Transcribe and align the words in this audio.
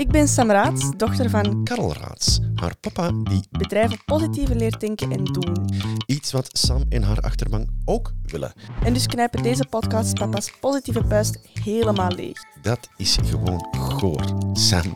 Ik 0.00 0.08
ben 0.08 0.28
Sam 0.28 0.50
Raats, 0.50 0.90
dochter 0.96 1.30
van 1.30 1.64
Karel 1.64 1.94
Raats, 1.94 2.40
haar 2.54 2.76
papa, 2.76 3.10
die 3.10 3.46
bedrijven 3.50 4.04
positieve 4.04 4.54
leerdenken 4.54 5.12
en 5.12 5.24
doen. 5.24 5.74
iets 6.06 6.32
wat 6.32 6.58
Sam 6.58 6.84
en 6.88 7.02
haar 7.02 7.20
achterban 7.20 7.68
ook 7.84 8.12
willen. 8.22 8.52
En 8.84 8.92
dus 8.92 9.06
knijpen 9.06 9.42
deze 9.42 9.66
podcast 9.66 10.14
papa's 10.14 10.50
positieve 10.60 11.04
puist 11.04 11.38
helemaal 11.64 12.10
leeg. 12.10 12.38
Dat 12.62 12.88
is 12.96 13.18
gewoon 13.24 13.66
goor. 13.78 14.24
Sam, 14.52 14.92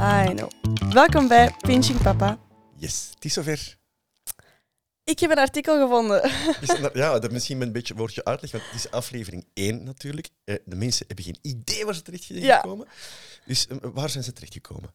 I 0.00 0.34
know. 0.34 0.50
Welkom 0.92 1.28
bij 1.28 1.54
Pinching 1.58 2.02
Papa. 2.02 2.38
yes, 2.76 3.10
het 3.14 3.24
is 3.24 3.32
zover. 3.32 3.76
Ik 5.06 5.18
heb 5.20 5.30
een 5.30 5.38
artikel 5.38 5.80
gevonden. 5.80 6.22
Is 6.60 6.68
dat- 6.80 6.94
ja, 6.94 7.18
dat 7.18 7.30
misschien 7.30 7.60
een 7.60 7.72
beetje 7.72 7.94
woordje 7.94 8.24
uitleg, 8.24 8.50
want 8.50 8.64
het 8.64 8.74
is 8.74 8.90
aflevering 8.90 9.46
1 9.54 9.82
natuurlijk. 9.84 10.28
Eh, 10.44 10.54
de 10.64 10.76
mensen 10.76 11.06
hebben 11.06 11.24
geen 11.24 11.38
idee 11.42 11.84
waar 11.84 11.94
ze 11.94 12.02
terecht 12.02 12.24
Ja. 12.26 12.56
gekomen. 12.56 12.86
Dus 13.44 13.66
eh, 13.66 13.76
waar 13.82 14.10
zijn 14.10 14.24
ze 14.24 14.32
terechtgekomen? 14.32 14.94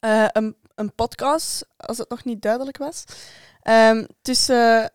Eh, 0.00 0.26
een, 0.32 0.56
een 0.74 0.94
podcast, 0.94 1.66
als 1.76 1.98
het 1.98 2.08
nog 2.08 2.24
niet 2.24 2.42
duidelijk 2.42 2.76
was, 2.78 3.04
ehm, 3.62 4.04
tussen 4.22 4.90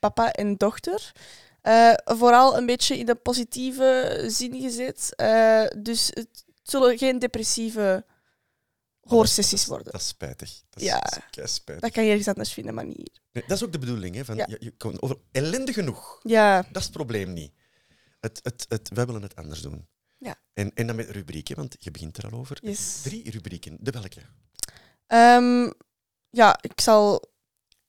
papa 0.00 0.32
en 0.32 0.56
dochter. 0.56 1.12
Vooral 2.04 2.56
een 2.56 2.66
beetje 2.66 2.98
in 2.98 3.06
de 3.06 3.14
positieve 3.14 4.22
zin 4.26 4.60
gezet. 4.60 5.12
Dus 5.78 6.06
het 6.12 6.44
zullen 6.62 6.98
geen 6.98 7.18
depressieve 7.18 8.04
hoorsessies 9.04 9.66
worden. 9.66 9.92
Dat 9.92 10.00
is 10.00 10.06
spijtig. 10.08 10.62
Dat 10.70 10.82
is, 10.82 10.88
Ja. 10.88 10.98
dat 11.30 11.44
is 11.44 11.54
spijtig. 11.54 11.82
Dat 11.84 11.92
kan 11.92 12.04
je 12.04 12.08
ergens 12.10 12.28
anders 12.28 12.52
vinden, 12.52 12.74
maar 12.74 12.84
niet 12.86 12.96
hier. 12.96 13.20
Nee, 13.32 13.44
dat 13.46 13.56
is 13.56 13.64
ook 13.64 13.72
de 13.72 13.78
bedoeling. 13.78 14.14
Hè, 14.14 14.24
van, 14.24 14.36
Ja. 14.36 14.46
je, 14.48 14.56
je 14.60 14.70
komt 14.76 15.02
over 15.02 15.16
ellende 15.32 15.72
genoeg. 15.72 16.20
Ja, 16.22 16.62
Dat 16.62 16.76
is 16.76 16.82
het 16.84 16.92
probleem 16.92 17.32
niet. 17.32 17.52
Het, 18.20 18.40
het, 18.42 18.66
het, 18.68 18.90
wij 18.94 19.06
willen 19.06 19.22
het 19.22 19.36
anders 19.36 19.60
doen. 19.60 19.86
Ja. 20.18 20.34
En, 20.52 20.70
en 20.74 20.86
dan 20.86 20.96
met 20.96 21.10
rubrieken, 21.10 21.56
want 21.56 21.76
je 21.78 21.90
begint 21.90 22.16
er 22.16 22.30
al 22.30 22.38
over. 22.38 22.58
yes. 22.62 23.00
Drie 23.02 23.30
rubrieken. 23.30 23.76
De 23.80 23.90
welke? 23.90 24.20
Ehm, 25.06 25.70
ja, 26.30 26.58
ik 26.60 26.80
zal 26.80 27.32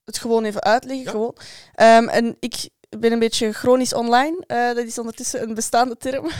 het 0.04 0.18
gewoon 0.18 0.44
even 0.44 0.62
uitleggen. 0.62 1.04
Ja. 1.04 1.10
Gewoon. 1.10 1.36
Ehm, 1.74 2.08
en 2.08 2.36
ik 2.40 2.68
ben 3.00 3.12
een 3.12 3.18
beetje 3.18 3.52
chronisch 3.52 3.94
online. 3.94 4.44
Eh, 4.46 4.66
dat 4.66 4.86
is 4.86 4.98
ondertussen 4.98 5.42
een 5.42 5.54
bestaande 5.54 5.96
term. 5.96 6.30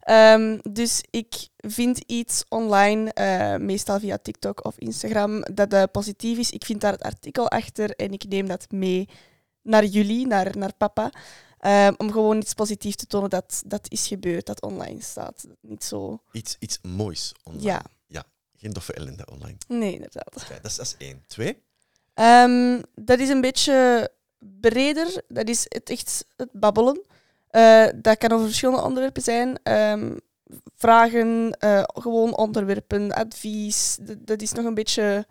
Ehm, 0.00 0.58
dus 0.70 1.02
ik 1.10 1.48
vind 1.56 1.98
iets 1.98 2.44
online, 2.48 3.12
eh, 3.12 3.56
meestal 3.56 4.00
via 4.00 4.18
TikTok 4.18 4.64
of 4.64 4.78
Instagram, 4.78 5.42
dat 5.54 5.72
eh, 5.72 5.82
positief 5.92 6.38
is. 6.38 6.50
Ik 6.50 6.64
vind 6.64 6.80
daar 6.80 6.92
het 6.92 7.02
artikel 7.02 7.48
achter 7.48 7.90
en 7.96 8.12
ik 8.12 8.24
neem 8.28 8.46
dat 8.46 8.70
mee 8.70 9.08
naar 9.62 9.84
jullie, 9.84 10.26
naar, 10.26 10.56
naar 10.56 10.74
papa. 10.76 11.12
Ehm, 11.58 11.92
om 11.96 12.12
gewoon 12.12 12.36
iets 12.36 12.54
positiefs 12.54 12.96
te 12.96 13.06
tonen 13.06 13.30
dat 13.30 13.62
dat 13.66 13.86
is 13.88 14.06
gebeurd, 14.06 14.46
dat 14.46 14.62
online 14.62 15.02
staat. 15.02 15.44
Niet 15.60 15.84
zo... 15.84 16.22
Iets, 16.32 16.56
iets 16.58 16.78
moois 16.82 17.32
online. 17.42 17.64
Ja. 17.64 17.82
Geen 18.62 18.72
doffe 18.72 18.92
ellende 18.92 19.26
online. 19.26 19.56
Nee, 19.68 19.92
inderdaad. 19.92 20.32
Dat, 20.32 20.70
is, 20.70 20.76
dat 20.76 20.86
is 20.86 20.94
één. 20.98 21.24
Twee? 21.26 21.62
Ehm, 22.14 22.82
dat 22.94 23.18
is 23.18 23.28
een 23.28 23.40
beetje 23.40 24.10
breder. 24.60 25.22
Dat 25.28 25.48
is 25.48 25.64
het 25.68 25.90
echt 25.90 26.24
het 26.36 26.48
babbelen. 26.52 27.02
Eh, 27.50 27.86
dat 27.94 28.18
kan 28.18 28.32
over 28.32 28.46
verschillende 28.46 28.82
onderwerpen 28.82 29.22
zijn. 29.22 29.58
Ehm, 29.62 30.16
vragen, 30.76 31.56
eh, 31.58 31.82
gewoon 31.86 32.36
onderwerpen, 32.36 33.12
advies. 33.12 33.98
Dat, 34.00 34.16
dat 34.26 34.42
is 34.42 34.52
nog 34.52 34.64
een 34.64 34.74
beetje 34.74 35.26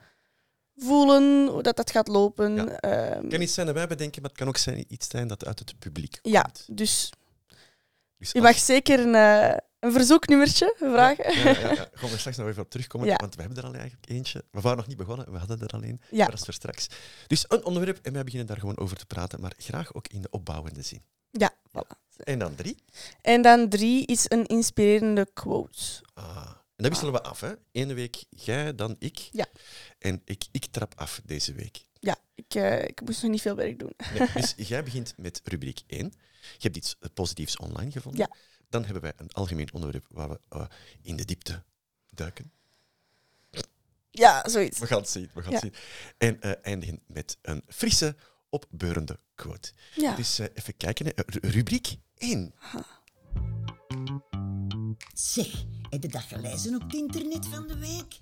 voelen 0.78 1.48
hoe 1.48 1.62
dat, 1.64 1.76
dat 1.76 1.92
gaat 1.92 2.08
lopen. 2.08 2.56
Ja. 2.56 2.66
Ehm, 2.66 3.22
Het 3.22 3.28
kan 3.32 3.42
iets 3.42 3.54
zijn 3.54 3.66
dat 3.66 3.76
wij 3.76 3.88
bedenken, 3.88 4.22
maar 4.22 4.30
het 4.30 4.40
kan 4.40 4.48
ook 4.48 4.58
zijn, 4.58 4.86
iets 4.88 5.08
zijn 5.10 5.28
dat 5.28 5.46
uit 5.46 5.60
het 5.60 5.80
publiek 5.80 6.20
komt. 6.22 6.34
ja, 6.36 6.50
dus 6.68 7.12
Dus 8.18 8.32
je 8.32 8.42
mag 8.42 8.58
zeker 8.58 9.00
een, 9.00 9.16
eh, 9.16 9.58
een 9.82 9.92
verzoeknummertje 9.92 10.76
vragen. 10.78 11.38
Ja, 11.38 11.50
ja, 11.50 11.74
ja. 11.74 11.90
Gaan 11.94 12.10
we 12.10 12.18
straks 12.18 12.38
nog 12.38 12.48
even 12.48 12.64
op 12.64 12.70
terugkomen, 12.70 13.08
want 13.18 13.36
we 13.36 13.42
hebben 13.42 13.60
er 13.60 13.66
al 13.66 13.74
eigenlijk 13.74 14.10
eentje. 14.10 14.44
We 14.52 14.62
waren 14.62 14.78
nog 14.78 14.88
niet 14.88 14.98
begonnen, 14.98 15.32
we 15.32 15.38
hadden 15.38 15.62
er 15.62 15.68
al 15.68 15.84
een. 15.84 16.02
Ja. 16.12 16.26
Dat 16.26 16.34
is 16.34 16.46
voor 16.46 16.54
straks. 16.54 16.88
Dus 17.28 17.46
een 17.48 17.66
onderwerp 17.66 18.00
en 18.02 18.14
wij 18.14 18.24
beginnen 18.24 18.48
daar 18.48 18.60
gewoon 18.60 18.78
over 18.78 18.98
te 18.98 19.06
praten, 19.06 19.42
maar 19.42 19.54
graag 19.58 19.94
ook 19.94 20.08
in 20.08 20.22
de 20.22 20.30
opbouwende 20.30 20.82
zin. 20.82 21.02
Ja, 21.32 21.54
voilà. 21.68 22.00
En 22.18 22.40
dan 22.40 22.56
drie. 22.56 22.76
En 23.22 23.42
dan 23.42 23.70
drie 23.70 24.06
is 24.06 24.26
een 24.28 24.46
inspirerende 24.46 25.28
quote. 25.34 25.80
Ah. 26.14 26.52
En 26.76 26.88
dat 26.88 27.00
wisselen 27.00 27.14
we 27.14 27.30
af, 27.30 27.40
hè? 27.40 27.52
Ene 27.72 27.94
week 27.94 28.24
jij, 28.30 28.76
dan 28.76 28.96
ik. 29.00 29.18
Ja. 29.32 29.46
En 30.00 30.22
ik, 30.26 30.44
ik 30.52 30.66
trap 30.66 30.94
af 30.96 31.22
deze 31.26 31.54
week. 31.54 31.86
Ja, 32.00 32.16
ik, 32.36 32.56
eh, 32.56 32.84
ik 32.84 33.02
moest 33.02 33.22
nog 33.22 33.32
niet 33.32 33.42
veel 33.42 33.56
werk 33.56 33.80
doen. 33.80 33.94
Nee, 34.18 34.28
dus 34.34 34.54
jij 34.68 34.84
begint 34.84 35.14
met 35.18 35.42
rubriek 35.44 35.82
1. 35.88 36.14
Je 36.40 36.58
hebt 36.58 36.76
iets 36.76 36.96
positiefs 37.14 37.58
online 37.58 37.92
gevonden. 37.92 38.22
Ja. 38.22 38.36
Dan 38.72 38.84
hebben 38.84 39.02
wij 39.02 39.14
een 39.18 39.32
algemeen 39.32 39.74
onderwerp 39.74 40.06
waar 40.10 40.30
we 40.30 40.40
eh, 40.50 40.66
in 41.02 41.16
de 41.16 41.26
diepte 41.26 41.64
duiken. 42.10 42.52
Ja, 44.12 44.50
zoiets. 44.50 44.80
We 44.80 44.88
gaan 44.88 44.98
het 45.00 45.10
zien. 45.10 45.30
We 45.34 45.42
gaan 45.42 45.52
Ja. 45.52 45.60
het 45.60 45.74
zien. 45.74 45.84
En 46.18 46.42
eh, 46.42 46.52
eindigen 46.62 47.00
met 47.08 47.38
een 47.42 47.64
frisse, 47.68 48.16
opbeurende 48.50 49.20
quote. 49.36 49.72
Ja. 49.96 50.16
Dus 50.16 50.38
even 50.40 50.78
kijken. 50.78 51.06
hè. 51.06 51.12
Ru- 51.16 51.50
rubriek 51.50 51.96
1. 52.18 52.54
Zeg, 55.14 55.64
heb 55.90 56.02
je 56.02 56.08
dat 56.08 56.22
gelezen 56.22 56.76
op 56.76 56.82
het 56.82 56.94
internet 56.94 57.46
van 57.48 57.68
de 57.68 57.78
week? 57.78 58.20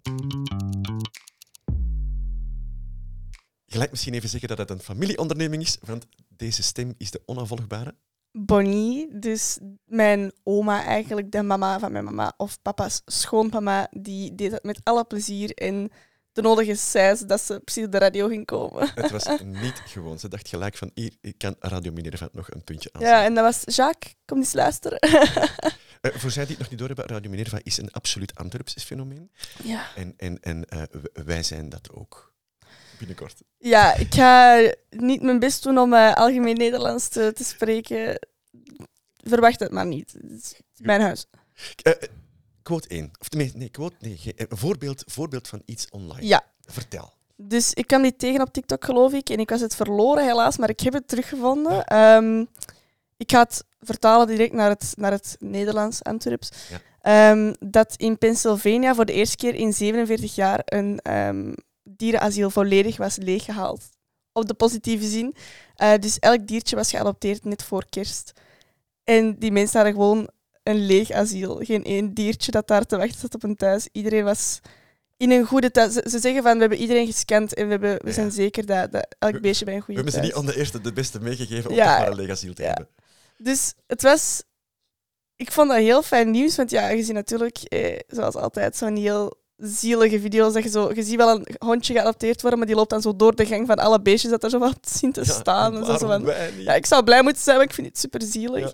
Je 3.65 3.77
lijkt 3.77 3.91
misschien 3.91 4.13
even 4.13 4.29
zeggen 4.29 4.49
dat 4.49 4.57
het 4.57 4.69
een 4.69 4.79
familieonderneming 4.79 5.61
is, 5.63 5.77
want 5.81 6.05
deze 6.27 6.63
stem 6.63 6.93
is 6.97 7.11
de 7.11 7.21
onafvolgbare. 7.25 7.95
Bonnie, 8.31 9.19
dus 9.19 9.59
mijn 9.85 10.31
oma 10.43 10.83
eigenlijk, 10.83 11.31
de 11.31 11.41
mama 11.41 11.79
van 11.79 11.91
mijn 11.91 12.03
mama, 12.03 12.33
of 12.37 12.61
papa's 12.61 13.01
schoonmama, 13.05 13.87
die 13.91 14.35
deed 14.35 14.51
het 14.51 14.63
met 14.63 14.79
alle 14.83 15.03
plezier 15.03 15.51
en 15.51 15.91
de 16.31 16.41
nodige 16.41 16.75
cijs 16.75 17.19
dat 17.19 17.41
ze 17.41 17.59
precies 17.59 17.85
op 17.85 17.91
de 17.91 17.97
radio 17.97 18.27
ging 18.27 18.45
komen. 18.45 18.89
Het 18.95 19.11
was 19.11 19.27
niet 19.43 19.81
gewoon. 19.85 20.19
Ze 20.19 20.27
dacht 20.27 20.47
gelijk 20.47 20.77
van, 20.77 20.91
hier, 20.93 21.13
ik 21.21 21.37
kan 21.37 21.55
Radio 21.59 21.91
Minerva 21.91 22.29
nog 22.31 22.51
een 22.51 22.63
puntje 22.63 22.89
aan. 22.93 23.01
Ja, 23.01 23.23
en 23.23 23.33
dat 23.33 23.43
was 23.43 23.75
Jacques, 23.75 24.15
kom 24.25 24.37
eens 24.37 24.53
luisteren. 24.53 24.99
Eh, 26.01 26.11
voor 26.11 26.31
zij 26.31 26.43
die 26.43 26.51
het 26.51 26.59
nog 26.59 26.69
niet 26.69 26.79
door 26.79 26.87
hebben, 26.87 27.05
Radio 27.05 27.29
Minerva 27.29 27.59
is 27.63 27.77
een 27.77 27.91
absoluut 27.91 28.35
Antwerps 28.35 28.83
fenomeen. 28.83 29.31
Ja. 29.63 29.95
En, 29.95 30.13
en, 30.17 30.39
en 30.39 30.65
eh, 30.65 30.81
wij 31.25 31.43
zijn 31.43 31.69
dat 31.69 31.91
ook. 31.91 32.28
Binnenkort. 32.99 33.41
ja, 33.57 33.95
ik 33.95 34.13
ga 34.13 34.59
niet 34.89 35.21
mijn 35.21 35.39
best 35.39 35.63
doen 35.63 35.77
om 35.77 35.93
eh, 35.93 36.13
algemeen 36.13 36.57
Nederlands 36.57 37.07
te, 37.07 37.31
te 37.35 37.43
spreken. 37.43 38.27
Verwacht 39.23 39.59
het 39.59 39.71
maar 39.71 39.85
niet. 39.85 40.11
Het 40.11 40.31
is 40.31 40.55
mijn 40.77 41.01
huis. 41.01 41.25
Eh, 41.81 41.93
quote 42.61 42.87
1. 42.87 43.11
Of 43.19 43.29
tenminste, 43.29 43.57
nee, 43.57 43.69
quote, 43.69 43.95
nee, 43.99 44.19
een 44.35 44.57
voorbeeld, 44.57 45.03
voorbeeld 45.07 45.47
van 45.47 45.61
iets 45.65 45.89
online. 45.89 46.27
Ja, 46.27 46.43
Vertel. 46.71 47.13
Dus 47.35 47.73
ik 47.73 47.87
kwam 47.87 48.01
dit 48.01 48.19
tegen 48.19 48.41
op 48.41 48.53
TikTok, 48.53 48.85
geloof 48.85 49.13
ik. 49.13 49.29
En 49.29 49.39
ik 49.39 49.49
was 49.49 49.61
het 49.61 49.75
verloren, 49.75 50.23
helaas, 50.25 50.57
maar 50.57 50.69
ik 50.69 50.79
heb 50.79 50.93
het 50.93 51.07
teruggevonden. 51.07 51.83
Ehm, 51.85 52.45
ik 53.17 53.31
ga 53.31 53.39
het 53.39 53.63
vertalen 53.79 54.27
direct 54.27 54.53
naar 54.53 54.69
het, 54.69 54.93
naar 54.97 55.11
het 55.11 55.35
Nederlands, 55.39 56.03
Antwerps. 56.03 56.49
Ja. 56.69 56.81
Ehm, 57.01 57.53
dat 57.59 57.93
in 57.95 58.17
Pennsylvania 58.17 58.95
voor 58.95 59.05
de 59.05 59.13
eerste 59.13 59.35
keer 59.35 59.55
in 59.55 59.73
47 59.73 60.35
jaar 60.35 60.61
een 60.65 60.99
ehm, 60.99 61.53
dierenasiel 61.99 62.49
volledig 62.49 62.97
was 62.97 63.17
leeggehaald. 63.17 63.83
Op 64.31 64.47
de 64.47 64.53
positieve 64.53 65.07
zin. 65.07 65.35
Eh, 65.75 65.93
dus 65.99 66.19
elk 66.19 66.47
diertje 66.47 66.75
was 66.75 66.89
geadopteerd 66.89 67.43
net 67.45 67.63
voor 67.63 67.85
kerst. 67.89 68.31
En 69.03 69.35
die 69.39 69.51
mensen 69.51 69.75
hadden 69.75 69.93
gewoon 69.95 70.29
een 70.63 70.85
leeg 70.85 71.11
asiel. 71.11 71.59
Geen 71.63 71.83
één 71.83 72.13
diertje 72.13 72.51
dat 72.51 72.67
daar 72.67 72.85
te 72.85 72.97
wachten 72.97 73.19
zat 73.19 73.35
op 73.35 73.43
een 73.43 73.55
thuis. 73.55 73.87
Iedereen 73.91 74.23
was 74.23 74.59
in 75.17 75.31
een 75.31 75.45
goede 75.45 75.71
thuis. 75.71 75.93
Ze, 75.93 76.05
ze 76.09 76.19
zeggen 76.19 76.43
van 76.43 76.53
we 76.53 76.59
hebben 76.59 76.77
iedereen 76.77 77.05
gescand 77.05 77.53
en 77.53 77.65
we, 77.65 77.71
hebben, 77.71 77.97
we 78.01 78.07
Ja. 78.07 78.13
zijn 78.13 78.31
zeker 78.31 78.65
dat, 78.65 78.91
dat 78.91 79.15
elk 79.19 79.33
We- 79.33 79.39
beestje 79.39 79.65
bij 79.65 79.73
een 79.73 79.79
We 79.79 79.85
goede 79.85 80.01
hebben 80.01 80.19
ze 80.21 80.27
niet 80.27 80.35
aan 80.37 80.45
de 80.45 80.57
eerste 80.57 80.81
de 80.81 80.93
beste 80.93 81.19
meegegeven 81.19 81.69
om 81.69 81.75
Ja. 81.75 81.85
toch 81.95 81.99
maar 81.99 82.07
een 82.11 82.15
legasiel 82.25 82.53
te 82.53 82.61
Ja. 82.61 82.67
hebben. 82.67 82.87
Dus 83.37 83.73
het 83.87 84.01
was... 84.01 84.43
Ik 85.35 85.51
vond 85.51 85.69
dat 85.69 85.77
heel 85.77 86.01
fijn 86.03 86.31
nieuws, 86.31 86.55
want 86.55 86.69
ja, 86.71 86.87
je 86.89 87.03
ziet 87.03 87.13
natuurlijk, 87.13 87.57
eh, 87.57 87.99
zoals 88.07 88.35
altijd, 88.35 88.75
zo'n 88.77 88.95
heel 88.95 89.37
zielige 89.59 90.19
video's. 90.19 90.53
Dat 90.53 90.63
je, 90.63 90.69
zo, 90.69 90.91
je 90.93 91.03
ziet 91.03 91.15
wel 91.15 91.35
een 91.35 91.47
hondje 91.57 91.93
geadopteerd 91.93 92.41
worden, 92.41 92.59
maar 92.59 92.67
die 92.67 92.77
loopt 92.77 92.89
dan 92.89 93.01
zo 93.01 93.15
door 93.15 93.35
de 93.35 93.45
gang 93.45 93.67
van 93.67 93.75
alle 93.75 94.01
beestjes 94.01 94.31
dat 94.31 94.43
er 94.43 94.49
zo 94.49 94.59
wat 94.59 94.89
zien 94.99 95.11
te 95.11 95.25
staan. 95.25 95.77
En 95.77 95.85
zo, 95.85 96.07
van, 96.07 96.25
ja, 96.57 96.73
ik 96.73 96.85
zou 96.85 97.03
blij 97.03 97.23
moeten 97.23 97.41
zijn, 97.41 97.57
maar 97.57 97.65
ik 97.65 97.73
vind 97.73 97.87
het 97.87 97.99
super 97.99 98.21
zielig. 98.21 98.73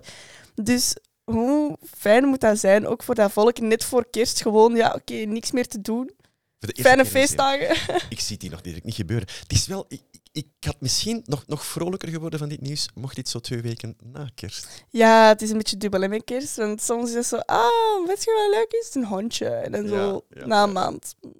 Dus 0.62 0.96
hoe 1.24 1.76
fijn 1.96 2.24
moet 2.24 2.40
dat 2.40 2.58
zijn, 2.58 2.86
ook 2.86 3.02
voor 3.02 3.14
dat 3.14 3.32
volk, 3.32 3.58
net 3.58 3.84
voor 3.84 4.06
kerst 4.10 4.42
gewoon, 4.42 4.74
ja, 4.74 4.94
oké, 4.94 5.14
niks 5.14 5.50
meer 5.50 5.66
te 5.66 5.80
doen. 5.80 6.10
Fijne 6.58 7.04
feestdagen. 7.04 7.76
Ik 8.08 8.20
zie 8.20 8.36
hier 8.40 8.50
nog 8.50 8.60
direct 8.60 8.84
niet 8.84 8.94
gebeuren. 8.94 9.28
Het 9.40 9.52
is 9.52 9.66
wel... 9.66 9.84
Ik, 9.88 10.02
ik, 10.36 10.46
had 10.60 10.76
misschien 10.80 11.22
nog, 11.24 11.46
nog 11.46 11.66
vrolijker 11.66 12.08
geworden 12.08 12.38
van 12.38 12.48
dit 12.48 12.60
nieuws, 12.60 12.88
mocht 12.94 13.16
dit 13.16 13.28
zo 13.28 13.38
twee 13.38 13.60
weken 13.60 13.96
na 14.02 14.28
kerst. 14.34 14.84
Ja, 14.88 15.28
het 15.28 15.42
is 15.42 15.50
een 15.50 15.56
beetje 15.56 15.76
dubbel 15.76 16.00
hè, 16.00 16.08
met 16.08 16.24
kerst. 16.24 16.56
Want 16.56 16.82
soms 16.82 17.08
is 17.08 17.14
het 17.14 17.26
zo, 17.26 17.36
ah, 17.36 18.06
weet 18.06 18.24
je 18.24 18.48
wat 18.48 18.58
leuk 18.58 18.80
is? 18.82 18.94
Een 18.94 19.04
hondje. 19.04 19.48
En 19.48 19.72
dan 19.72 19.82
Ja, 19.82 19.88
zo 19.88 20.24
ja, 20.30 20.46
na 20.46 20.62
een 20.62 20.72
maand. 20.72 21.14
Mm, 21.20 21.32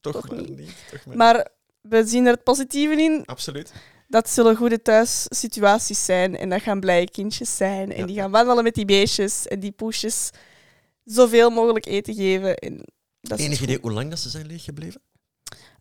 toch, 0.00 0.12
Toch 0.12 0.28
maar 0.30 0.40
niet. 0.40 0.56
niet. 0.56 0.74
Toch 0.90 1.04
maar 1.06 1.16
Maar 1.16 1.48
we 1.80 2.06
zien 2.06 2.26
er 2.26 2.32
het 2.32 2.42
positieve 2.44 3.02
in. 3.02 3.22
Absoluut. 3.24 3.72
Dat 4.08 4.28
zullen 4.30 4.56
goede 4.56 4.82
thuissituaties 4.82 6.04
zijn. 6.04 6.36
En 6.36 6.48
dat 6.48 6.62
gaan 6.62 6.80
blije 6.80 7.10
kindjes 7.10 7.56
zijn. 7.56 7.92
En 7.92 7.98
Ja. 8.00 8.06
die 8.06 8.16
gaan 8.16 8.30
wandelen 8.30 8.64
met 8.64 8.74
die 8.74 8.84
beestjes 8.84 9.46
en 9.46 9.60
die 9.60 9.72
poesjes. 9.72 10.30
Zoveel 11.04 11.50
mogelijk 11.50 11.86
eten 11.86 12.14
geven. 12.14 12.56
En 12.56 12.80
Dat 13.20 13.38
Enig 13.38 13.60
idee 13.60 13.78
hoe 13.80 13.92
lang 13.92 14.10
dat 14.10 14.18
ze 14.18 14.28
zijn 14.28 14.46
leeggebleven? 14.46 15.00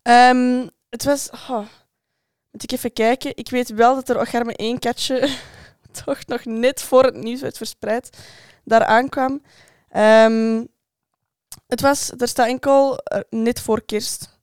Ehm, 0.01 0.67
het 0.89 1.03
was... 1.03 1.29
Oh, 1.29 1.65
moet 2.55 2.71
ik 2.71 2.77
even 2.77 2.93
kijken. 2.93 3.31
Ik 3.35 3.49
weet 3.49 3.69
wel 3.69 3.95
dat 3.95 4.09
er 4.09 4.19
ocharme 4.19 4.55
één 4.55 4.79
katje 4.79 5.29
toch 6.05 6.25
nog 6.25 6.45
net 6.45 6.81
voor 6.81 7.03
het 7.03 7.15
nieuws 7.15 7.41
werd 7.41 7.57
verspreid 7.57 8.09
daar 8.63 8.85
aankwam. 8.85 9.41
Ehm, 9.89 10.63
het 11.67 11.81
was... 11.81 12.11
Er 12.17 12.27
staat 12.27 12.47
enkel 12.47 12.97
eh, 12.97 13.19
net 13.29 13.59
voor 13.61 13.85
kerst. 13.85 14.39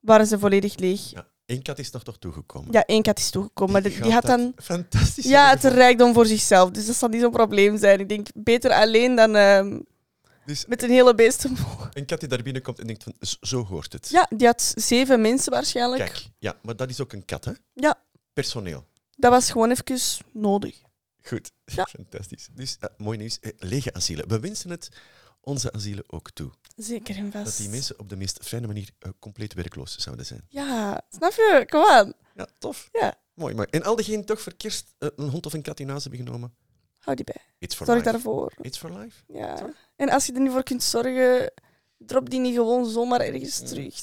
Waren 0.00 0.26
ze 0.26 0.38
volledig 0.38 0.76
leeg. 0.76 1.10
Ja. 1.10 1.26
Eén 1.46 1.62
kat 1.62 1.78
is 1.78 1.90
nog 1.90 2.02
toch 2.02 2.18
toegekomen. 2.18 2.72
Ja, 2.72 2.84
één 2.84 3.02
kat 3.02 3.18
is 3.18 3.30
toegekomen. 3.30 3.72
Maar 3.72 3.82
die, 3.82 4.12
had 4.12 4.22
dan... 4.22 4.52
Fantastisch. 4.56 5.24
Ja, 5.24 5.50
het 5.50 5.64
rijkdom 5.64 6.14
voor 6.14 6.26
zichzelf. 6.26 6.70
Dus 6.70 6.86
dat 6.86 6.96
zal 6.96 7.08
niet 7.08 7.20
zo'n 7.20 7.30
probleem 7.30 7.78
zijn. 7.78 8.00
Ik 8.00 8.08
denk, 8.08 8.26
beter 8.34 8.70
alleen 8.70 9.14
dan 9.14 9.36
ehm, 9.36 9.78
Dus 10.46 10.66
met 10.66 10.82
een 10.82 10.90
hele 10.90 11.14
beesten. 11.14 11.56
een 11.92 12.06
kat 12.06 12.20
die 12.20 12.28
daar 12.28 12.42
binnenkomt 12.42 12.78
en 12.78 12.86
denkt 12.86 13.02
van, 13.02 13.14
"Z- 13.20 13.36
zo 13.40 13.64
hoort 13.64 13.92
het. 13.92 14.08
Ja, 14.08 14.26
die 14.36 14.46
had 14.46 14.72
zeven 14.76 15.20
mensen 15.20 15.52
waarschijnlijk. 15.52 16.04
Kijk, 16.04 16.26
ja, 16.38 16.56
maar 16.62 16.76
dat 16.76 16.90
is 16.90 17.00
ook 17.00 17.12
een 17.12 17.24
kat, 17.24 17.44
hè? 17.44 17.52
Ja. 17.72 18.02
Personeel. 18.32 18.84
Dat 19.16 19.30
was 19.30 19.50
gewoon 19.50 19.70
even 19.70 19.98
nodig. 20.32 20.80
Goed, 21.22 21.50
Ja. 21.64 21.84
fantastisch. 21.98 22.48
Dus 22.54 22.76
eh, 22.80 22.88
mooi 22.96 23.18
nieuws. 23.18 23.38
Eh, 23.40 23.50
lege 23.58 23.94
asielen. 23.94 24.28
We 24.28 24.40
wensen 24.40 24.70
het 24.70 24.88
onze 25.40 25.72
asielen 25.72 26.04
ook 26.06 26.30
toe. 26.30 26.50
Zeker 26.76 27.16
en 27.16 27.32
vast. 27.32 27.44
Dat 27.44 27.56
die 27.56 27.68
mensen 27.68 27.98
op 27.98 28.08
de 28.08 28.16
meest 28.16 28.38
fijne 28.42 28.66
manier 28.66 28.88
eh, 28.98 29.10
compleet 29.18 29.54
werkloos 29.54 29.96
zouden 29.96 30.26
zijn. 30.26 30.44
Ja, 30.48 31.02
snap 31.10 31.32
je? 31.32 31.64
Kom 31.68 31.84
aan. 31.84 32.12
Ja, 32.34 32.48
tof. 32.58 32.88
Ja. 32.92 33.14
Mooi, 33.34 33.54
mooi. 33.54 33.66
En 33.70 33.82
al 33.82 33.96
diegenen 33.96 34.24
toch 34.24 34.40
voor 34.40 34.54
kerst 34.54 34.94
een 34.98 35.28
hond 35.28 35.46
of 35.46 35.52
een 35.52 35.62
kat 35.62 35.80
in 35.80 35.88
huis 35.88 36.02
hebben 36.04 36.24
genomen? 36.24 36.54
Hou 37.06 37.16
die 37.16 37.24
bij. 37.24 37.42
It's 37.58 37.74
for 37.74 37.86
Zorg 37.86 37.98
life. 37.98 38.10
daarvoor. 38.10 38.52
It's 38.60 38.78
for 38.78 38.90
life. 38.98 39.16
Ja. 39.28 39.70
En 39.96 40.08
als 40.10 40.26
je 40.26 40.32
er 40.32 40.40
niet 40.40 40.50
voor 40.52 40.62
kunt 40.62 40.82
zorgen, 40.82 41.52
drop 41.98 42.30
die 42.30 42.40
niet 42.40 42.54
gewoon 42.54 42.86
zomaar 42.86 43.20
ergens 43.20 43.58
Ja. 43.58 43.66
terug. 43.66 44.02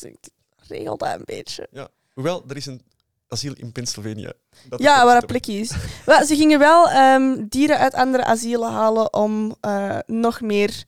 Regel 0.67 0.97
dat 0.97 1.13
een 1.13 1.21
beetje. 1.25 1.89
Hoewel, 2.13 2.43
er 2.47 2.55
is 2.57 2.65
een 2.65 2.81
asiel 3.27 3.53
in 3.57 3.71
Pennsylvania. 3.71 4.33
Dat 4.69 4.79
Ja, 4.81 4.97
is 4.97 5.03
waar 5.03 5.21
een 5.21 5.25
plekje 5.27 5.53
is. 5.53 5.69
Ze 6.29 6.35
gingen 6.35 6.59
wel 6.59 6.89
ehm, 6.89 7.45
dieren 7.49 7.77
uit 7.77 7.93
andere 7.93 8.23
asielen 8.23 8.71
halen 8.71 9.13
om 9.13 9.55
eh, 9.61 9.99
nog 10.05 10.41
meer 10.41 10.83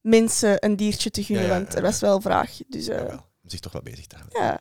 mensen 0.00 0.64
een 0.64 0.76
diertje 0.76 1.10
te 1.10 1.22
gunnen, 1.24 1.44
Ja, 1.46 1.50
ja, 1.52 1.58
want 1.58 1.70
ja, 1.72 1.76
er 1.76 1.82
was 1.82 2.00
wel 2.00 2.20
vraag. 2.20 2.58
Dus 2.68 2.86
Jawel, 2.86 3.10
om 3.42 3.50
zich 3.50 3.60
toch 3.60 3.72
wel 3.72 3.82
bezig 3.82 4.06
te 4.06 4.16
houden. 4.16 4.42
ja, 4.42 4.60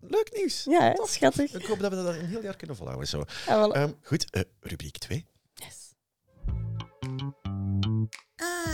Leuk 0.00 0.30
nieuws. 0.36 0.64
ja 0.64 0.92
Tof. 0.92 1.08
schattig. 1.10 1.52
Ik 1.54 1.66
hoop 1.66 1.78
dat 1.78 1.90
we 1.90 1.96
dat 2.02 2.14
een 2.14 2.26
heel 2.26 2.42
jaar 2.42 2.56
kunnen 2.56 2.76
volhouden. 2.76 3.08
Zo. 3.08 3.24
Ja, 3.46 3.68
voilà. 3.68 3.72
Ehm, 3.72 3.90
goed, 4.02 4.30
eh, 4.30 4.42
rubriek 4.60 4.98
2. 4.98 5.26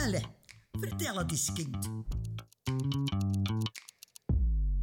Allee, 0.03 0.25
vertel 0.71 1.15
het 1.15 1.31
eens, 1.31 1.53
kind. 1.53 1.89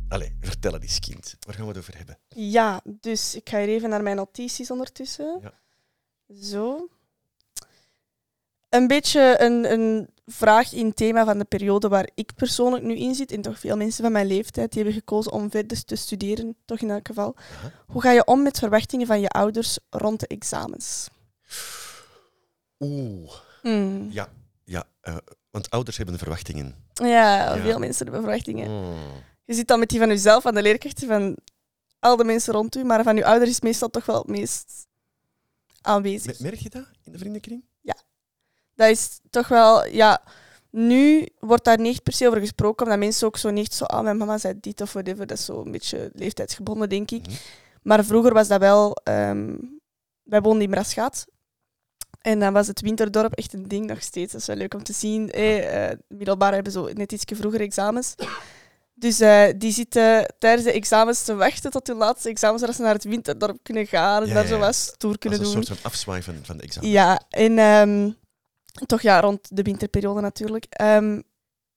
Allee, 0.08 0.36
vertel 0.40 0.72
het 0.72 0.82
eens, 0.82 0.98
kind. 0.98 1.36
Waar 1.46 1.54
gaan 1.54 1.64
we 1.64 1.70
het 1.70 1.78
over 1.78 1.96
hebben? 1.96 2.18
Ja, 2.28 2.80
dus 2.84 3.34
ik 3.34 3.48
ga 3.48 3.58
hier 3.58 3.68
even 3.68 3.88
naar 3.88 4.02
mijn 4.02 4.16
notities 4.16 4.70
ondertussen. 4.70 5.38
Ja. 5.42 5.52
Zo. 6.34 6.88
Een 8.68 8.86
beetje 8.86 9.36
een, 9.38 9.72
een 9.72 10.08
vraag 10.26 10.72
in 10.72 10.86
het 10.86 10.96
thema 10.96 11.24
van 11.24 11.38
de 11.38 11.44
periode 11.44 11.88
waar 11.88 12.08
ik 12.14 12.34
persoonlijk 12.34 12.84
nu 12.84 12.96
in 12.96 13.14
zit, 13.14 13.32
en 13.32 13.42
toch 13.42 13.58
veel 13.58 13.76
mensen 13.76 14.02
van 14.02 14.12
mijn 14.12 14.26
leeftijd, 14.26 14.72
die 14.72 14.82
hebben 14.82 15.00
gekozen 15.00 15.32
om 15.32 15.50
verder 15.50 15.84
te 15.84 15.96
studeren, 15.96 16.56
toch 16.64 16.78
in 16.80 16.90
elk 16.90 17.06
geval. 17.06 17.36
Aha. 17.36 17.72
Hoe 17.86 18.02
ga 18.02 18.10
je 18.12 18.24
om 18.26 18.42
met 18.42 18.58
verwachtingen 18.58 19.06
van 19.06 19.20
je 19.20 19.28
ouders 19.28 19.78
rond 19.90 20.20
de 20.20 20.26
examens? 20.26 21.08
Oeh, 22.78 23.32
Hmm. 23.62 24.10
ja. 24.10 24.28
Ja 24.68 24.84
eh, 25.00 25.16
want 25.50 25.70
ouders 25.70 25.96
hebben 25.96 26.18
verwachtingen. 26.18 26.74
Ja, 26.92 27.06
Ja. 27.54 27.56
veel 27.62 27.78
mensen 27.78 28.04
hebben 28.04 28.22
verwachtingen. 28.22 28.68
Oh. 28.70 28.96
Je 29.44 29.54
zit 29.54 29.68
dan 29.68 29.78
met 29.78 29.88
die 29.88 29.98
van 29.98 30.08
jezelf, 30.08 30.42
van 30.42 30.54
de 30.54 30.62
leerkrachten, 30.62 31.08
van 31.08 31.36
al 31.98 32.16
de 32.16 32.24
mensen 32.24 32.52
rond 32.52 32.76
u, 32.76 32.84
maar 32.84 33.02
van 33.02 33.16
je 33.16 33.24
ouders 33.24 33.50
is 33.50 33.60
meestal 33.60 33.88
toch 33.88 34.06
wel 34.06 34.18
het 34.18 34.26
meest 34.28 34.86
aanwezig. 35.80 36.38
Me- 36.38 36.46
Merk 36.48 36.60
je 36.60 36.70
dat 36.70 36.84
in 37.04 37.12
de 37.12 37.18
vriendenkring? 37.18 37.64
dat 38.74 38.88
is 38.90 39.18
toch 39.30 39.48
wel, 39.48 39.86
ja, 39.86 40.22
nu 40.70 41.28
wordt 41.38 41.64
daar 41.64 41.80
niet 41.80 42.02
per 42.02 42.12
se 42.12 42.26
over 42.26 42.40
gesproken, 42.40 42.84
omdat 42.84 42.98
mensen 43.00 43.26
ook 43.26 43.36
zo 43.36 43.50
niet 43.50 43.74
zo, 43.74 43.84
ah, 43.84 44.02
mijn 44.02 44.16
mama 44.16 44.38
zei 44.38 44.54
dit 44.60 44.80
of 44.80 44.92
whatever, 44.92 45.26
dat 45.26 45.38
is 45.38 45.44
zo 45.44 45.62
een 45.64 45.70
beetje 45.72 46.10
leeftijdsgebonden, 46.14 46.88
denk 46.88 47.10
ik. 47.10 47.26
Mhm. 47.26 47.36
Maar 47.82 48.04
vroeger 48.04 48.32
was 48.32 48.48
dat 48.48 48.60
wel, 48.60 48.94
ehm, 48.94 49.56
wij 50.22 50.40
woonden 50.40 50.62
in 50.62 50.70
Braschaat. 50.70 51.26
En 52.28 52.38
dan 52.38 52.52
was 52.52 52.66
het 52.66 52.80
Winterdorp 52.80 53.32
echt 53.32 53.52
een 53.52 53.68
ding 53.68 53.86
nog 53.86 54.02
steeds. 54.02 54.32
Dat 54.32 54.40
is 54.40 54.46
wel 54.46 54.56
leuk 54.56 54.74
om 54.74 54.82
te 54.82 54.92
zien. 54.92 55.30
Eh, 55.30 55.90
eh, 55.90 55.98
middelbaar 56.08 56.52
hebben 56.54 56.72
zo 56.72 56.88
net 56.92 57.12
iets 57.12 57.24
vroeger 57.26 57.60
examens. 57.60 58.14
Dus 58.94 59.20
eh, 59.20 59.44
die 59.56 59.72
zitten 59.72 60.34
tijdens 60.38 60.64
de 60.64 60.72
examens 60.72 61.22
te 61.22 61.34
wachten 61.34 61.70
tot 61.70 61.86
hun 61.86 61.96
laatste 61.96 62.28
examens, 62.28 62.60
zodat 62.60 62.76
ze 62.76 62.82
naar 62.82 62.94
het 62.94 63.04
Winterdorp 63.04 63.58
kunnen 63.62 63.86
gaan 63.86 64.22
en 64.22 64.28
Ja, 64.28 64.34
daar 64.34 64.42
ja, 64.42 64.48
zo 64.48 64.58
wat 64.58 64.94
tour 64.96 65.12
Dat 65.12 65.20
kunnen 65.20 65.40
is 65.40 65.46
een 65.46 65.54
doen. 65.54 65.64
soort 65.64 65.78
van 65.78 65.90
afzwaai 65.90 66.22
van, 66.22 66.34
van 66.42 66.56
de 66.56 66.62
examen. 66.62 66.90
Ja, 66.90 67.20
en 67.30 67.58
ehm, 67.58 68.10
toch 68.86 69.00
ja, 69.00 69.20
rond 69.20 69.56
de 69.56 69.62
winterperiode 69.62 70.20
natuurlijk. 70.20 70.66
Ehm, 70.68 71.20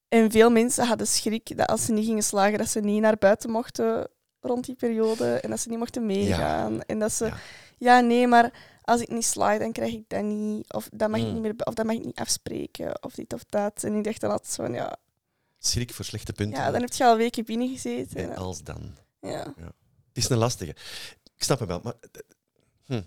en 0.08 0.32
veel 0.32 0.50
mensen 0.50 0.88
hadden 0.88 1.08
schrik 1.08 1.58
dat 1.58 1.68
als 1.68 1.86
ze 1.86 1.92
niet 1.92 2.06
gingen 2.06 2.24
slagen, 2.24 2.58
dat 2.58 2.70
ze 2.70 2.80
niet 2.80 3.02
naar 3.02 3.18
buiten 3.18 3.50
mochten 3.50 4.08
rond 4.40 4.66
die 4.66 4.76
periode 4.76 5.34
en 5.34 5.50
dat 5.50 5.60
ze 5.60 5.70
niet 5.70 5.80
mochten 5.80 6.06
meegaan. 6.06 6.82
En 6.82 7.00
dat 7.00 7.12
ze. 7.14 7.32
Ja. 7.78 8.00
nee, 8.00 8.28
maar 8.28 8.52
als 8.82 9.02
ik 9.02 9.10
niet 9.10 9.26
slaag, 9.26 9.60
dan 9.60 9.72
krijg 9.72 9.94
ik 9.94 10.04
dat 10.08 10.24
niet. 10.24 10.74
Of 10.74 10.90
dat 10.94 11.10
mag, 11.10 11.20
ik 11.20 11.26
Mm. 11.26 11.34
niet 11.34 11.42
meer, 11.42 11.54
of 11.64 11.74
dat 11.74 11.86
mag 11.86 11.96
ik 11.96 12.06
niet 12.06 12.20
afspreken, 12.20 13.04
of 13.04 13.14
dit 13.14 13.34
of 13.34 13.44
dat. 13.46 13.84
En 13.84 13.96
ik 13.96 14.04
dacht 14.04 14.22
dan 14.22 14.32
altijd 14.32 14.56
van, 14.56 14.74
ja, 14.74 14.98
Schrik 15.60 15.94
voor 15.94 16.06
slechte 16.06 16.34
punten. 16.34 16.60
ja 16.60 16.72
dan 16.72 16.82
heb 16.82 16.94
je 16.94 17.04
al 17.06 17.18
weken 17.18 17.46
binnengezeten. 17.46 18.18
En 18.18 18.30
En, 18.32 18.36
als 18.38 18.64
dan. 18.64 18.96
ja. 19.22 19.54
Het 20.08 20.24
is 20.24 20.30
een 20.30 20.38
lastige. 20.38 20.72
Ik 21.36 21.44
snap 21.44 21.60
het 21.60 21.68
wel, 21.68 21.80
maar... 21.84 21.94
eh, 22.12 22.22
hm. 22.86 23.02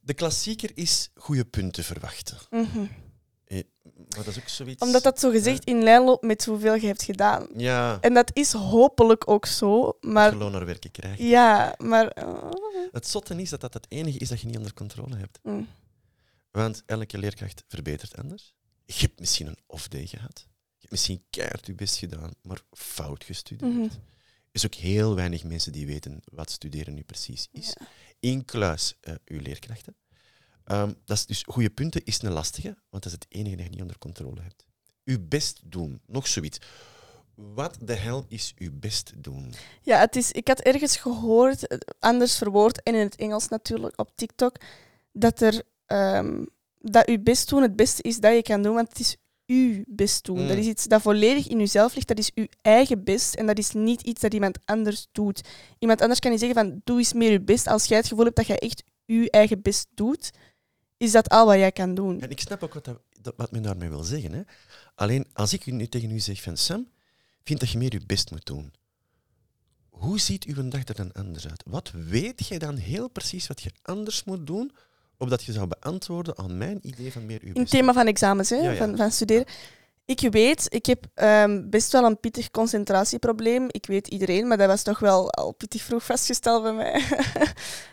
De 0.00 0.14
klassieker 0.14 0.70
is 0.74 1.10
goede 1.14 1.44
punten 1.44 1.84
verwachten. 1.84 2.38
Mhm. 2.50 2.78
Eh, 2.82 2.88
Maar 4.16 4.24
dat 4.24 4.36
is 4.36 4.40
ook 4.42 4.48
zoiets... 4.48 4.82
Omdat 4.82 5.02
dat 5.02 5.20
zo 5.20 5.30
gezegd 5.30 5.64
in 5.64 5.82
lijn 5.82 6.02
loopt 6.04 6.22
met 6.24 6.44
hoeveel 6.44 6.74
je 6.74 6.86
hebt 6.86 7.02
gedaan. 7.02 7.46
Ja, 7.56 7.98
En 8.00 8.14
dat 8.14 8.30
is 8.34 8.52
hopelijk 8.52 9.28
ook 9.30 9.46
zo, 9.46 9.96
maar 10.00 10.24
dat 10.24 10.32
je 10.32 10.38
loon 10.38 10.52
naar 10.52 10.66
werken 10.66 10.90
krijgt. 10.90 11.18
Ja, 11.18 11.74
maar. 11.78 12.12
oh, 12.24 12.50
Het 12.92 13.06
zotte 13.06 13.34
is 13.42 13.50
dat 13.50 13.60
dat 13.60 13.74
het 13.74 13.86
enige 13.88 14.18
is 14.18 14.28
dat 14.28 14.40
je 14.40 14.46
niet 14.46 14.56
onder 14.56 14.74
controle 14.74 15.16
hebt. 15.16 15.38
mm. 15.42 15.68
Want 16.50 16.82
elke 16.86 17.18
leerkracht 17.18 17.64
verbetert 17.68 18.16
anders. 18.16 18.54
Je 18.84 18.94
hebt 19.00 19.20
misschien 19.20 19.46
een 19.46 19.58
off-day 19.66 20.06
gehad. 20.06 20.38
Je 20.44 20.78
hebt 20.78 20.90
misschien 20.90 21.24
keihard 21.30 21.66
je 21.66 21.74
best 21.74 21.96
gedaan, 21.96 22.30
maar 22.42 22.60
fout 22.70 23.24
gestudeerd. 23.24 23.72
Mhm. 23.72 23.82
Er 23.82 24.58
is 24.60 24.64
ook 24.64 24.74
heel 24.74 25.14
weinig 25.14 25.44
mensen 25.44 25.72
die 25.72 25.86
weten 25.86 26.20
wat 26.24 26.50
studeren 26.50 26.94
nu 26.94 27.02
precies 27.02 27.48
is. 27.52 27.74
Ja. 27.78 27.86
Incluis 28.20 28.94
eh 29.00 29.14
uw 29.24 29.40
leerkrachten. 29.40 29.94
Ehm, 30.64 30.92
dat 31.04 31.16
is 31.16 31.26
dus 31.26 31.42
goede 31.46 31.70
punten 31.70 32.04
is 32.04 32.22
een 32.22 32.32
lastige, 32.32 32.76
want 32.90 33.02
dat 33.02 33.06
is 33.06 33.12
het 33.12 33.26
enige 33.28 33.56
dat 33.56 33.64
je 33.64 33.70
niet 33.70 33.80
onder 33.80 33.98
controle 33.98 34.40
hebt. 34.40 34.66
Uw 35.04 35.18
best 35.20 35.60
doen, 35.64 36.00
nog 36.06 36.28
zoiets. 36.28 36.58
Wat 37.34 37.76
de 37.80 37.94
hel 37.94 38.24
is 38.28 38.52
uw 38.58 38.70
best 38.72 39.12
doen? 39.16 39.54
Ja, 39.82 39.98
het 39.98 40.16
is, 40.16 40.32
ik 40.32 40.48
had 40.48 40.60
ergens 40.60 40.96
gehoord, 40.96 41.66
eh, 41.66 41.78
anders 41.98 42.38
verwoord 42.38 42.82
en 42.82 42.94
in 42.94 43.00
het 43.00 43.16
Engels 43.16 43.48
natuurlijk 43.48 44.00
op 44.00 44.10
TikTok, 44.14 44.56
dat 45.12 45.40
er 45.40 45.62
ehm, 45.86 46.44
dat 46.82 47.06
uw 47.06 47.22
best 47.22 47.48
doen 47.48 47.62
het 47.62 47.76
beste 47.76 48.02
is 48.02 48.20
dat 48.20 48.34
je 48.34 48.42
kan 48.42 48.62
doen, 48.62 48.74
want 48.74 48.88
het 48.88 48.98
is 48.98 49.16
uw 49.46 49.82
best 49.86 50.24
doen. 50.24 50.40
Mm. 50.40 50.48
Dat 50.48 50.56
is 50.56 50.66
iets 50.66 50.84
dat 50.84 51.02
volledig 51.02 51.48
in 51.48 51.60
uzelf 51.60 51.94
ligt, 51.94 52.08
dat 52.08 52.18
is 52.18 52.30
uw 52.34 52.46
eigen 52.62 53.04
best 53.04 53.34
en 53.34 53.46
dat 53.46 53.58
is 53.58 53.72
niet 53.72 54.02
iets 54.02 54.20
dat 54.20 54.34
iemand 54.34 54.58
anders 54.64 55.06
doet. 55.12 55.40
Iemand 55.78 56.00
anders 56.00 56.20
kan 56.20 56.32
je 56.32 56.38
zeggen 56.38 56.56
van 56.56 56.80
doe 56.84 56.98
eens 56.98 57.12
meer 57.12 57.30
je 57.32 57.40
best. 57.40 57.66
Als 57.66 57.84
jij 57.84 57.98
het 57.98 58.08
gevoel 58.08 58.24
hebt 58.24 58.36
dat 58.36 58.46
jij 58.46 58.58
echt 58.58 58.82
uw 59.06 59.24
eigen 59.24 59.62
best 59.62 59.86
doet, 59.94 60.30
is 61.02 61.12
dat 61.12 61.28
al 61.28 61.46
wat 61.46 61.56
jij 61.56 61.72
kan 61.72 61.94
doen. 61.94 62.20
En 62.20 62.30
ik 62.30 62.40
snap 62.40 62.62
ook 62.62 62.74
wat, 62.74 62.84
dat, 62.84 63.34
wat 63.36 63.50
men 63.50 63.62
daarmee 63.62 63.88
wil 63.88 64.02
zeggen. 64.02 64.32
Hè. 64.32 64.42
Alleen 64.94 65.26
als 65.32 65.52
ik 65.52 65.66
u 65.66 65.72
nu 65.72 65.86
tegen 65.86 66.10
u 66.10 66.18
zeg 66.18 66.42
van 66.42 66.56
Sam, 66.56 66.88
vind 67.44 67.60
dat 67.60 67.70
je 67.70 67.78
meer 67.78 67.92
je 67.92 68.00
best 68.06 68.30
moet 68.30 68.46
doen. 68.46 68.72
Hoe 69.88 70.20
ziet 70.20 70.44
uw 70.44 70.68
dag 70.68 70.88
er 70.88 70.94
dan 70.94 71.12
anders 71.12 71.48
uit? 71.48 71.62
Wat 71.66 71.90
weet 71.90 72.46
jij 72.46 72.58
dan 72.58 72.76
heel 72.76 73.08
precies 73.08 73.46
wat 73.46 73.62
je 73.62 73.70
anders 73.82 74.24
moet 74.24 74.46
doen, 74.46 74.72
opdat 75.16 75.42
je 75.42 75.52
zou 75.52 75.66
beantwoorden 75.66 76.38
aan 76.38 76.58
mijn 76.58 76.78
idee 76.82 77.12
van 77.12 77.26
meer 77.26 77.40
uw 77.42 77.52
In 77.52 77.52
best 77.52 77.60
het 77.60 77.70
thema 77.70 77.92
van 77.92 78.06
examens, 78.06 78.50
hè, 78.50 78.56
Ja, 78.56 78.70
ja. 78.70 78.76
Van, 78.76 78.96
van 78.96 79.10
studeren. 79.10 79.46
Ik 80.20 80.32
weet, 80.32 80.66
ik 80.68 80.86
heb 80.86 81.06
ehm, 81.14 81.68
best 81.70 81.92
wel 81.92 82.04
een 82.04 82.20
pittig 82.20 82.50
concentratieprobleem. 82.50 83.66
Ik 83.70 83.86
weet 83.86 84.08
iedereen, 84.08 84.48
maar 84.48 84.56
dat 84.56 84.66
was 84.68 84.82
toch 84.82 84.98
wel 84.98 85.30
al 85.30 85.52
pittig 85.52 85.82
vroeg 85.82 86.04
vastgesteld 86.04 86.62
bij 86.62 86.72
mij. 86.72 87.02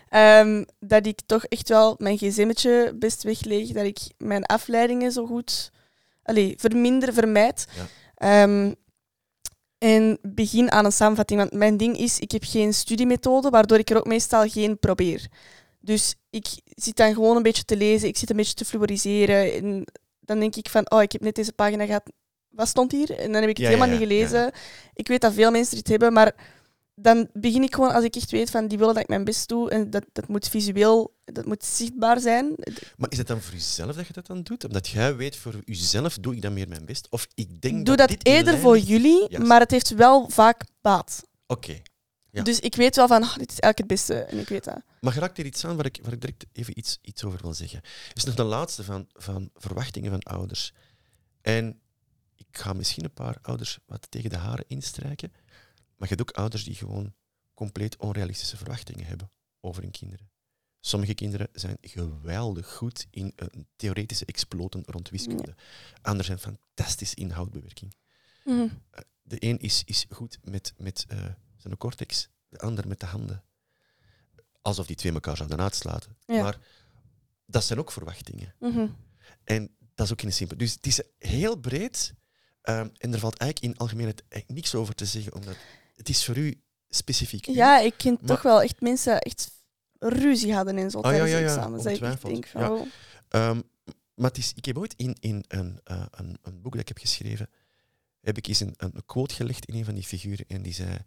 Ehm, 0.08 0.64
dat 0.78 1.06
ik 1.06 1.20
toch 1.26 1.44
echt 1.44 1.68
wel 1.68 1.94
mijn 1.98 2.16
gsm'tje 2.16 2.92
best 2.98 3.22
wegleeg. 3.22 3.68
Dat 3.68 3.84
ik 3.84 3.98
mijn 4.18 4.44
afleidingen 4.44 5.12
zo 5.12 5.26
goed 5.26 5.70
allee, 6.22 6.54
verminder, 6.58 7.12
vermijd. 7.12 7.66
Ja. 7.76 7.86
Ehm, 8.14 8.72
en 9.78 10.18
begin 10.22 10.70
aan 10.70 10.84
een 10.84 10.92
samenvatting. 10.92 11.40
Want 11.40 11.52
mijn 11.52 11.76
ding 11.76 11.96
is, 11.98 12.18
ik 12.18 12.30
heb 12.30 12.44
geen 12.44 12.74
studiemethode, 12.74 13.50
waardoor 13.50 13.78
ik 13.78 13.90
er 13.90 13.96
ook 13.96 14.06
meestal 14.06 14.48
geen 14.48 14.78
probeer. 14.78 15.28
Dus 15.80 16.14
ik 16.30 16.46
zit 16.64 16.96
dan 16.96 17.14
gewoon 17.14 17.36
een 17.36 17.42
beetje 17.42 17.64
te 17.64 17.76
lezen, 17.76 18.08
ik 18.08 18.16
zit 18.16 18.30
een 18.30 18.36
beetje 18.36 18.54
te 18.54 18.64
fluoriseren. 18.64 19.52
En 19.52 19.84
dan 20.30 20.40
denk 20.40 20.56
ik 20.56 20.68
van, 20.68 20.90
oh, 20.90 21.02
ik 21.02 21.12
heb 21.12 21.20
net 21.20 21.34
deze 21.34 21.52
pagina 21.52 21.86
gehad, 21.86 22.12
wat 22.48 22.68
stond 22.68 22.92
hier? 22.92 23.18
En 23.18 23.32
dan 23.32 23.40
heb 23.40 23.50
ik 23.50 23.56
het 23.56 23.58
Ja, 23.58 23.64
helemaal 23.66 23.86
ja, 23.86 23.92
niet 23.92 24.08
gelezen. 24.08 24.52
Ik 24.94 25.08
weet 25.08 25.20
dat 25.20 25.32
veel 25.32 25.50
mensen 25.50 25.76
dit 25.76 25.88
hebben, 25.88 26.12
maar 26.12 26.34
dan 26.94 27.28
begin 27.32 27.62
ik 27.62 27.74
gewoon, 27.74 27.92
als 27.92 28.04
ik 28.04 28.16
echt 28.16 28.30
weet 28.30 28.50
van 28.50 28.68
die 28.68 28.78
willen 28.78 28.94
dat 28.94 29.02
ik 29.02 29.08
mijn 29.08 29.24
best 29.24 29.48
doe, 29.48 29.70
en 29.70 29.90
dat, 29.90 30.04
dat 30.12 30.28
moet 30.28 30.48
visueel, 30.48 31.14
dat 31.24 31.44
moet 31.46 31.64
zichtbaar 31.64 32.20
zijn. 32.20 32.54
Maar 32.96 33.10
is 33.10 33.18
het 33.18 33.26
dan 33.26 33.40
voor 33.40 33.54
jezelf 33.54 33.96
dat 33.96 34.06
je 34.06 34.12
dat 34.12 34.26
dan 34.26 34.42
doet? 34.42 34.64
Omdat 34.64 34.88
jij 34.88 35.16
weet, 35.16 35.36
voor 35.36 35.54
jezelf 35.64 36.18
doe 36.18 36.34
ik 36.34 36.42
dan 36.42 36.52
meer 36.52 36.68
mijn 36.68 36.84
best? 36.84 37.06
Of 37.10 37.26
ik 37.34 37.60
denk 37.60 37.86
doe 37.86 37.96
dat 37.96 37.98
dat 37.98 38.08
dit 38.08 38.26
in 38.26 38.32
eerder 38.32 38.58
voor 38.58 38.78
jullie, 38.78 39.26
Juist. 39.28 39.46
maar 39.46 39.60
het 39.60 39.70
heeft 39.70 39.94
wel 39.94 40.28
vaak 40.28 40.64
baat. 40.80 41.22
Oké. 41.46 41.82
Ja. 42.32 42.42
Dus 42.42 42.60
ik 42.60 42.74
weet 42.74 42.96
wel 42.96 43.08
van, 43.08 43.22
ah, 43.22 43.36
dit 43.36 43.52
is 43.52 43.58
eigenlijk 43.58 43.78
het 43.78 43.86
beste. 43.86 44.14
En 44.14 44.38
ik 44.38 44.48
weet 44.48 44.64
dat. 44.64 44.82
Maar 45.00 45.12
geraakt 45.12 45.38
er 45.38 45.44
iets 45.46 45.64
aan 45.64 45.76
waar 45.76 45.86
ik, 45.86 45.98
waar 46.02 46.12
ik 46.12 46.20
direct 46.20 46.46
even 46.52 46.78
iets, 46.78 46.98
iets 47.02 47.24
over 47.24 47.38
wil 47.42 47.54
zeggen. 47.54 47.80
Er 47.82 48.16
is 48.16 48.24
nog 48.24 48.34
de 48.34 48.42
laatste 48.42 48.84
van, 48.84 49.08
van 49.12 49.50
verwachtingen 49.54 50.10
van 50.10 50.22
ouders. 50.22 50.72
En 51.40 51.80
ik 52.36 52.46
ga 52.50 52.72
misschien 52.72 53.04
een 53.04 53.12
paar 53.12 53.38
ouders 53.42 53.78
wat 53.86 54.10
tegen 54.10 54.30
de 54.30 54.36
haren 54.36 54.64
instrijken. 54.68 55.32
Maar 55.96 56.08
je 56.08 56.14
hebt 56.14 56.20
ook 56.20 56.36
ouders 56.36 56.64
die 56.64 56.74
gewoon 56.74 57.14
compleet 57.54 57.96
onrealistische 57.96 58.56
verwachtingen 58.56 59.06
hebben 59.06 59.30
over 59.60 59.82
hun 59.82 59.90
kinderen. 59.90 60.30
Sommige 60.80 61.14
kinderen 61.14 61.48
zijn 61.52 61.76
geweldig 61.80 62.72
goed 62.74 63.06
in 63.10 63.32
een 63.36 63.66
theoretische 63.76 64.24
exploten 64.24 64.82
rond 64.86 65.08
wiskunde. 65.10 65.54
Anderen 66.02 66.26
zijn 66.26 66.38
fantastisch 66.38 67.14
in 67.14 67.30
houtbewerking. 67.30 67.94
Mhm. 68.44 68.68
De 69.22 69.36
een 69.38 69.58
is, 69.58 69.82
is 69.84 70.06
goed 70.08 70.38
met, 70.42 70.74
met 70.76 71.04
eh, 71.08 71.24
zijn 71.60 71.76
cortex, 71.76 72.28
de 72.48 72.58
ander 72.58 72.88
met 72.88 73.00
de 73.00 73.06
handen. 73.06 73.42
Alsof 74.62 74.86
die 74.86 74.96
twee 74.96 75.12
elkaar 75.12 75.36
zouden 75.36 75.60
uitsluiten. 75.60 76.16
Ja. 76.26 76.42
Maar 76.42 76.58
dat 77.46 77.64
zijn 77.64 77.78
ook 77.78 77.92
verwachtingen. 77.92 78.54
Mhm. 78.58 78.86
En 79.44 79.76
dat 79.94 80.06
is 80.06 80.12
ook 80.12 80.20
geen 80.20 80.32
simpel. 80.32 80.56
Dus 80.56 80.72
het 80.72 80.86
is 80.86 81.00
heel 81.18 81.56
breed. 81.56 82.14
ehm, 82.60 82.88
en 82.98 83.12
er 83.12 83.18
valt 83.18 83.36
eigenlijk 83.38 83.72
in 83.74 83.78
algemeenheid 83.80 84.22
niks 84.46 84.74
over 84.74 84.94
te 84.94 85.04
zeggen, 85.06 85.34
omdat 85.34 85.56
het 85.96 86.08
is 86.08 86.24
voor 86.24 86.36
u 86.36 86.60
specifiek. 86.88 87.46
Ja, 87.46 87.78
ik 87.78 87.94
ken 87.96 88.12
Maar- 88.20 88.26
toch 88.28 88.42
wel 88.42 88.62
echt 88.62 88.80
mensen 88.80 89.18
echt 89.20 89.50
ruzie 89.98 90.54
hadden 90.54 90.76
en 90.76 90.90
zo 90.90 90.98
Ah, 91.00 91.04
ja, 91.04 91.10
tijdens 91.10 91.30
ja, 91.32 91.38
ja, 91.38 91.44
examens. 91.44 91.84
Ik 91.84 92.00
denk 92.22 92.46
van, 92.46 92.60
Ja. 92.62 92.72
oh, 92.72 92.86
Ehm, 93.28 93.60
maar 94.14 94.28
het 94.28 94.38
is, 94.38 94.52
ik 94.54 94.64
heb 94.64 94.78
ooit 94.78 94.94
in, 94.96 95.16
in 95.20 95.44
een, 95.48 95.80
eh, 95.84 96.04
een, 96.10 96.38
een 96.42 96.60
boek 96.62 96.72
dat 96.72 96.80
ik 96.80 96.88
heb 96.88 96.98
geschreven, 96.98 97.50
heb 98.20 98.36
ik 98.36 98.46
eens 98.46 98.60
een, 98.60 98.74
een 98.76 99.02
quote 99.06 99.34
gelegd 99.34 99.64
in 99.66 99.74
een 99.74 99.84
van 99.84 99.94
die 99.94 100.04
figuren 100.04 100.44
en 100.48 100.62
die 100.62 100.72
zei, 100.72 100.98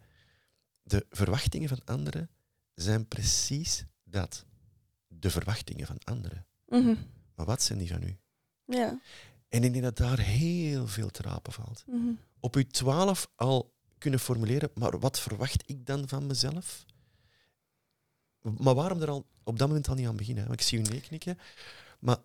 de 0.83 1.05
verwachtingen 1.09 1.69
van 1.69 1.81
anderen 1.85 2.29
zijn 2.73 3.07
precies 3.07 3.85
dat. 4.03 4.45
De 5.07 5.29
verwachtingen 5.29 5.87
van 5.87 5.97
anderen. 6.03 6.45
mhm. 6.67 6.95
Maar 7.35 7.45
wat 7.45 7.61
zijn 7.61 7.79
die 7.79 7.87
van 7.87 8.03
u? 8.03 8.17
Ja. 8.65 8.99
En 9.49 9.63
ik 9.63 9.71
denk 9.71 9.83
dat 9.83 9.97
daar 9.97 10.19
heel 10.19 10.87
veel 10.87 11.09
te 11.09 11.21
rapen 11.21 11.53
valt. 11.53 11.83
mhm. 11.87 12.13
Op 12.39 12.55
uw 12.55 12.67
twaalf 12.67 13.29
al 13.35 13.73
kunnen 13.97 14.19
formuleren, 14.19 14.69
maar 14.73 14.99
wat 14.99 15.19
verwacht 15.19 15.63
ik 15.65 15.85
dan 15.85 16.07
van 16.07 16.27
mezelf? 16.27 16.85
Maar 18.57 18.75
waarom 18.75 19.01
er 19.01 19.09
al 19.09 19.25
op 19.43 19.59
dat 19.59 19.67
moment 19.67 19.87
al 19.87 19.95
niet 19.95 20.07
aan 20.07 20.15
beginnen? 20.15 20.47
Want 20.47 20.59
ik 20.59 20.65
zie 20.65 20.79
u 20.79 20.81
nee 20.81 21.01
knikken. 21.01 21.37
Maar 21.99 22.17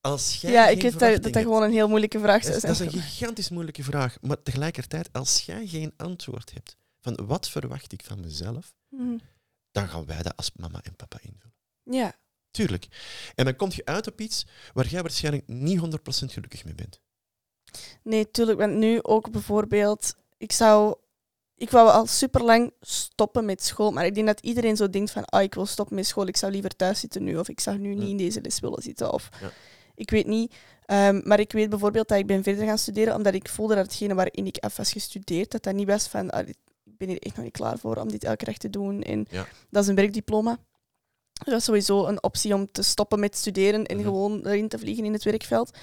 als 0.00 0.40
jij 0.40 0.52
Ja, 0.52 0.68
ik 0.68 0.82
weet 0.82 0.98
dat, 0.98 1.22
dat 1.22 1.36
gewoon 1.36 1.62
een 1.62 1.72
heel 1.72 1.88
moeilijke 1.88 2.18
vraag 2.18 2.44
is, 2.44 2.60
dat 2.60 2.70
is 2.70 2.78
een 2.78 2.90
gigantisch 2.90 3.48
moeilijke 3.48 3.82
vraag. 3.82 4.16
Maar 4.20 4.42
tegelijkertijd, 4.42 5.12
als 5.12 5.42
jij 5.42 5.66
geen 5.66 5.92
antwoord 5.96 6.52
hebt 6.52 6.76
van 7.04 7.26
wat 7.26 7.48
verwacht 7.48 7.92
ik 7.92 8.04
van 8.04 8.20
mezelf, 8.20 8.74
Mhm. 8.88 9.16
dan 9.70 9.88
gaan 9.88 10.06
wij 10.06 10.22
dat 10.22 10.36
als 10.36 10.50
mama 10.56 10.80
en 10.82 10.96
papa 10.96 11.18
invullen. 11.22 11.54
Ja. 11.82 12.12
Tuurlijk. 12.50 12.86
En 13.34 13.44
dan 13.44 13.56
kom 13.56 13.68
je 13.72 13.84
uit 13.84 14.06
op 14.06 14.20
iets 14.20 14.46
waar 14.72 14.86
jij 14.86 15.00
waarschijnlijk 15.02 15.48
niet 15.48 15.78
100% 15.78 16.32
gelukkig 16.32 16.64
mee 16.64 16.74
bent. 16.74 17.00
Nee, 18.02 18.30
tuurlijk. 18.30 18.58
Want 18.58 18.74
nu 18.74 19.02
ook 19.02 19.30
bijvoorbeeld, 19.30 20.14
ik 20.36 20.52
zou, 20.52 20.94
ik 21.54 21.70
wou 21.70 21.90
al 21.90 22.06
super 22.06 22.42
lang 22.42 22.72
stoppen 22.80 23.44
met 23.44 23.62
school, 23.64 23.90
maar 23.92 24.06
ik 24.06 24.14
denk 24.14 24.26
dat 24.26 24.40
iedereen 24.40 24.76
zo 24.76 24.90
denkt 24.90 25.10
van, 25.10 25.24
ah, 25.24 25.42
ik 25.42 25.54
wil 25.54 25.66
stoppen 25.66 25.94
met 25.96 26.06
school, 26.06 26.26
ik 26.26 26.36
zou 26.36 26.52
liever 26.52 26.76
thuis 26.76 27.00
zitten 27.00 27.22
nu, 27.24 27.36
of 27.36 27.48
ik 27.48 27.60
zou 27.60 27.78
nu 27.78 27.94
niet 27.94 28.08
in 28.08 28.16
deze 28.16 28.40
les 28.40 28.60
willen 28.60 28.82
zitten, 28.82 29.12
of 29.12 29.28
Ja. 29.40 29.50
ik 29.94 30.10
weet 30.10 30.26
niet. 30.26 30.54
Ehm, 30.86 31.20
maar 31.24 31.40
ik 31.40 31.52
weet 31.52 31.70
bijvoorbeeld 31.70 32.08
dat 32.08 32.18
ik 32.18 32.26
ben 32.26 32.42
verder 32.42 32.66
gaan 32.66 32.78
studeren, 32.78 33.14
omdat 33.14 33.34
ik 33.34 33.48
voelde 33.48 33.74
dat 33.74 33.84
hetgene 33.84 34.14
waarin 34.14 34.46
ik 34.46 34.58
af 34.58 34.76
was 34.76 34.92
gestudeerd, 34.92 35.50
dat 35.50 35.62
dat 35.62 35.74
niet 35.74 35.86
was 35.88 36.06
van, 36.08 36.30
ah, 36.30 36.48
ben 36.98 37.08
hier 37.08 37.18
echt 37.22 37.34
nog 37.36 37.44
niet 37.44 37.54
klaar 37.54 37.78
voor 37.78 37.96
om 37.96 38.08
dit 38.10 38.24
elke 38.24 38.44
dag 38.44 38.56
te 38.56 38.70
doen. 38.70 39.02
En 39.02 39.26
Ja. 39.30 39.46
dat 39.70 39.82
is 39.82 39.88
een 39.88 39.94
werkdiploma. 39.94 40.58
Dus 41.32 41.44
dat 41.52 41.58
is 41.58 41.64
sowieso 41.64 42.06
een 42.06 42.22
optie 42.22 42.54
om 42.54 42.68
te 42.72 42.82
stoppen 42.82 43.20
met 43.20 43.36
studeren 43.36 43.86
en 43.86 43.96
Mhm. 43.96 44.04
gewoon 44.04 44.46
erin 44.46 44.68
te 44.68 44.78
vliegen 44.78 45.04
in 45.04 45.12
het 45.12 45.24
werkveld. 45.24 45.76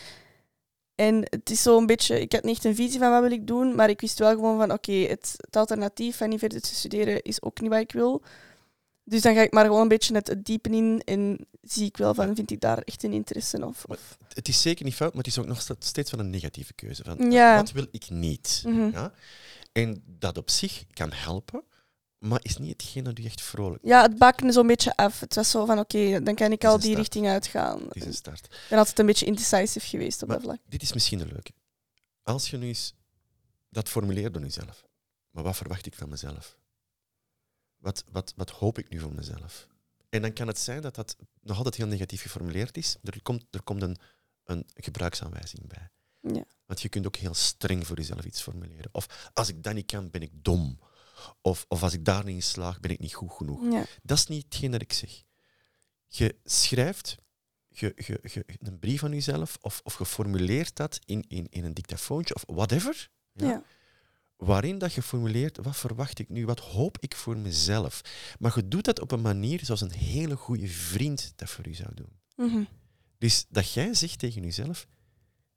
En 0.96 1.16
het 1.30 1.50
is 1.50 1.62
zo'n 1.62 1.86
beetje, 1.86 2.20
ik 2.22 2.32
had 2.32 2.44
niet 2.44 2.56
echt 2.56 2.66
een 2.66 2.76
visie 2.76 3.00
van 3.00 3.12
wat 3.12 3.22
wil 3.22 3.32
ik 3.32 3.48
doen, 3.48 3.76
maar 3.76 3.90
ik 3.90 4.02
wist 4.02 4.20
wel 4.20 4.30
gewoon 4.32 4.58
van 4.58 4.72
oké, 4.72 4.92
het, 4.92 5.34
het 5.38 5.56
alternatief 5.56 6.18
van 6.18 6.30
niet 6.30 6.40
verder 6.40 6.62
te 6.62 6.76
studeren 6.76 7.22
is 7.22 7.42
ook 7.42 7.62
niet 7.62 7.70
wat 7.70 7.80
ik 7.80 7.92
wil. 7.92 8.22
Dus 9.04 9.22
dan 9.22 9.34
ga 9.36 9.42
ik 9.42 9.52
maar 9.54 9.66
gewoon 9.66 9.82
een 9.82 9.88
beetje 9.88 10.16
het, 10.16 10.36
diepen 10.38 10.74
in 10.74 11.02
en 11.06 11.48
zie 11.62 11.86
ik 11.86 11.98
wel 11.98 12.14
van, 12.14 12.36
vind 12.36 12.52
ik 12.52 12.60
daar 12.62 12.78
echt 12.78 13.04
een 13.04 13.14
interesse 13.14 13.58
in? 13.58 13.64
Of, 13.64 13.86
Het 14.34 14.48
is 14.48 14.62
zeker 14.62 14.86
niet 14.86 14.96
fout, 14.96 15.14
maar 15.14 15.24
het 15.24 15.32
is 15.32 15.40
ook 15.40 15.46
nog 15.48 15.62
st- 15.62 15.76
steeds 15.80 16.12
wel 16.12 16.20
een 16.20 16.30
negatieve 16.30 16.74
keuze. 16.74 17.04
Van, 17.04 17.32
Ja. 17.32 17.56
Wat 17.56 17.72
wil 17.72 17.86
ik 17.92 18.10
niet? 18.10 18.64
Mhm. 18.66 18.90
Ja? 18.92 19.14
En 19.72 20.04
dat 20.06 20.38
op 20.38 20.50
zich 20.50 20.84
kan 20.94 21.12
helpen, 21.12 21.64
maar 22.18 22.40
is 22.42 22.58
niet 22.58 22.72
hetgeen 22.72 23.04
dat 23.04 23.20
u 23.20 23.24
echt 23.24 23.42
vrolijk 23.42 23.86
Ja, 23.86 24.02
het 24.02 24.18
bakte 24.18 24.52
zo'n 24.52 24.68
beetje 24.68 24.96
af. 24.96 25.20
Het 25.20 25.36
was 25.36 25.50
zo 25.52 25.66
van 25.66 25.80
oké, 25.80 26.24
dan 26.24 26.36
kan 26.36 26.52
ik 26.52 26.64
al 26.64 26.74
die 26.76 26.82
start. 26.84 26.98
richting 26.98 27.28
uitgaan. 27.28 27.80
Het 27.82 27.96
is 27.96 28.02
een 28.02 28.08
Ik 28.10 28.16
start. 28.16 28.66
ben 28.70 28.78
altijd 28.78 29.00
een 29.00 29.06
beetje 29.06 29.26
indecisive 29.26 29.88
geweest 29.88 30.22
op 30.22 30.28
Maar- 30.28 30.38
dat 30.38 30.46
vlak. 30.46 30.60
Dit 30.66 30.82
is 30.82 30.94
misschien 30.94 31.20
een 31.20 31.28
leuke. 31.28 31.52
Als 32.24 32.50
je 32.50 32.58
nu 32.58 32.68
eens 32.68 32.94
dat 33.70 33.90
formuleert 33.90 34.34
door 34.34 34.42
jezelf. 34.44 34.86
Maar 35.30 35.44
wat 35.44 35.56
verwacht 35.58 35.86
ik 35.86 35.94
van 35.96 36.10
mezelf? 36.10 36.58
Wat, 37.78 38.04
wat, 38.12 38.34
wat 38.36 38.50
hoop 38.50 38.78
ik 38.78 38.90
nu 38.90 39.00
van 39.00 39.16
mezelf? 39.16 39.68
En 40.10 40.22
dan 40.22 40.34
kan 40.34 40.48
het 40.48 40.60
zijn 40.60 40.82
dat 40.82 40.96
dat 40.96 41.16
nog 41.42 41.58
altijd 41.58 41.76
heel 41.76 41.88
negatief 41.88 42.22
geformuleerd 42.22 42.78
is. 42.78 42.96
Er 43.04 43.22
komt, 43.22 43.46
er 43.52 43.64
komt 43.64 43.82
een, 43.82 43.98
een 44.44 44.66
gebruiksaanwijzing 44.74 45.68
bij. 45.68 45.90
Ja. 46.34 46.44
Want 46.72 46.84
je 46.84 46.90
kunt 46.90 47.06
ook 47.06 47.16
heel 47.16 47.34
streng 47.34 47.88
voor 47.88 47.98
jezelf 47.98 48.26
iets 48.26 48.42
formuleren. 48.42 48.90
Of 48.92 49.30
als 49.34 49.50
ik 49.50 49.64
dat 49.64 49.74
niet 49.74 49.86
kan, 49.86 50.10
ben 50.10 50.22
ik 50.22 50.32
dom. 50.34 50.80
Of, 51.42 51.66
of 51.68 51.84
als 51.84 51.94
ik 51.94 52.06
daar 52.06 52.26
niet 52.26 52.36
in 52.36 52.44
slaag, 52.44 52.80
ben 52.80 52.92
ik 52.92 53.00
niet 53.00 53.14
goed 53.14 53.32
genoeg. 53.32 53.72
Ja. 53.72 53.86
Dat 54.04 54.18
is 54.18 54.28
niet 54.28 54.44
hetgeen 54.44 54.72
dat 54.72 54.82
ik 54.82 54.94
zeg. 54.94 55.24
Je 56.08 56.36
schrijft 56.44 57.16
je, 57.68 57.94
je, 57.96 58.20
je, 58.34 58.46
een 58.60 58.80
brief 58.80 59.04
aan 59.04 59.12
jezelf 59.12 59.58
of, 59.62 59.82
of 59.84 59.98
je 59.98 60.06
formuleert 60.06 60.76
dat 60.76 61.00
in, 61.06 61.26
in, 61.28 61.48
in 61.50 61.64
een 61.64 61.74
dictafoontje 61.74 62.36
of 62.36 62.44
whatever. 62.48 63.10
Ja, 63.34 63.48
Ja. 63.48 63.64
Waarin 64.36 64.78
dat 64.78 64.94
je 64.94 65.02
formuleert, 65.02 65.58
wat 65.58 65.78
verwacht 65.78 66.20
ik 66.20 66.30
nu, 66.30 66.46
wat 66.46 66.60
hoop 66.60 66.98
ik 67.00 67.16
voor 67.16 67.38
mezelf. 67.38 68.02
Maar 68.40 68.52
je 68.56 68.68
doet 68.68 68.86
dat 68.86 69.00
op 69.00 69.12
een 69.12 69.22
manier 69.22 69.66
zoals 69.66 69.82
een 69.82 69.92
hele 69.92 70.36
goede 70.36 70.68
vriend 70.68 71.34
dat 71.36 71.50
voor 71.50 71.68
u 71.68 71.74
zou 71.74 71.90
doen. 71.94 72.20
Mhm. 72.36 72.64
Dus 73.18 73.46
dat 73.50 73.74
jij 73.74 73.94
zegt 73.94 74.20
tegen 74.20 74.44
jezelf, 74.44 74.88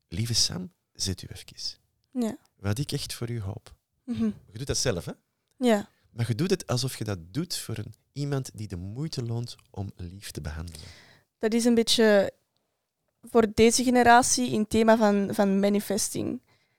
lieve 0.09 0.35
Sam, 0.35 0.73
zet 0.95 1.23
u 1.23 1.27
even. 1.33 1.79
Ja. 2.11 2.37
Wat 2.57 2.79
ik 2.79 2.93
echt 2.93 3.15
voor 3.15 3.31
u 3.31 3.41
hoop. 3.41 3.75
Mhm. 4.05 4.25
Je 4.25 4.59
doet 4.59 4.67
dat 4.67 4.77
zelf, 4.77 5.05
hè? 5.05 5.13
Ja. 5.57 5.89
Maar 6.11 6.29
je 6.29 6.35
doet 6.35 6.51
het 6.51 6.67
alsof 6.67 6.99
je 6.99 7.05
dat 7.05 7.19
doet 7.31 7.57
voor 7.57 7.79
een, 7.79 7.95
iemand 8.13 8.51
die 8.55 8.69
de 8.69 8.77
moeite 8.77 9.25
loont 9.25 9.55
om 9.71 9.93
lief 9.97 10.31
te 10.31 10.41
behandelen. 10.41 10.81
Dat 11.39 11.53
is 11.53 11.65
een 11.65 11.75
beetje 11.75 12.33
voor 13.23 13.47
deze 13.55 13.85
generatie 13.85 14.51
in 14.51 14.61
het 14.61 14.71
thema 14.71 14.97
van, 14.97 15.29
van 15.33 15.61
manifesting. 15.61 16.35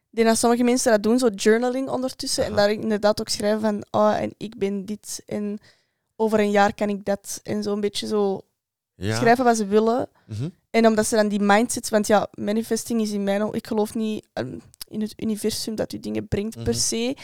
Ik 0.09 0.21
denk 0.21 0.27
dat 0.27 0.37
sommige 0.37 0.63
mensen 0.63 0.91
dat 0.91 1.03
doen, 1.03 1.19
zo 1.19 1.27
journaling 1.27 1.89
ondertussen. 1.89 2.45
En 2.45 2.55
daar 2.55 2.71
inderdaad 2.71 3.19
ook 3.19 3.29
schrijven 3.29 3.61
van, 3.61 3.85
oh, 3.91 4.15
en 4.15 4.33
ik 4.37 4.57
ben 4.57 4.85
dit. 4.85 5.23
En 5.25 5.59
over 6.15 6.39
een 6.39 6.51
jaar 6.51 6.73
kan 6.73 6.89
ik 6.89 7.05
dat. 7.05 7.39
En 7.43 7.63
zo 7.63 7.73
een 7.73 7.79
beetje 7.79 8.07
zo 8.07 8.44
Ja. 8.95 9.15
schrijven 9.17 9.43
wat 9.45 9.57
ze 9.57 9.65
willen. 9.65 10.09
Mhm. 10.27 10.49
En 10.69 10.87
omdat 10.87 11.05
ze 11.07 11.15
dan 11.15 11.27
die 11.27 11.39
mindset, 11.39 11.89
want 11.89 12.07
ja, 12.07 12.27
manifesting 12.33 13.01
is 13.01 13.11
in 13.11 13.23
mijn 13.23 13.41
ogen, 13.41 13.57
ik 13.57 13.67
geloof 13.67 13.95
niet 13.95 14.27
ehm, 14.33 14.57
in 14.87 15.01
het 15.01 15.13
universum 15.21 15.75
dat 15.75 15.91
je 15.91 15.99
dingen 15.99 16.27
brengt 16.27 16.55
Mhm. 16.55 16.63
per 16.63 16.73
se, 16.75 17.15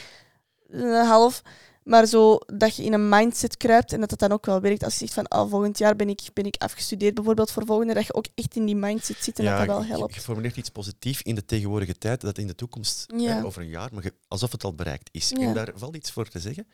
eh, 0.70 1.08
half, 1.08 1.42
maar 1.84 2.06
zo 2.06 2.38
dat 2.46 2.76
je 2.76 2.82
in 2.84 2.92
een 2.92 3.08
mindset 3.08 3.56
kruipt 3.56 3.92
en 3.92 4.00
dat 4.00 4.10
het 4.10 4.18
dan 4.18 4.32
ook 4.32 4.46
wel 4.46 4.60
werkt. 4.60 4.84
Als 4.84 4.92
je 4.92 4.98
zegt 4.98 5.12
van, 5.12 5.28
ah, 5.28 5.50
volgend 5.50 5.78
jaar 5.78 5.96
ben 5.96 6.08
ik, 6.08 6.20
ben 6.32 6.44
ik 6.44 6.56
afgestudeerd 6.58 7.14
bijvoorbeeld 7.14 7.50
voor 7.50 7.66
volgende, 7.66 7.94
dat 7.94 8.06
je 8.06 8.14
ook 8.14 8.26
echt 8.34 8.56
in 8.56 8.64
die 8.66 8.76
mindset 8.76 9.16
zit 9.24 9.38
en 9.38 9.44
dat 9.44 9.56
dat 9.58 9.66
wel 9.66 9.84
helpt. 9.84 10.14
je 10.14 10.20
formuleert 10.20 10.56
iets 10.56 10.68
positiefs 10.70 11.22
in 11.22 11.34
de 11.34 11.44
tegenwoordige 11.44 11.98
tijd, 11.98 12.20
dat 12.20 12.38
in 12.38 12.46
de 12.46 12.54
toekomst, 12.54 13.12
Ja. 13.16 13.36
hè, 13.36 13.44
over 13.44 13.62
een 13.62 13.68
jaar, 13.68 13.88
maar 13.92 14.10
alsof 14.28 14.52
het 14.52 14.64
al 14.64 14.74
bereikt 14.74 15.08
is. 15.12 15.32
En 15.32 15.54
daar 15.54 15.70
valt 15.74 15.96
iets 15.96 16.10
voor 16.10 16.28
te 16.28 16.38
zeggen. 16.40 16.66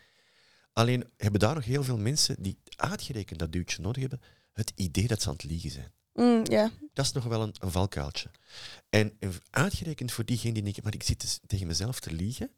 Alleen 0.72 1.04
hebben 1.16 1.40
daar 1.40 1.54
nog 1.54 1.64
heel 1.64 1.82
veel 1.84 1.98
mensen 1.98 2.36
die 2.38 2.58
uitgerekend 2.76 3.38
dat 3.38 3.52
duwtje 3.52 3.82
nodig 3.82 4.00
hebben, 4.00 4.20
het 4.58 4.72
idee 4.74 5.06
dat 5.06 5.22
ze 5.22 5.28
aan 5.28 5.34
het 5.34 5.42
liegen 5.44 5.70
zijn. 5.70 5.92
Mm, 6.12 6.44
Dat 6.92 7.04
is 7.04 7.12
nog 7.12 7.24
wel 7.24 7.42
een, 7.42 7.54
een 7.58 7.70
valkuiltje. 7.70 8.30
En 8.88 9.16
en 9.18 9.32
uitgerekend 9.50 10.12
voor 10.12 10.24
diegenen 10.24 10.54
die 10.54 10.62
denken, 10.62 10.82
maar 10.82 10.94
ik 10.94 11.02
zit 11.02 11.20
dus 11.20 11.38
tegen 11.46 11.66
mezelf 11.66 12.00
te 12.00 12.12
liegen, 12.12 12.50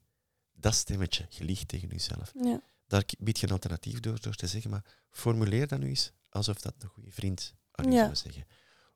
dat 0.53 0.75
stemmetje, 0.75 1.27
je 1.29 1.45
liegt 1.45 1.69
tegen 1.69 1.89
jezelf. 1.89 2.33
ja. 2.43 2.61
Daar 2.87 3.05
biedt 3.19 3.39
je 3.39 3.47
een 3.47 3.53
alternatief 3.53 4.01
door, 4.01 4.21
door 4.21 4.35
te 4.35 4.47
zeggen, 4.47 4.71
maar 4.71 4.85
formuleer 5.11 5.67
dat 5.67 5.79
nu 5.79 5.89
eens 5.89 6.13
alsof 6.29 6.61
dat 6.61 6.75
een 6.79 6.89
goede 6.89 7.11
vriend 7.11 7.55
aan 7.71 7.85
je 7.85 7.93
Ja. 7.97 8.03
zou 8.05 8.17
zeggen. 8.17 8.47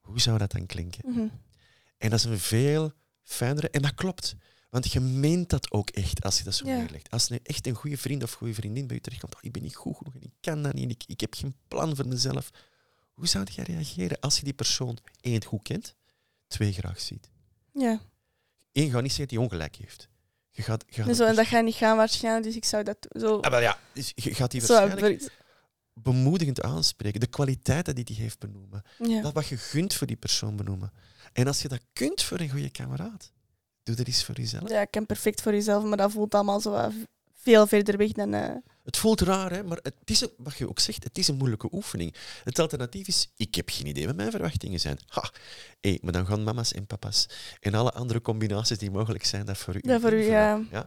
Hoe 0.00 0.20
zou 0.20 0.38
dat 0.38 0.50
dan 0.52 0.66
klinken? 0.66 1.10
mhm. 1.12 1.28
En 1.98 2.10
dat 2.10 2.18
is 2.18 2.24
een 2.24 2.38
veel 2.38 2.92
fijnere, 3.22 3.70
en 3.70 3.82
dat 3.82 3.94
klopt. 3.94 4.34
Want 4.70 4.92
je 4.92 5.00
meent 5.00 5.48
dat 5.50 5.70
ook 5.70 5.90
echt 5.90 6.22
als 6.24 6.38
je 6.38 6.44
dat 6.44 6.54
zo 6.54 6.66
Ja. 6.66 6.76
neerlegt. 6.76 7.10
Als 7.10 7.28
nu 7.28 7.38
echt 7.42 7.66
een 7.66 7.74
goede 7.74 7.96
vriend 7.98 8.22
of 8.22 8.32
goede 8.32 8.54
vriendin 8.54 8.86
bij 8.86 8.96
je 8.96 9.02
terechtkomt, 9.02 9.34
oh, 9.34 9.40
ik 9.42 9.52
ben 9.52 9.62
niet 9.62 9.76
goed 9.76 9.96
genoeg 9.96 10.14
en 10.14 10.22
ik 10.22 10.32
kan 10.40 10.62
dat 10.62 10.72
niet, 10.74 10.90
ik, 10.90 11.04
ik 11.06 11.20
heb 11.20 11.34
geen 11.34 11.54
plan 11.68 11.96
voor 11.96 12.08
mezelf. 12.08 12.50
Hoe 13.14 13.26
zou 13.26 13.44
jij 13.52 13.64
reageren 13.64 14.20
als 14.20 14.36
je 14.38 14.44
die 14.44 14.52
persoon 14.52 14.98
één 15.20 15.44
goed 15.44 15.62
kent, 15.62 15.94
twee 16.46 16.72
graag 16.72 17.00
ziet? 17.00 17.30
Ja. 17.72 18.00
Eén 18.72 18.90
gaat 18.90 19.02
niet 19.02 19.12
zeggen 19.12 19.20
dat 19.26 19.30
hij 19.30 19.38
ongelijk 19.38 19.76
heeft. 19.76 20.08
Je 20.50 20.62
gaat, 20.62 20.84
je 20.88 20.94
gaat 20.94 21.08
En, 21.08 21.14
zo, 21.14 21.24
en 21.24 21.34
dat 21.34 21.46
gaat 21.46 21.64
niet 21.64 21.74
gaan 21.74 21.96
waarschijnlijk, 21.96 22.44
dus 22.44 22.56
ik 22.56 22.64
zou 22.64 22.82
dat 22.82 22.96
zo... 23.10 23.38
Ah, 23.40 23.50
wel 23.50 23.60
ja, 23.60 23.78
dus 23.92 24.12
je 24.14 24.34
gaat 24.34 24.50
die 24.50 24.60
zo 24.60 24.72
waarschijnlijk 24.74 25.22
ver- 25.22 25.32
bemoedigend 25.92 26.62
aanspreken. 26.62 27.20
De 27.20 27.26
kwaliteiten 27.26 27.94
die 27.94 28.04
hij 28.08 28.16
heeft 28.16 28.38
benoemen. 28.38 28.82
ja. 28.98 29.20
Dat 29.22 29.32
wat 29.32 29.46
je 29.46 29.56
gunt 29.56 29.94
voor 29.94 30.06
die 30.06 30.16
persoon 30.16 30.56
benoemen. 30.56 30.92
En 31.32 31.46
als 31.46 31.62
je 31.62 31.68
dat 31.68 31.80
kunt 31.92 32.22
voor 32.22 32.40
een 32.40 32.50
goede 32.50 32.70
kameraad, 32.70 33.32
doe 33.82 33.94
dat 33.94 34.06
eens 34.06 34.24
voor 34.24 34.34
jezelf. 34.34 34.68
ja, 34.70 34.80
ik 34.80 34.90
ken 34.90 35.06
perfect 35.06 35.40
voor 35.42 35.52
jezelf, 35.52 35.84
maar 35.84 35.96
dat 35.96 36.12
voelt 36.12 36.34
allemaal 36.34 36.60
zo 36.60 36.90
veel 37.32 37.66
verder 37.66 37.96
weg 37.96 38.12
dan... 38.12 38.34
eh, 38.34 38.56
Het 38.84 38.96
voelt 38.96 39.20
raar, 39.20 39.52
hè? 39.52 39.62
maar 39.62 39.78
het 39.82 39.94
is, 40.04 40.26
wat 40.36 40.56
je 40.56 40.68
ook 40.68 40.78
zegt, 40.78 41.04
het 41.04 41.18
is 41.18 41.28
een 41.28 41.36
moeilijke 41.36 41.68
oefening. 41.72 42.14
Het 42.44 42.58
alternatief 42.58 43.08
is, 43.08 43.28
ik 43.36 43.54
heb 43.54 43.68
geen 43.68 43.86
idee 43.86 44.06
wat 44.06 44.16
mijn 44.16 44.30
verwachtingen 44.30 44.80
zijn. 44.80 44.98
Ha, 45.06 45.30
maar 46.00 46.12
dan 46.12 46.26
gaan 46.26 46.44
mama's 46.44 46.72
en 46.72 46.86
papa's 46.86 47.28
en 47.60 47.74
alle 47.74 47.92
andere 47.92 48.20
combinaties 48.20 48.78
die 48.78 48.90
mogelijk 48.90 49.24
zijn, 49.24 49.46
dat 49.46 49.58
voor 49.58 49.76
u 49.76 49.80
Dat 49.80 50.00
voor 50.00 50.12
u, 50.12 50.22
ja. 50.22 50.86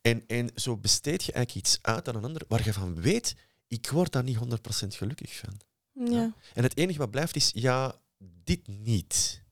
En, 0.00 0.24
en 0.26 0.50
zo 0.54 0.76
besteed 0.76 1.24
je 1.24 1.32
eigenlijk 1.32 1.66
iets 1.66 1.78
uit 1.82 2.08
aan 2.08 2.14
een 2.14 2.24
ander 2.24 2.42
waar 2.48 2.64
je 2.64 2.72
van 2.72 3.00
weet, 3.00 3.34
ik 3.68 3.90
word 3.90 4.12
daar 4.12 4.24
niet 4.24 4.38
100% 4.38 4.40
gelukkig 4.88 5.36
van. 5.36 5.60
ja. 6.12 6.34
En 6.54 6.62
het 6.62 6.76
enige 6.76 6.98
wat 6.98 7.10
blijft 7.10 7.36
is, 7.36 7.50
ja, 7.54 8.00
dit 8.44 8.66
niet. 8.66 9.42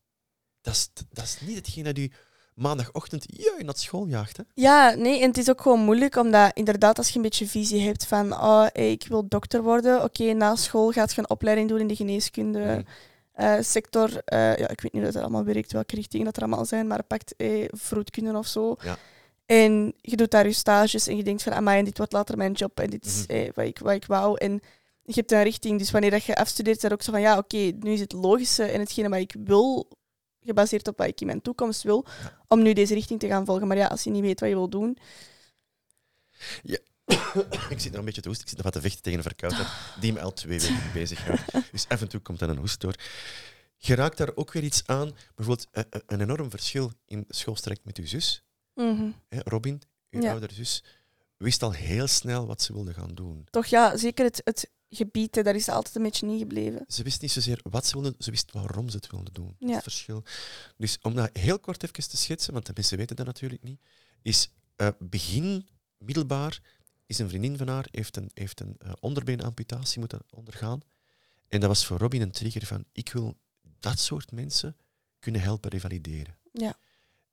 Dat 0.60 0.74
is, 0.74 0.90
dat 1.10 1.24
is 1.24 1.40
niet 1.40 1.56
hetgeen 1.56 1.84
dat 1.84 1.98
u 1.98 2.12
maandagochtend 2.56 3.24
juist 3.28 3.62
naar 3.62 3.76
school 3.76 4.06
jaagt. 4.06 4.36
Hè? 4.36 4.42
Ja, 4.54 4.94
nee, 4.94 5.20
en 5.20 5.28
het 5.28 5.38
is 5.38 5.50
ook 5.50 5.60
gewoon 5.60 5.80
moeilijk, 5.80 6.16
omdat 6.16 6.50
inderdaad 6.54 6.98
als 6.98 7.08
je 7.08 7.16
een 7.16 7.22
beetje 7.22 7.46
visie 7.46 7.80
hebt 7.86 8.06
van 8.06 8.32
oh, 8.32 8.66
ik 8.72 9.06
wil 9.08 9.28
dokter 9.28 9.62
worden, 9.62 10.02
oké, 10.02 10.32
na 10.32 10.56
school 10.56 10.90
gaat 10.90 11.12
je 11.14 11.18
een 11.20 11.30
opleiding 11.30 11.68
doen 11.68 11.80
in 11.80 11.86
de 11.86 11.96
geneeskunde 11.96 12.58
Mhm. 12.58 12.80
eh, 13.32 13.54
sector. 13.60 14.10
Eh, 14.24 14.38
ja, 14.56 14.68
ik 14.68 14.80
weet 14.80 14.92
niet 14.92 15.02
hoe 15.02 15.12
dat 15.12 15.22
allemaal 15.22 15.44
werkt, 15.44 15.72
welke 15.72 15.94
richtingen 15.94 16.24
dat 16.26 16.36
er 16.36 16.42
allemaal 16.42 16.64
zijn, 16.64 16.86
maar 16.86 17.02
pakt 17.02 17.36
eh, 17.36 17.64
vroedkunde 17.70 18.38
of 18.38 18.46
zo. 18.46 18.76
Ja. 18.84 18.96
En 19.46 19.94
je 20.00 20.16
doet 20.16 20.30
daar 20.30 20.46
je 20.46 20.52
stages 20.52 21.06
en 21.06 21.16
je 21.16 21.22
denkt 21.22 21.42
van, 21.42 21.52
amai, 21.52 21.82
dit 21.84 21.96
wordt 21.98 22.12
later 22.12 22.36
mijn 22.36 22.52
job 22.52 22.80
en 22.80 22.90
dit 22.90 23.04
is 23.06 23.22
Mhm. 23.26 23.32
eh, 23.38 23.48
wat, 23.54 23.64
ik, 23.64 23.78
wat 23.78 23.92
ik 23.92 24.06
wou. 24.06 24.38
En 24.38 24.52
je 25.02 25.12
hebt 25.14 25.32
een 25.32 25.42
richting, 25.42 25.78
dus 25.78 25.90
wanneer 25.90 26.10
dat 26.10 26.24
je 26.24 26.36
afstudeert, 26.36 26.84
is 26.84 26.90
ook 26.90 27.02
zo 27.02 27.12
van, 27.12 27.20
ja, 27.20 27.38
oké, 27.38 27.56
nu 27.56 27.90
is 27.92 28.00
het 28.00 28.12
logische 28.12 28.64
en 28.64 28.80
hetgene 28.80 29.08
wat 29.08 29.18
ik 29.18 29.34
wil, 29.44 29.88
gebaseerd 30.46 30.88
op 30.88 30.98
wat 30.98 31.06
ik 31.06 31.20
in 31.20 31.26
mijn 31.26 31.42
toekomst 31.42 31.82
wil, 31.82 32.04
Ja. 32.22 32.38
om 32.48 32.62
nu 32.62 32.72
deze 32.72 32.94
richting 32.94 33.20
te 33.20 33.26
gaan 33.26 33.44
volgen. 33.44 33.66
Maar 33.66 33.76
ja, 33.76 33.86
als 33.86 34.02
je 34.04 34.10
niet 34.10 34.22
weet 34.22 34.40
wat 34.40 34.48
je 34.48 34.54
wil 34.54 34.68
doen, 34.68 34.98
ik 37.70 37.80
zit 37.80 37.90
nog 37.90 37.98
een 37.98 38.04
beetje 38.04 38.20
te 38.20 38.28
hoesten. 38.28 38.44
Ik 38.46 38.48
zit 38.48 38.56
nog 38.56 38.62
wat 38.64 38.72
te 38.72 38.80
vechten 38.80 39.02
tegen 39.02 39.18
een 39.18 39.24
verkoudheid 39.24 39.68
die 40.00 40.12
me 40.12 40.20
al 40.20 40.32
twee 40.32 40.60
weken 40.60 40.92
bezighoudt. 40.92 41.42
Dus 41.72 41.88
af 41.88 42.00
en 42.00 42.08
toe 42.08 42.20
komt 42.20 42.38
dan 42.38 42.48
een 42.48 42.56
hoest 42.56 42.80
door. 42.80 42.94
Je 43.76 43.94
raakt 43.94 44.16
daar 44.18 44.30
ook 44.34 44.52
weer 44.52 44.62
iets 44.62 44.82
aan. 44.86 45.16
Bijvoorbeeld 45.34 45.66
eh, 45.70 45.82
eh, 45.90 46.00
een 46.06 46.20
enorm 46.20 46.50
verschil 46.50 46.92
in 47.06 47.24
schoolstrek 47.28 47.78
met 47.82 47.96
uw 47.98 48.06
zus. 48.06 48.42
mhm. 48.74 49.10
Robin, 49.28 49.82
uw 50.10 50.20
Ja. 50.22 50.30
oudere 50.30 50.54
zus, 50.54 50.84
wist 51.36 51.62
al 51.62 51.72
heel 51.72 52.06
snel 52.06 52.46
wat 52.46 52.62
ze 52.62 52.72
wilde 52.72 52.92
gaan 52.94 53.14
doen. 53.14 53.46
toch 53.50 53.66
ja, 53.66 53.96
zeker 53.96 54.24
het, 54.24 54.40
het 54.44 54.70
gebied, 54.88 55.34
hè, 55.34 55.42
daar 55.42 55.54
is 55.54 55.64
ze 55.64 55.72
altijd 55.72 55.94
een 55.94 56.02
beetje 56.02 56.26
in 56.26 56.38
gebleven. 56.38 56.84
Ze 56.88 57.02
wist 57.02 57.20
niet 57.20 57.30
zozeer 57.32 57.60
wat 57.62 57.86
ze 57.86 58.00
wilde, 58.00 58.14
ze 58.18 58.30
wist 58.30 58.52
waarom 58.52 58.88
ze 58.88 58.96
het 58.96 59.10
wilde 59.10 59.32
doen. 59.32 59.56
Ja. 59.58 59.72
het 59.74 59.82
verschil. 59.82 60.24
Dus 60.76 60.98
om 61.02 61.14
dat 61.14 61.30
heel 61.32 61.58
kort 61.58 61.82
even 61.82 62.08
te 62.08 62.16
schetsen, 62.16 62.52
want 62.52 62.66
de 62.66 62.72
mensen 62.74 62.96
weten 62.96 63.16
dat 63.16 63.26
natuurlijk 63.26 63.62
niet, 63.62 63.80
is 64.22 64.50
eh, 64.76 64.88
begin 64.98 65.68
middelbaar 65.98 66.60
is 67.06 67.18
een 67.18 67.28
vriendin 67.28 67.56
van 67.56 67.68
haar, 67.68 67.86
heeft 67.90 68.16
een, 68.16 68.30
heeft 68.34 68.60
een 68.60 68.74
eh, 68.78 68.92
onderbeenamputatie 69.00 69.98
moeten 69.98 70.20
ondergaan. 70.30 70.80
En 71.48 71.60
dat 71.60 71.68
was 71.68 71.86
voor 71.86 71.98
Robin 71.98 72.20
een 72.20 72.30
trigger 72.30 72.66
van, 72.66 72.84
ik 72.92 73.12
wil 73.12 73.36
dat 73.80 73.98
soort 73.98 74.32
mensen 74.32 74.76
kunnen 75.18 75.40
helpen 75.40 75.70
revalideren. 75.70 76.38
Ja. 76.52 76.76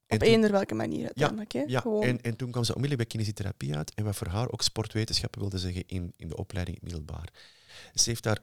En 0.06 0.16
Op 0.16 0.22
toen- 0.22 0.32
eender 0.34 0.50
welke 0.50 0.74
manier 0.74 1.04
uiteindelijk. 1.04 1.52
ja, 1.68 1.80
Gewoon. 1.80 2.02
en, 2.02 2.20
en 2.22 2.36
toen 2.36 2.50
kwam 2.50 2.64
ze 2.64 2.74
onmiddellijk 2.74 3.08
bij 3.08 3.18
kinesietherapie 3.18 3.76
uit 3.76 3.94
en 3.94 4.04
wat 4.04 4.16
voor 4.16 4.26
haar 4.28 4.50
ook 4.50 4.62
sportwetenschappen 4.62 5.40
wilde 5.40 5.58
zeggen 5.58 5.82
in, 5.86 6.12
in 6.16 6.28
de 6.28 6.36
opleiding 6.36 6.78
middelbaar. 6.80 7.28
Ze 7.94 8.08
heeft 8.10 8.22
daar 8.22 8.38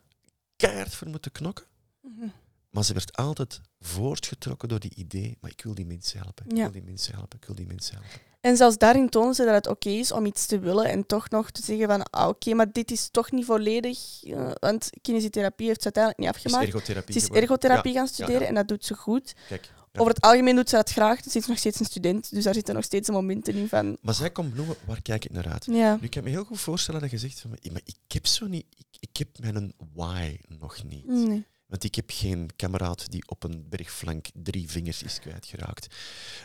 keihard 0.55 0.95
voor 0.95 1.07
moeten 1.09 1.31
knokken, 1.31 1.65
Mhm. 2.01 2.27
maar 2.69 2.83
ze 2.85 2.93
werd 2.93 3.15
altijd 3.17 3.61
voortgetrokken 3.79 4.69
door 4.69 4.79
die 4.79 4.95
idee, 4.95 5.37
maar 5.41 5.51
ik 5.51 5.61
wil 5.63 5.73
die 5.75 5.85
mensen 5.85 6.19
helpen, 6.19 6.45
ik 6.45 6.51
Ja. 6.57 6.61
wil 6.63 6.71
die 6.71 6.83
mensen 6.83 7.13
helpen, 7.15 7.37
ik 7.39 7.45
wil 7.45 7.55
die 7.55 7.67
mensen 7.67 7.93
helpen. 7.95 8.19
En 8.41 8.57
zelfs 8.57 8.77
daarin 8.77 9.09
tonen 9.09 9.35
ze 9.35 9.45
dat 9.45 9.53
het 9.53 9.67
oké 9.67 9.89
is 9.89 10.11
om 10.11 10.25
iets 10.25 10.45
te 10.45 10.59
willen 10.59 10.85
en 10.85 11.05
toch 11.05 11.29
nog 11.29 11.51
te 11.51 11.61
zeggen 11.63 11.87
van 11.87 12.03
ah, 12.09 12.27
oké, 12.27 12.53
maar 12.53 12.71
dit 12.71 12.91
is 12.91 13.09
toch 13.09 13.31
niet 13.31 13.45
volledig. 13.45 14.23
eh, 14.23 14.51
want 14.59 14.89
kinesietherapie 15.01 15.67
heeft 15.67 15.81
ze 15.81 15.93
uiteindelijk 15.93 16.17
niet 16.23 16.27
Het 16.27 16.37
is 16.37 16.43
afgemaakt. 16.45 16.73
ergotherapie 16.73 17.19
Ze 17.19 17.19
is 17.19 17.41
ergotherapie 17.41 17.91
Ja, 17.91 17.97
gaan 17.97 18.07
studeren 18.07 18.41
ja. 18.41 18.47
en 18.47 18.55
dat 18.55 18.67
doet 18.67 18.85
ze 18.85 18.93
goed. 18.95 19.33
Kijk, 19.47 19.65
ja. 19.65 19.80
Over 19.93 20.13
het 20.13 20.21
algemeen 20.23 20.55
doet 20.55 20.69
ze 20.69 20.75
dat 20.75 20.89
graag. 20.89 21.23
Ze 21.23 21.37
is 21.37 21.45
nog 21.47 21.57
steeds 21.57 21.79
een 21.79 21.85
student, 21.85 22.29
dus 22.29 22.43
daar 22.43 22.53
zitten 22.53 22.75
nog 22.75 22.83
steeds 22.83 23.09
momenten 23.09 23.53
in 23.53 23.67
van... 23.67 23.97
Maar 24.01 24.13
zij 24.13 24.31
komt 24.31 24.49
benoemen, 24.49 24.75
waar 24.85 25.01
kijk 25.01 25.25
ik 25.25 25.31
naar 25.31 25.47
uit? 25.47 25.65
Ja, 25.65 25.95
Nu, 25.95 26.01
ik 26.01 26.09
kan 26.09 26.23
me 26.23 26.29
heel 26.29 26.43
goed 26.43 26.59
voorstellen 26.59 27.01
dat 27.01 27.11
je 27.11 27.17
zegt 27.17 27.39
van, 27.39 27.49
maar 27.71 27.81
ik 27.83 27.95
heb 28.07 28.25
zo 28.25 28.47
niet, 28.47 28.65
ik, 28.77 28.85
ik 28.99 29.17
heb 29.17 29.27
mijn 29.39 29.73
why 29.93 30.37
nog 30.59 30.83
niet. 30.83 31.05
nee. 31.05 31.45
Want 31.65 31.83
ik 31.83 31.95
heb 31.95 32.09
geen 32.13 32.49
kameraad 32.55 33.11
die 33.11 33.27
op 33.29 33.43
een 33.43 33.65
bergflank 33.69 34.27
drie 34.33 34.69
vingers 34.69 35.03
is 35.03 35.19
kwijtgeraakt. 35.19 35.95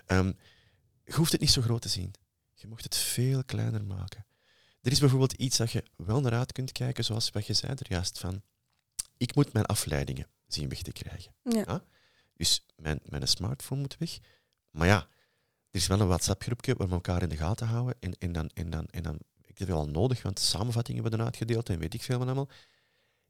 Ehm 0.06 0.32
je 1.06 1.14
hoeft 1.14 1.32
het 1.32 1.40
niet 1.40 1.50
zo 1.50 1.62
groot 1.62 1.82
te 1.82 1.88
zien. 1.88 2.14
Je 2.54 2.66
mocht 2.66 2.84
het 2.84 2.96
veel 2.96 3.44
kleiner 3.44 3.84
maken. 3.84 4.26
Er 4.80 4.92
is 4.92 5.00
bijvoorbeeld 5.00 5.32
iets 5.32 5.56
dat 5.56 5.70
je 5.70 5.84
wel 5.96 6.20
naar 6.20 6.32
uit 6.32 6.52
kunt 6.52 6.72
kijken, 6.72 7.04
zoals 7.04 7.30
wat 7.30 7.46
je 7.46 7.52
zei 7.52 7.72
er 7.72 7.90
juist 7.90 8.18
van. 8.18 8.42
Ik 9.16 9.34
moet 9.34 9.52
mijn 9.52 9.66
afleidingen 9.66 10.26
zien 10.46 10.68
weg 10.68 10.82
te 10.82 10.92
krijgen. 10.92 11.34
Ja. 11.42 11.84
Dus 12.36 12.66
mijn, 12.76 13.00
mijn 13.08 13.28
smartphone 13.28 13.80
moet 13.80 13.96
weg. 13.98 14.18
Maar 14.70 14.86
ja, 14.86 15.00
er 15.70 15.80
is 15.80 15.86
wel 15.86 16.00
een 16.00 16.06
WhatsApp-groepje 16.06 16.74
waar 16.74 16.88
we 16.88 16.94
elkaar 16.94 17.22
in 17.22 17.28
de 17.28 17.36
gaten 17.36 17.66
houden. 17.66 17.94
En, 18.00 18.18
en, 18.18 18.32
dan, 18.32 18.50
en, 18.54 18.70
dan, 18.70 18.86
en 18.90 19.02
dan, 19.02 19.18
ik 19.42 19.58
heb 19.58 19.68
wel 19.68 19.88
nodig, 19.88 20.22
want 20.22 20.38
samenvattingen 20.38 21.00
worden 21.02 21.22
uitgedeeld 21.24 21.68
en 21.68 21.78
weet 21.78 21.94
ik 21.94 22.02
veel 22.02 22.18
van 22.18 22.26
allemaal. 22.26 22.48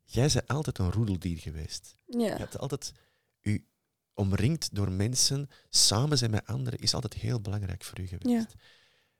Jij 0.04 0.30
bent 0.32 0.48
altijd 0.48 0.78
een 0.78 0.92
roedeldier 0.92 1.38
geweest. 1.38 1.96
Je 2.06 2.18
Ja. 2.18 2.36
hebt 2.36 2.58
altijd 2.58 2.92
u 3.40 3.66
omringd 4.14 4.74
door 4.74 4.90
mensen, 4.92 5.48
samen 5.68 6.18
zijn 6.18 6.30
met 6.30 6.46
anderen, 6.46 6.78
is 6.78 6.94
altijd 6.94 7.14
heel 7.14 7.40
belangrijk 7.40 7.84
voor 7.84 8.00
u 8.00 8.06
geweest. 8.06 8.50
Ja. 8.52 8.58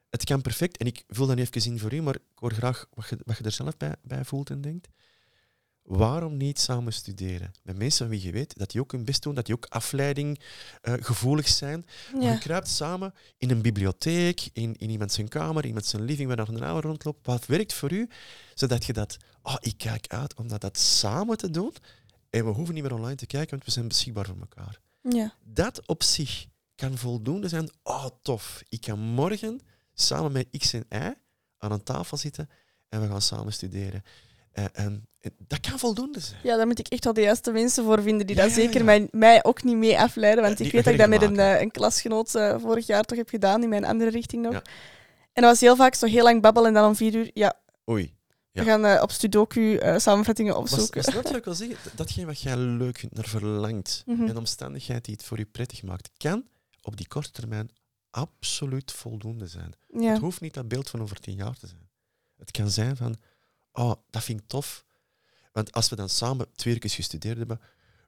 Het 0.09 0.25
kan 0.25 0.43
perfect, 0.43 0.77
en 0.77 0.87
ik 0.87 1.05
vul 1.09 1.27
dat 1.27 1.39
even 1.39 1.65
in 1.73 1.79
voor 1.79 1.93
u, 1.93 2.03
maar 2.03 2.15
ik 2.15 2.23
hoor 2.35 2.53
graag 2.53 2.87
wat 2.95 3.09
je, 3.09 3.19
wat 3.25 3.39
je 3.39 3.45
er 3.45 3.53
zelf 3.53 3.77
bij, 3.77 3.95
bij 4.03 4.25
voelt 4.25 4.51
en 4.51 4.61
denkt. 4.61 4.89
Waarom 5.87 6.37
niet 6.37 6.59
samen 6.59 6.93
studeren? 6.93 7.53
Met 7.63 7.77
mensen 7.77 7.99
van 7.99 8.17
wie 8.17 8.27
je 8.27 8.33
weet 8.33 8.59
dat 8.59 8.71
die 8.71 8.81
ook 8.81 8.93
hun 8.93 9.05
best 9.05 9.23
doen, 9.23 9.35
dat 9.35 9.47
die 9.47 9.55
ook 9.55 9.67
afleiding 9.69 10.41
eh, 10.81 10.95
gevoelig 11.01 11.49
zijn. 11.49 11.87
Ja. 12.21 12.33
Je 12.33 12.39
kruipt 12.39 12.69
samen 12.69 13.15
in 13.39 13.51
een 13.51 13.63
bibliotheek, 13.63 14.49
in, 14.53 14.77
in 14.77 14.91
iemand 14.91 15.13
zijn 15.13 15.29
kamer, 15.29 15.67
iemand 15.67 15.87
zijn 15.87 16.03
living, 16.03 16.29
waar 16.29 16.37
nog 16.37 16.49
een 16.49 16.63
oude 16.63 16.87
rondloopt. 16.87 17.27
Wat 17.27 17.47
werkt 17.47 17.73
voor 17.73 17.93
u? 17.93 18.09
Zodat 18.55 18.85
je 18.85 18.93
dat, 18.93 19.17
oh, 19.43 19.57
ik 19.61 19.79
kijk 19.79 20.07
uit 20.07 20.35
om 20.35 20.49
dat, 20.49 20.61
dat 20.61 20.79
samen 20.79 21.37
te 21.37 21.51
doen. 21.51 21.75
En 22.31 22.45
we 22.45 22.51
hoeven 22.51 22.75
niet 22.75 22.83
meer 22.83 22.95
online 22.95 23.17
te 23.17 23.27
kijken, 23.27 23.51
want 23.51 23.65
we 23.65 23.71
zijn 23.71 23.89
beschikbaar 23.89 24.27
voor 24.27 24.41
elkaar. 24.41 24.81
Ja. 25.01 25.35
Dat 25.45 25.87
op 25.87 26.03
zich 26.03 26.47
kan 26.75 26.99
voldoende 26.99 27.49
zijn. 27.49 27.71
Oh, 27.83 28.07
tof. 28.23 28.63
Ik 28.69 28.81
kan 28.81 28.99
morgen 28.99 29.61
samen 29.95 30.33
met 30.33 30.49
X 30.59 30.73
en 30.73 30.87
Y 30.89 31.15
aan 31.59 31.73
een 31.73 31.83
tafel 31.83 32.17
zitten 32.17 32.49
en 32.89 33.01
we 33.01 33.07
gaan 33.07 33.23
samen 33.23 33.53
studeren. 33.53 34.03
Eh, 34.57 34.65
en, 34.73 35.07
en 35.21 35.33
dat 35.47 35.61
kan 35.61 35.79
voldoende 35.79 36.21
zijn. 36.21 36.41
ja, 36.43 36.57
daar 36.57 36.67
moet 36.67 36.79
ik 36.79 36.89
echt 36.89 37.05
wel 37.05 37.13
de 37.13 37.21
juiste 37.21 37.53
mensen 37.53 37.85
voor 37.85 38.03
vinden 38.03 38.27
die 38.27 38.37
Ja, 38.37 38.43
dat 38.43 38.53
zeker 38.53 38.79
ja. 38.79 38.85
Mij, 38.85 39.09
mij 39.11 39.45
ook 39.45 39.63
niet 39.65 39.77
mee 39.77 39.99
afleiden. 39.99 40.45
Want 40.45 40.57
die 40.57 40.67
ik 40.67 40.73
weet 40.73 40.85
dat 40.85 40.93
ik 40.93 40.99
dat 40.99 41.09
met 41.09 41.23
een, 41.23 41.39
eh, 41.39 41.61
een 41.61 41.71
klasgenoot 41.71 42.35
eh, 42.35 42.57
vorig 42.59 42.87
jaar 42.87 43.03
toch 43.05 43.19
heb 43.19 43.29
gedaan, 43.29 43.63
in 43.63 43.69
mijn 43.69 43.85
andere 43.85 44.11
richting 44.11 44.43
nog. 44.43 44.53
Ja. 44.53 44.63
En 45.33 45.43
dat 45.43 45.51
was 45.51 45.61
heel 45.61 45.77
vaak 45.77 45.95
zo 45.95 46.07
heel 46.07 46.23
lang 46.23 46.43
babbelen 46.43 46.69
en 46.69 46.75
dan 46.75 46.87
om 46.89 46.97
vier 46.97 47.15
uur, 47.15 47.31
ja, 47.35 47.55
Oei. 47.91 48.15
Ja. 48.53 48.63
we 48.63 48.69
gaan 48.69 48.85
eh, 48.85 49.03
op 49.03 49.11
Sudoku 49.11 49.77
eh, 49.77 49.99
samenvattingen 49.99 50.57
opzoeken. 50.57 51.01
je 51.07 51.13
wat 51.23 51.37
ik 51.37 51.45
wil 51.45 51.55
zeggen? 51.55 51.77
Dat- 51.85 51.93
Datgene 51.97 52.27
wat 52.27 52.41
jij 52.41 52.57
leuk 52.57 52.99
vindt, 52.99 53.15
naar 53.15 53.27
verlangt, 53.29 54.03
Mhm. 54.07 54.21
en 54.21 54.33
de 54.33 54.39
omstandigheid 54.39 55.05
die 55.05 55.15
het 55.15 55.25
voor 55.25 55.39
je 55.39 55.45
prettig 55.47 55.83
maakt, 55.83 56.11
kan 56.17 56.45
op 56.83 56.97
die 56.97 57.09
korte 57.09 57.31
termijn 57.31 57.71
absoluut 58.11 58.93
voldoende 58.93 59.47
zijn. 59.47 59.73
Het 59.93 60.19
hoeft 60.19 60.41
niet 60.41 60.55
dat 60.55 60.69
beeld 60.69 60.91
van 60.91 61.01
over 61.03 61.21
tien 61.21 61.35
jaar 61.37 61.57
te 61.59 61.67
zijn. 61.67 61.89
Het 62.37 62.51
kan 62.51 62.71
zijn 62.71 62.97
van, 62.97 63.17
oh, 63.79 63.93
dat 64.11 64.23
vind 64.25 64.41
ik 64.41 64.47
tof. 64.49 64.85
Want 65.53 65.73
als 65.73 65.89
we 65.89 65.97
dan 65.97 66.09
samen 66.09 66.47
twee 66.55 66.79
keer 66.79 66.91
gestudeerd 66.91 67.39
hebben, 67.39 67.61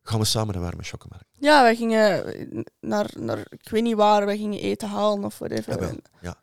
gaan 0.02 0.18
we 0.18 0.24
samen 0.24 0.54
naar 0.54 0.62
warme 0.62 0.83
chocomel. 0.83 1.18
ja, 1.33 1.62
wij 1.62 1.76
gingen 1.76 2.24
naar, 2.81 3.11
naar, 3.18 3.38
ik 3.48 3.68
weet 3.68 3.83
niet 3.83 3.94
waar, 3.96 4.26
wij 4.26 4.37
gingen 4.37 4.61
eten 4.61 4.88
halen 4.88 5.24
of 5.24 5.38
whatever. 5.38 5.72
Jawel. 5.72 5.88
En 5.88 6.35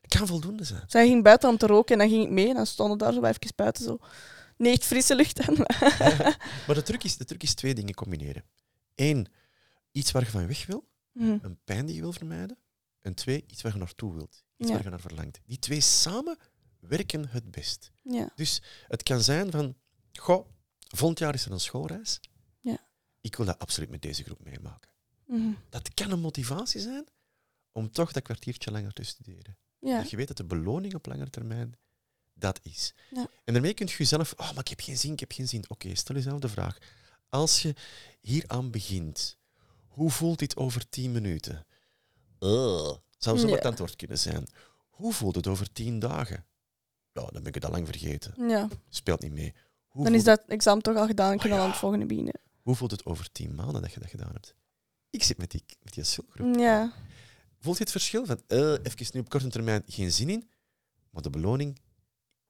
Het 0.00 0.18
kan 0.18 0.26
voldoende 0.26 0.64
zijn. 0.64 0.82
zij 0.86 1.06
ging 1.06 1.22
buiten 1.22 1.48
om 1.48 1.56
te 1.56 1.66
roken 1.66 1.92
en 1.92 1.98
dan 1.98 2.08
ging 2.08 2.24
ik 2.24 2.30
mee 2.30 2.48
en 2.48 2.54
dan 2.54 2.66
stonden 2.66 2.98
we 2.98 3.04
daar 3.04 3.12
zo 3.12 3.22
even 3.24 3.52
buiten 3.56 3.84
zo. 3.84 3.98
Nee, 4.56 4.72
echt 4.72 4.84
frisse 4.84 5.14
lucht 5.14 5.40
aan. 5.48 5.54
Maar 6.66 6.74
de 6.74 6.82
truc, 6.82 7.04
is, 7.04 7.16
de 7.16 7.24
truc 7.24 7.42
is 7.42 7.54
twee 7.54 7.74
dingen 7.74 7.94
combineren. 7.94 8.44
Eén, 8.94 9.26
iets 9.92 10.10
waar 10.12 10.22
je 10.24 10.30
van 10.30 10.46
weg 10.46 10.66
wil, 10.66 10.88
Mhm. 11.12 11.38
een 11.42 11.58
pijn 11.64 11.86
die 11.86 11.94
je 11.94 12.00
wil 12.00 12.12
vermijden. 12.12 12.58
En 13.00 13.14
twee, 13.14 13.44
iets 13.46 13.62
waar 13.62 13.72
je 13.72 13.78
naartoe 13.78 14.14
wilt. 14.14 14.44
Iets 14.56 14.68
Ja. 14.68 14.74
waar 14.74 14.84
je 14.84 14.90
naar 14.90 15.00
verlangt. 15.00 15.40
Die 15.46 15.58
twee 15.58 15.80
samen 15.80 16.36
werken 16.88 17.28
het 17.28 17.50
best. 17.50 17.90
Ja. 18.02 18.32
Dus 18.34 18.62
het 18.88 19.02
kan 19.02 19.22
zijn 19.22 19.50
van, 19.50 19.76
goh, 20.12 20.46
volgend 20.78 21.18
jaar 21.18 21.34
is 21.34 21.44
er 21.44 21.52
een 21.52 21.60
schoolreis. 21.60 22.20
Ja. 22.60 22.78
Ik 23.20 23.36
wil 23.36 23.46
dat 23.46 23.58
absoluut 23.58 23.90
met 23.90 24.02
deze 24.02 24.24
groep 24.24 24.44
meemaken. 24.44 24.90
Mhm. 25.26 25.52
Dat 25.68 25.94
kan 25.94 26.10
een 26.10 26.20
motivatie 26.20 26.80
zijn 26.80 27.06
om 27.72 27.90
toch 27.90 28.12
dat 28.12 28.22
kwartiertje 28.22 28.70
langer 28.70 28.92
te 28.92 29.02
studeren. 29.02 29.58
Ja. 29.78 30.00
Dat 30.00 30.10
je 30.10 30.16
weet 30.16 30.28
dat 30.28 30.36
de 30.36 30.44
beloning 30.44 30.94
op 30.94 31.06
lange 31.06 31.30
termijn 31.30 31.78
dat 32.34 32.60
is. 32.62 32.94
Ja. 33.10 33.26
En 33.44 33.52
daarmee 33.52 33.74
kun 33.74 33.86
je 33.86 33.96
jezelf, 33.96 34.32
oh, 34.36 34.50
maar 34.50 34.60
ik 34.60 34.68
heb 34.68 34.80
geen 34.80 34.98
zin, 34.98 35.12
ik 35.12 35.20
heb 35.20 35.32
geen 35.32 35.48
zin. 35.48 35.64
Oké, 35.68 35.94
stel 35.94 36.14
jezelf 36.14 36.40
de 36.40 36.48
vraag. 36.48 36.78
Als 37.28 37.62
je 37.62 37.74
hieraan 38.20 38.70
begint, 38.70 39.36
hoe 39.86 40.10
voelt 40.10 40.38
dit 40.38 40.56
over 40.56 40.88
tien 40.88 41.12
minuten? 41.12 41.66
Uh, 42.40 42.92
zou 43.18 43.38
zo 43.38 43.48
Ja. 43.48 43.54
het 43.54 43.64
antwoord 43.64 43.96
kunnen 43.96 44.18
zijn. 44.18 44.46
Hoe 44.88 45.12
voelt 45.12 45.34
het 45.34 45.46
over 45.46 45.72
tien 45.72 45.98
dagen? 45.98 46.46
Ja, 47.24 47.30
dan 47.30 47.32
ben 47.42 47.46
ik 47.46 47.54
het 47.54 47.64
al 47.64 47.70
lang 47.70 47.86
vergeten. 47.86 48.48
ja. 48.48 48.68
Speelt 48.88 49.22
niet 49.22 49.32
mee. 49.32 49.54
Hoe 49.88 50.04
Dan 50.04 50.14
is 50.14 50.24
dat 50.24 50.42
examen 50.46 50.82
toch 50.82 50.96
al 50.96 51.06
gedaan 51.06 51.32
en 51.32 51.38
kun 51.38 51.48
je 51.48 51.54
Ah, 51.54 51.60
al 51.60 51.64
aan 51.66 51.70
het 51.72 51.80
volgende 51.80 52.06
beginnen. 52.06 52.34
hoe 52.62 52.74
voelt 52.74 52.90
het 52.90 53.04
over 53.06 53.32
tien 53.32 53.54
maanden 53.54 53.82
dat 53.82 53.92
je 53.92 54.00
dat 54.00 54.10
gedaan 54.10 54.30
hebt? 54.32 54.54
Ik 55.10 55.22
zit 55.22 55.38
met 55.38 55.50
die, 55.50 55.64
met 55.82 55.92
die 55.94 56.04
schoolgroep. 56.04 56.54
Ja. 56.58 56.92
Voelt 57.60 57.76
je 57.76 57.82
het 57.82 57.92
verschil 57.92 58.26
van 58.26 58.40
eh 58.46 58.58
even 58.72 59.06
nu 59.12 59.20
op 59.20 59.28
korte 59.28 59.48
termijn 59.48 59.82
geen 59.86 60.12
zin 60.12 60.28
in, 60.28 60.48
maar 61.10 61.22
de 61.22 61.30
beloning 61.30 61.78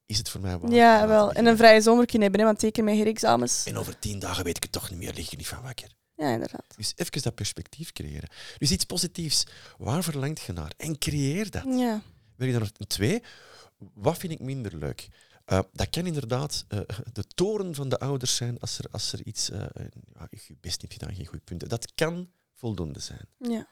is 0.07 0.19
het 0.19 0.29
voor 0.29 0.41
mij 0.41 0.55
om 0.55 0.73
Ja, 0.73 1.07
wel. 1.09 1.33
En 1.33 1.47
een 1.47 1.57
vrije 1.57 1.81
zomer 1.81 2.05
kunnen 2.07 2.23
hebben, 2.23 2.41
hè, 2.41 2.47
want 2.47 2.61
zeker 2.61 2.85
met 2.85 2.95
herexamens. 2.95 3.65
En 3.67 3.77
over 3.77 3.99
tien 3.99 4.19
dagen 4.19 4.45
weet 4.45 4.57
ik 4.57 4.63
het 4.63 4.73
toch 4.73 4.91
niet 4.91 4.99
meer, 4.99 5.13
lig 5.15 5.31
je 5.31 5.37
niet 5.37 5.49
van 5.49 5.63
wakker. 5.63 5.95
Ja, 6.15 6.33
inderdaad. 6.33 6.65
Dus 6.77 6.93
even 6.97 7.23
dat 7.23 7.35
perspectief 7.35 7.93
creëren. 7.93 8.29
Dus 8.59 8.71
iets 8.71 8.85
positiefs. 8.85 9.45
Waar 9.79 10.03
verlangt 10.05 10.41
je 10.41 10.53
naar? 10.53 10.73
En 10.77 10.99
creëer 10.99 11.51
dat. 11.51 11.65
Ja. 11.65 12.03
Wil 12.37 12.47
je 12.47 12.53
dan 12.53 12.63
nog 12.79 12.89
twee? 12.89 13.23
Wat 13.77 14.19
vind 14.19 14.33
ik 14.33 14.41
minder 14.41 14.77
leuk? 14.77 15.09
Eh, 15.45 15.61
dat 15.73 15.91
kan 15.91 16.07
inderdaad 16.07 16.65
eh, 16.69 16.81
de 17.13 17.25
toren 17.27 17.75
van 17.75 17.89
de 17.89 17.99
ouders 17.99 18.37
zijn 18.37 18.61
als 18.61 18.79
er, 18.79 18.85
als 18.91 19.13
er 19.13 19.27
iets... 19.27 19.51
eh 19.51 19.63
eh, 19.63 19.87
ja, 20.15 20.29
je 20.31 20.57
best 20.61 20.83
niet 20.83 20.93
gedaan, 20.93 21.15
geen 21.15 21.27
goed 21.27 21.45
punten. 21.45 21.69
Dat 21.69 21.95
kan 21.95 22.31
voldoende 22.53 23.01
zijn. 23.01 23.29
Ja. 23.39 23.69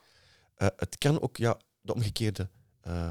Het 0.55 0.97
kan 0.97 1.21
ook 1.21 1.37
ja, 1.37 1.59
de 1.81 1.93
omgekeerde 1.93 2.49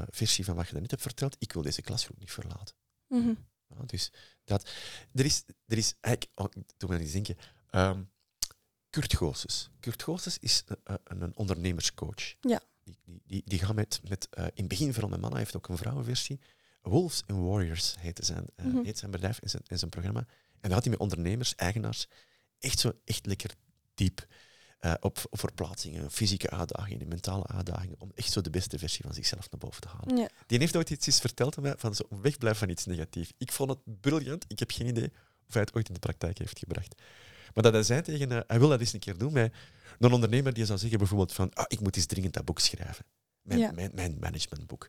versie 0.09 0.45
van 0.45 0.55
wat 0.55 0.65
je 0.65 0.71
daarnet 0.71 0.91
hebt 0.91 1.03
verteld. 1.03 1.35
Ik 1.39 1.53
wil 1.53 1.61
deze 1.61 1.81
klasgroep 1.81 2.19
niet 2.19 2.31
verlaten. 2.31 2.75
Mhm. 3.07 3.33
Ja, 3.67 3.83
dus 3.85 4.11
dat, 4.43 4.69
er 5.13 5.25
is, 5.25 5.43
er 5.67 5.77
is 5.77 5.95
eigenlijk, 6.01 6.39
oh, 6.39 6.63
doe 6.77 6.89
me 6.89 6.99
eens 6.99 7.11
denken, 7.11 7.37
Ehm, 7.75 8.03
Kurt 8.89 9.15
Goossens. 9.15 9.69
Kurt 9.79 10.03
Goossens 10.03 10.37
is 10.39 10.63
een, 10.83 11.21
een, 11.21 11.35
ondernemerscoach. 11.35 12.35
Ja. 12.41 12.61
Die, 12.83 12.97
die, 13.03 13.21
die, 13.25 13.41
die 13.45 13.59
gaat 13.59 13.75
met, 13.75 14.01
met 14.07 14.27
in 14.31 14.51
het 14.55 14.67
begin 14.67 14.93
vooral 14.93 15.09
met 15.09 15.19
mannen, 15.19 15.39
hij 15.39 15.39
heeft 15.39 15.55
ook 15.55 15.67
een 15.67 15.77
vrouwenversie. 15.77 16.39
Wolves 16.85 17.23
and 17.27 17.39
Warriors 17.47 17.95
heet 17.99 18.19
zijn, 18.23 18.45
eh, 18.55 18.65
Mhm. 18.65 18.83
heet 18.83 18.97
zijn 18.97 19.11
bedrijf 19.11 19.39
en 19.39 19.49
zijn, 19.49 19.63
en 19.67 19.77
zijn 19.77 19.89
programma. 19.91 20.19
En 20.19 20.25
dan 20.61 20.71
gaat 20.71 20.81
hij 20.81 20.91
met 20.91 20.99
ondernemers, 20.99 21.55
eigenaars, 21.55 22.07
echt 22.59 22.79
zo 22.79 22.91
echt 23.05 23.25
lekker 23.25 23.51
diep 23.93 24.27
eh, 24.79 24.93
op, 24.99 25.19
op 25.29 25.39
verplaatsingen, 25.39 26.11
fysieke 26.11 26.49
uitdagingen, 26.49 27.07
mentale 27.07 27.47
uitdagingen, 27.47 27.95
om 27.99 28.11
echt 28.15 28.31
zo 28.31 28.41
de 28.41 28.49
beste 28.49 28.77
versie 28.79 29.05
van 29.05 29.13
zichzelf 29.13 29.51
naar 29.51 29.59
boven 29.59 29.81
te 29.81 29.87
halen. 29.87 30.17
Ja. 30.17 30.29
Die 30.47 30.59
heeft 30.59 30.75
ooit 30.75 30.89
iets 30.89 31.19
verteld 31.19 31.57
aan 31.57 31.63
mij 31.63 31.73
van 31.77 31.95
zo 31.95 32.03
wegblijven 32.21 32.59
van 32.59 32.69
iets 32.69 32.85
negatiefs. 32.85 33.31
Ik 33.37 33.51
vond 33.51 33.69
het 33.69 34.01
briljant. 34.01 34.45
Ik 34.47 34.59
heb 34.59 34.71
geen 34.71 34.87
idee 34.87 35.11
of 35.47 35.53
hij 35.53 35.61
het 35.61 35.73
ooit 35.75 35.87
in 35.87 35.93
de 35.93 35.99
praktijk 35.99 36.37
heeft 36.37 36.59
gebracht. 36.59 36.95
Maar 37.53 37.63
dat 37.63 37.73
hij 37.73 37.83
zei 37.83 38.01
tegen, 38.01 38.31
eh, 38.31 38.39
hij 38.47 38.59
wil 38.59 38.69
dat 38.69 38.79
eens 38.79 38.93
een 38.93 38.99
keer 38.99 39.17
doen 39.17 39.33
met 39.33 39.53
een 39.99 40.13
ondernemer 40.13 40.53
die 40.53 40.65
zou 40.65 40.79
zeggen 40.79 40.97
bijvoorbeeld 40.97 41.33
van, 41.33 41.53
ah, 41.53 41.65
ik 41.67 41.79
moet 41.79 41.95
eens 41.95 42.05
dringend 42.05 42.33
dat 42.33 42.45
boek 42.45 42.59
schrijven. 42.59 43.05
Mijn, 43.45 43.59
Ja. 43.59 43.71
mijn, 43.71 43.91
mijn 43.93 44.17
managementboek. 44.19 44.87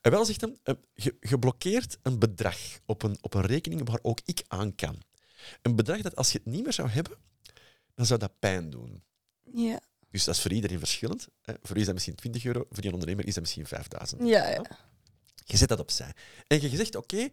En 0.00 0.10
wel 0.10 0.24
zegt 0.24 0.40
hem, 0.40 0.56
eh, 0.62 0.74
je, 0.94 1.16
je 1.20 1.38
blokkeert 1.38 1.98
een 2.02 2.18
bedrag 2.18 2.56
op 2.86 3.02
een, 3.02 3.18
op 3.20 3.34
een 3.34 3.46
rekening 3.46 3.88
waar 3.88 3.98
ook 4.02 4.20
ik 4.24 4.44
aan 4.48 4.74
kan. 4.74 5.02
Een 5.62 5.76
bedrag 5.76 6.00
dat 6.00 6.16
als 6.16 6.32
je 6.32 6.38
het 6.38 6.46
niet 6.52 6.62
meer 6.62 6.72
zou 6.72 6.88
hebben, 6.88 7.18
dan 7.94 8.06
zou 8.06 8.18
dat 8.18 8.38
pijn 8.38 8.70
doen. 8.70 9.02
Ja. 9.42 9.80
Dus 10.10 10.24
dat 10.24 10.34
is 10.34 10.40
voor 10.40 10.52
iedereen 10.52 10.78
verschillend. 10.78 11.28
Voor 11.62 11.76
u 11.76 11.80
is 11.80 11.84
dat 11.84 11.94
misschien 11.94 12.14
20 12.14 12.44
euro, 12.44 12.66
voor 12.70 12.82
die 12.82 12.92
ondernemer 12.92 13.26
is 13.26 13.34
dat 13.34 13.42
misschien 13.42 13.66
5000. 13.66 14.22
Ja, 14.28 14.48
ja. 14.48 14.62
Je 15.44 15.56
zet 15.56 15.68
dat 15.68 15.78
opzij. 15.80 16.12
En 16.46 16.60
je 16.60 16.76
zegt, 16.76 16.94
oké, 16.94 17.28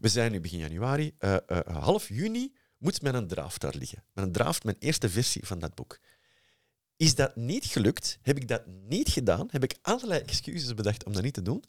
we 0.00 0.08
zijn 0.08 0.32
nu 0.32 0.40
begin 0.40 0.58
januari, 0.58 1.14
eh, 1.18 1.36
eh, 1.46 1.60
half 1.66 2.08
juni 2.08 2.52
moet 2.78 3.02
mijn 3.02 3.26
draft 3.26 3.60
daar 3.60 3.74
liggen. 3.74 4.04
Mijn 4.12 4.32
draft, 4.32 4.64
mijn 4.64 4.76
eerste 4.78 5.08
versie 5.08 5.46
van 5.46 5.58
dat 5.58 5.74
boek. 5.74 5.98
Is 6.98 7.14
dat 7.14 7.36
niet 7.36 7.64
gelukt? 7.64 8.18
Heb 8.22 8.36
ik 8.36 8.48
dat 8.48 8.62
niet 8.88 9.08
gedaan? 9.08 9.48
Heb 9.50 9.62
ik 9.64 9.74
allerlei 9.82 10.20
excuses 10.20 10.74
bedacht 10.74 11.04
om 11.04 11.12
dat 11.12 11.22
niet 11.22 11.34
te 11.34 11.42
doen? 11.42 11.64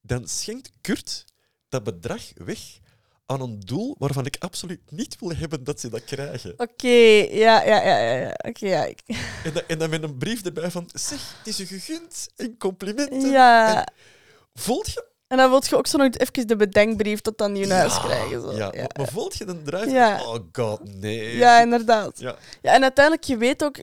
Dan 0.00 0.28
schenkt 0.28 0.70
Kurt 0.80 1.24
dat 1.68 1.82
bedrag 1.84 2.22
weg 2.34 2.58
aan 3.26 3.40
een 3.40 3.60
doel 3.60 3.94
waarvan 3.98 4.26
ik 4.26 4.36
absoluut 4.38 4.80
niet 4.90 5.16
wil 5.20 5.34
hebben 5.36 5.64
dat 5.64 5.80
ze 5.80 5.88
dat 5.88 6.04
krijgen. 6.04 6.54
Oké, 6.56 6.88
ja, 6.88 7.62
ja, 7.64 7.82
ja, 7.84 7.98
ja. 7.98 8.34
ja. 8.52 8.84
En, 9.44 9.52
dan- 9.52 9.62
en 9.66 9.78
dan 9.78 9.90
met 9.90 10.02
een 10.02 10.18
brief 10.18 10.42
erbij 10.44 10.70
van, 10.70 10.88
zeg, 10.94 11.34
het 11.38 11.46
is 11.46 11.56
je 11.56 11.66
gegund 11.66 12.28
en 12.36 12.58
complimenten. 12.58 13.30
Ja. 13.30 13.76
En 13.86 13.92
voelt 14.54 14.92
je 14.92 15.04
En 15.26 15.36
dan 15.36 15.50
wil 15.50 15.62
je 15.68 15.76
ook 15.76 15.86
zo 15.86 15.96
nog 15.98 16.14
even 16.16 16.46
de 16.46 16.56
bedenkbrief 16.56 17.20
tot 17.20 17.38
dan 17.38 17.56
je 17.56 17.72
huis 17.72 18.00
krijgen. 18.00 18.40
Zo. 18.40 18.52
Ja, 18.52 18.70
Ja. 18.74 18.86
Maar, 18.96 19.08
voelt 19.08 19.36
je 19.36 19.44
dan 19.44 19.62
eruit? 19.66 19.90
Ja. 19.90 20.22
Oh 20.24 20.36
god, 20.52 20.80
nee. 20.84 21.36
Ja, 21.36 21.60
inderdaad. 21.60 22.18
Ja. 22.20 22.36
Ja, 22.62 22.74
en 22.74 22.82
uiteindelijk, 22.82 23.24
je 23.24 23.36
weet 23.36 23.64
ook, 23.64 23.76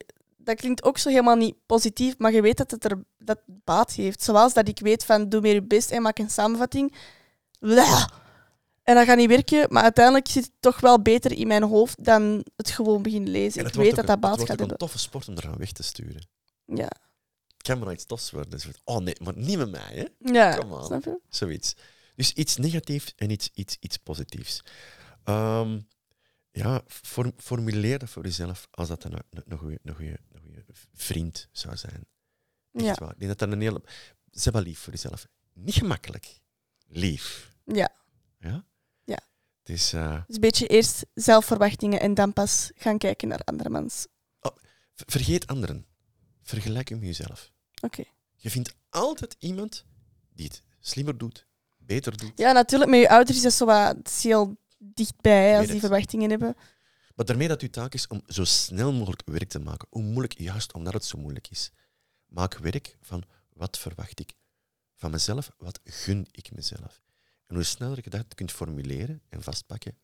dat 0.49 0.57
klinkt 0.59 0.83
ook 0.83 0.97
zo 0.97 1.09
helemaal 1.09 1.35
niet 1.35 1.55
positief, 1.65 2.17
maar 2.17 2.31
je 2.31 2.41
weet 2.41 2.57
dat 2.57 2.71
het 2.71 2.83
er 2.85 3.03
dat 3.17 3.39
baat 3.45 3.91
heeft. 3.93 4.23
Zoals 4.23 4.53
dat 4.53 4.67
ik 4.67 4.79
weet 4.79 5.05
van, 5.05 5.29
doe 5.29 5.41
meer 5.41 5.53
je 5.53 5.63
best 5.63 5.91
en 5.91 6.01
maak 6.01 6.17
een 6.19 6.29
samenvatting. 6.29 6.95
Blah. 7.59 8.07
En 8.83 8.95
dat 8.95 9.05
gaat 9.05 9.17
niet 9.17 9.27
werken, 9.29 9.65
maar 9.73 9.83
uiteindelijk 9.83 10.27
zit 10.27 10.43
het 10.43 10.53
toch 10.59 10.79
wel 10.79 11.01
beter 11.01 11.31
in 11.31 11.47
mijn 11.47 11.63
hoofd 11.63 12.03
dan 12.03 12.45
het 12.55 12.69
gewoon 12.69 13.01
beginnen 13.01 13.29
lezen. 13.31 13.59
En 13.59 13.67
Ik 13.67 13.73
het 13.73 13.81
weet 13.83 13.95
dat 13.95 14.05
dat 14.05 14.09
het 14.09 14.19
baat 14.19 14.31
gaat 14.31 14.41
ook 14.41 14.49
een 14.49 14.57
hebben. 14.57 14.77
toffe 14.77 14.99
sport 14.99 15.27
om 15.27 15.35
eraan 15.37 15.57
weg 15.57 15.71
te 15.71 15.83
sturen. 15.83 16.27
Ja, 16.65 16.89
Het 17.47 17.61
kan 17.67 17.79
maar 17.79 17.93
iets 17.93 18.05
tofs 18.05 18.31
worden. 18.31 18.49
Dus, 18.49 18.67
oh 18.83 18.97
nee, 18.97 19.15
maar 19.23 19.33
niet 19.37 19.57
met 19.57 19.71
mij, 19.71 19.91
hè? 20.19 20.31
ja. 20.33 20.57
Come 20.57 20.83
snap 20.85 21.03
je? 21.03 21.19
Zoiets. 21.29 21.75
Dus 22.15 22.33
iets 22.33 22.57
negatiefs 22.57 23.13
en 23.15 23.29
iets, 23.29 23.49
iets, 23.53 23.77
iets 23.79 23.97
positiefs. 23.97 24.63
Ehm, 25.23 25.79
ja, 26.51 26.81
form- 26.87 27.33
formuleer 27.37 27.99
dat 27.99 28.09
voor 28.09 28.23
jezelf 28.23 28.67
als 28.71 28.87
dat 28.87 29.03
een, 29.03 29.13
een, 29.13 29.43
een, 29.47 29.57
goeie, 29.57 29.79
een, 29.83 29.95
goeie, 29.95 30.15
een 30.31 30.41
goeie 30.41 30.63
vriend 30.93 31.47
zou 31.51 31.77
zijn. 31.77 32.05
Echt 32.71 32.85
Ja. 32.85 32.93
waar. 32.95 33.11
Ik 33.13 33.19
denk 33.19 33.29
dat 33.29 33.39
dat 33.39 33.51
een 33.51 33.61
hele... 33.61 33.81
Zeg 34.31 34.53
wel 34.53 34.61
lief 34.61 34.79
voor 34.79 34.93
jezelf. 34.93 35.27
Niet 35.53 35.73
gemakkelijk. 35.75 36.39
Lief. 36.87 37.51
ja. 37.65 37.89
Ja? 38.39 38.65
Ja. 39.03 39.19
Het 39.59 39.69
is... 39.69 39.93
eh, 39.93 40.23
Dus 40.27 40.35
een 40.35 40.41
beetje 40.41 40.67
eerst 40.67 41.05
zelfverwachtingen 41.13 41.99
en 41.99 42.13
dan 42.13 42.33
pas 42.33 42.71
gaan 42.75 42.97
kijken 42.97 43.27
naar 43.27 43.39
andermans. 43.43 44.07
ver- 44.39 44.53
vergeet 44.95 45.47
anderen. 45.47 45.85
Vergelijk 46.41 46.89
met 46.89 47.01
jezelf. 47.01 47.51
Oké. 47.81 48.03
Je 48.35 48.49
vindt 48.49 48.73
altijd 48.89 49.35
iemand 49.39 49.85
die 50.33 50.45
het 50.47 50.63
slimmer 50.79 51.17
doet, 51.17 51.45
beter 51.77 52.17
doet. 52.17 52.31
Ja, 52.35 52.51
natuurlijk, 52.51 52.91
met 52.91 52.99
je 52.99 53.09
ouders 53.09 53.37
is 53.37 53.43
dat 53.43 53.53
zo 53.53 53.65
wat 53.65 54.19
heel 54.21 54.57
dichtbij 54.79 55.57
als 55.57 55.67
die 55.67 55.79
verwachtingen 55.79 56.29
hebben. 56.29 56.55
Maar 57.15 57.25
daarmee 57.25 57.47
dat 57.47 57.61
uw 57.61 57.69
taak 57.69 57.93
is 57.93 58.07
om 58.07 58.21
zo 58.27 58.43
snel 58.43 58.93
mogelijk 58.93 59.21
werk 59.25 59.49
te 59.49 59.59
maken. 59.59 59.87
Hoe 59.89 60.01
moeilijk, 60.01 60.37
juist 60.37 60.73
omdat 60.73 60.93
het 60.93 61.05
zo 61.05 61.17
moeilijk 61.17 61.47
is. 61.49 61.71
Maak 62.25 62.57
werk 62.57 62.97
van 63.01 63.23
wat 63.53 63.77
verwacht 63.77 64.19
ik 64.19 64.33
van 64.95 65.11
mezelf, 65.11 65.51
wat 65.57 65.79
gun 65.83 66.27
ik 66.31 66.51
mezelf. 66.51 67.01
En 67.47 67.55
hoe 67.55 67.63
sneller 67.63 67.99
je 68.03 68.09
dat 68.09 68.35
kunt 68.35 68.51
formuleren 68.51 69.21
en 69.29 69.43
vastpakken, 69.43 69.97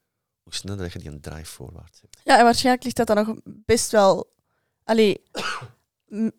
hoe 0.43 0.53
sneller 0.53 0.89
je 0.93 0.99
die 0.99 1.09
een 1.09 1.21
drive 1.21 1.51
voorwaarts 1.51 2.01
hebt. 2.01 2.17
Ja, 2.23 2.37
en 2.37 2.43
waarschijnlijk 2.43 2.83
ligt 2.83 2.95
dat 2.95 3.07
dan 3.07 3.15
nog 3.15 3.37
best 3.43 3.91
wel 3.91 4.33
allee, 4.83 5.23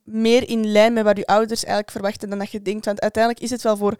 meer 0.04 0.48
in 0.48 0.66
lijn 0.66 0.92
met 0.92 1.04
wat 1.04 1.16
je 1.16 1.26
ouders 1.26 1.64
eigenlijk 1.64 1.90
verwachten 1.90 2.28
dan 2.28 2.38
dat 2.38 2.50
je 2.50 2.62
denkt. 2.62 2.84
Want 2.84 3.00
uiteindelijk 3.00 3.44
is 3.44 3.50
het 3.50 3.62
wel 3.62 3.76
voor 3.76 3.96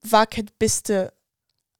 vaak 0.00 0.32
het 0.32 0.52
beste 0.56 1.14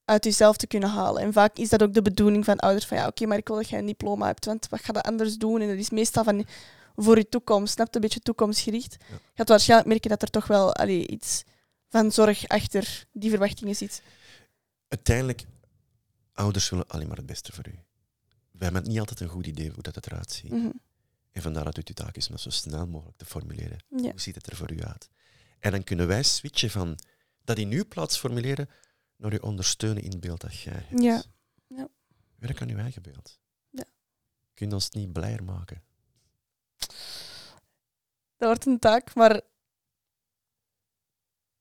uit 0.04 0.24
jezelf 0.24 0.56
te 0.56 0.66
kunnen 0.66 0.88
halen. 0.88 1.22
En 1.22 1.32
vaak 1.32 1.56
is 1.56 1.68
dat 1.68 1.82
ook 1.82 1.94
de 1.94 2.02
bedoeling 2.02 2.44
van 2.44 2.58
ouders 2.58 2.86
van 2.86 2.96
ja, 2.96 3.06
oké, 3.06 3.26
maar 3.26 3.38
ik 3.38 3.48
wil 3.48 3.56
dat 3.56 3.68
jij 3.68 3.78
een 3.78 3.86
diploma 3.86 4.26
hebt, 4.26 4.44
want 4.44 4.68
wat 4.68 4.80
ga 4.80 4.92
je 4.92 5.02
anders 5.02 5.36
doen? 5.36 5.60
En 5.60 5.68
dat 5.68 5.76
is 5.76 5.90
meestal 5.90 6.24
van 6.24 6.46
voor 6.96 7.16
je 7.16 7.28
toekomst, 7.28 7.72
snap 7.72 7.86
je, 7.86 7.94
een 7.94 8.00
beetje 8.00 8.20
toekomstgericht. 8.20 8.96
Je 9.08 9.16
gaat 9.34 9.48
waarschijnlijk 9.48 9.88
merken 9.88 10.10
dat 10.10 10.22
er 10.22 10.30
toch 10.30 10.46
wel 10.46 10.74
allee, 10.74 11.06
iets 11.06 11.44
van 11.88 12.12
zorg 12.12 12.48
achter 12.48 13.06
die 13.12 13.30
verwachtingen 13.30 13.76
zit. 13.76 14.02
Uiteindelijk, 14.88 15.44
ouders 16.32 16.70
willen 16.70 16.86
alleen 16.88 17.08
maar 17.08 17.16
het 17.16 17.26
beste 17.26 17.52
voor 17.52 17.68
u. 17.68 17.78
We 18.50 18.64
hebben 18.64 18.82
niet 18.82 18.98
altijd 18.98 19.20
een 19.20 19.28
goed 19.28 19.46
idee 19.46 19.70
hoe 19.70 19.82
dat 19.82 20.06
eruit 20.06 20.30
ziet. 20.30 20.50
Mhm. 20.50 20.70
En 21.30 21.42
vandaar 21.42 21.64
dat 21.64 21.76
het 21.76 21.88
uw 21.88 21.94
taak 21.94 22.16
is 22.16 22.26
om 22.26 22.32
dat 22.32 22.40
zo 22.40 22.50
snel 22.50 22.86
mogelijk 22.86 23.16
te 23.16 23.24
formuleren. 23.24 23.78
Ja. 23.88 24.10
Hoe 24.10 24.20
ziet 24.20 24.34
het 24.34 24.46
er 24.46 24.56
voor 24.56 24.72
u 24.72 24.82
uit? 24.82 25.08
En 25.58 25.70
dan 25.70 25.84
kunnen 25.84 26.06
wij 26.06 26.22
switchen 26.22 26.70
van 26.70 26.98
dat 27.44 27.58
in 27.58 27.70
uw 27.70 27.84
plaats 27.88 28.18
formuleren 28.18 28.68
naar 29.16 29.32
u 29.32 29.36
ondersteunen 29.36 30.02
in 30.02 30.10
het 30.10 30.20
beeld 30.20 30.40
dat 30.40 30.60
jij 30.60 30.72
hebt. 30.72 31.02
Ja. 31.02 31.22
Ja. 31.66 31.88
Werk 32.36 32.60
aan 32.62 32.68
uw 32.68 32.78
eigen 32.78 33.02
beeld. 33.02 33.38
Ja. 33.70 33.84
Kun 34.54 34.68
je 34.68 34.74
ons 34.74 34.90
niet 34.90 35.12
blijer 35.12 35.44
maken? 35.44 35.82
Dat 38.36 38.48
wordt 38.48 38.66
een 38.66 38.78
taak, 38.78 39.14
maar 39.14 39.40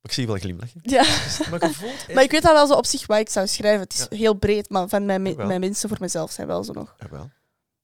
ik 0.02 0.12
zie 0.12 0.22
je 0.24 0.30
wel 0.30 0.40
glimlachen. 0.40 0.80
Ja. 0.84 1.04
Maar 1.50 1.68
je 1.68 1.74
voelt 1.74 1.92
echt... 1.94 2.14
Maar 2.14 2.24
ik 2.24 2.32
weet 2.32 2.46
al 2.46 2.54
wel 2.54 2.68
zo 2.68 2.74
op 2.74 2.86
zich 2.86 3.06
wat 3.08 3.20
ik 3.20 3.30
zou 3.30 3.48
schrijven. 3.48 3.82
Het 3.82 3.94
is 3.94 4.06
Ja. 4.10 4.18
heel 4.18 4.34
breed, 4.34 4.70
maar 4.70 4.88
van 4.90 5.06
mijn, 5.06 5.22
me- 5.22 5.36
mijn 5.36 5.60
mensen 5.60 5.90
voor 5.90 5.98
mezelf 6.00 6.32
zijn 6.32 6.48
wel 6.48 6.64
zo 6.64 6.74
nog. 6.74 6.96
Jawel. 7.00 7.30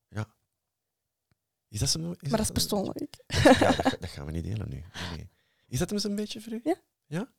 Ja. 0.07 0.27
Is 1.67 1.79
dat 1.79 1.89
zo? 1.89 1.99
Is 1.99 2.29
Maar 2.29 2.29
dat 2.29 2.39
is 2.39 2.47
een- 2.47 2.53
persoonlijk. 2.53 3.23
Ja, 3.27 3.71
dat, 3.71 3.99
dat 3.99 4.09
gaan 4.09 4.25
we 4.25 4.31
niet 4.31 4.43
delen 4.43 4.69
nu. 4.69 4.83
Nee. 5.15 5.29
Is 5.67 5.79
dat 5.79 5.89
hem 5.89 5.99
een 6.03 6.15
beetje 6.15 6.41
voor 6.41 6.53
u? 6.53 6.59
Ja. 6.63 6.75
Ja? 7.05 7.31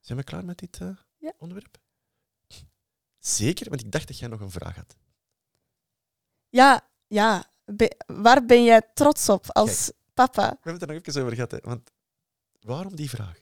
Zijn 0.00 0.18
we 0.18 0.24
klaar 0.24 0.44
met 0.44 0.58
dit 0.58 0.80
eh, 0.80 0.96
Ja. 1.20 1.32
onderwerp? 1.38 1.78
Zeker, 3.18 3.68
want 3.68 3.80
ik 3.80 3.92
dacht 3.92 4.06
dat 4.08 4.18
jij 4.18 4.28
nog 4.28 4.40
een 4.40 4.50
vraag 4.50 4.76
had. 4.76 4.96
Ja, 6.48 6.88
ja. 7.06 7.44
Be- 7.64 7.96
waar 8.06 8.46
ben 8.46 8.64
jij 8.64 8.82
trots 8.94 9.28
op 9.28 9.44
als 9.52 9.92
papa? 10.14 10.42
We 10.48 10.54
hebben 10.54 10.72
het 10.72 10.82
er 10.82 10.88
nog 10.88 11.02
even 11.06 11.22
over 11.22 11.34
gehad. 11.34 11.50
Hè. 11.50 11.58
Want 11.62 11.90
waarom 12.60 12.96
die 12.96 13.10
vraag? 13.10 13.38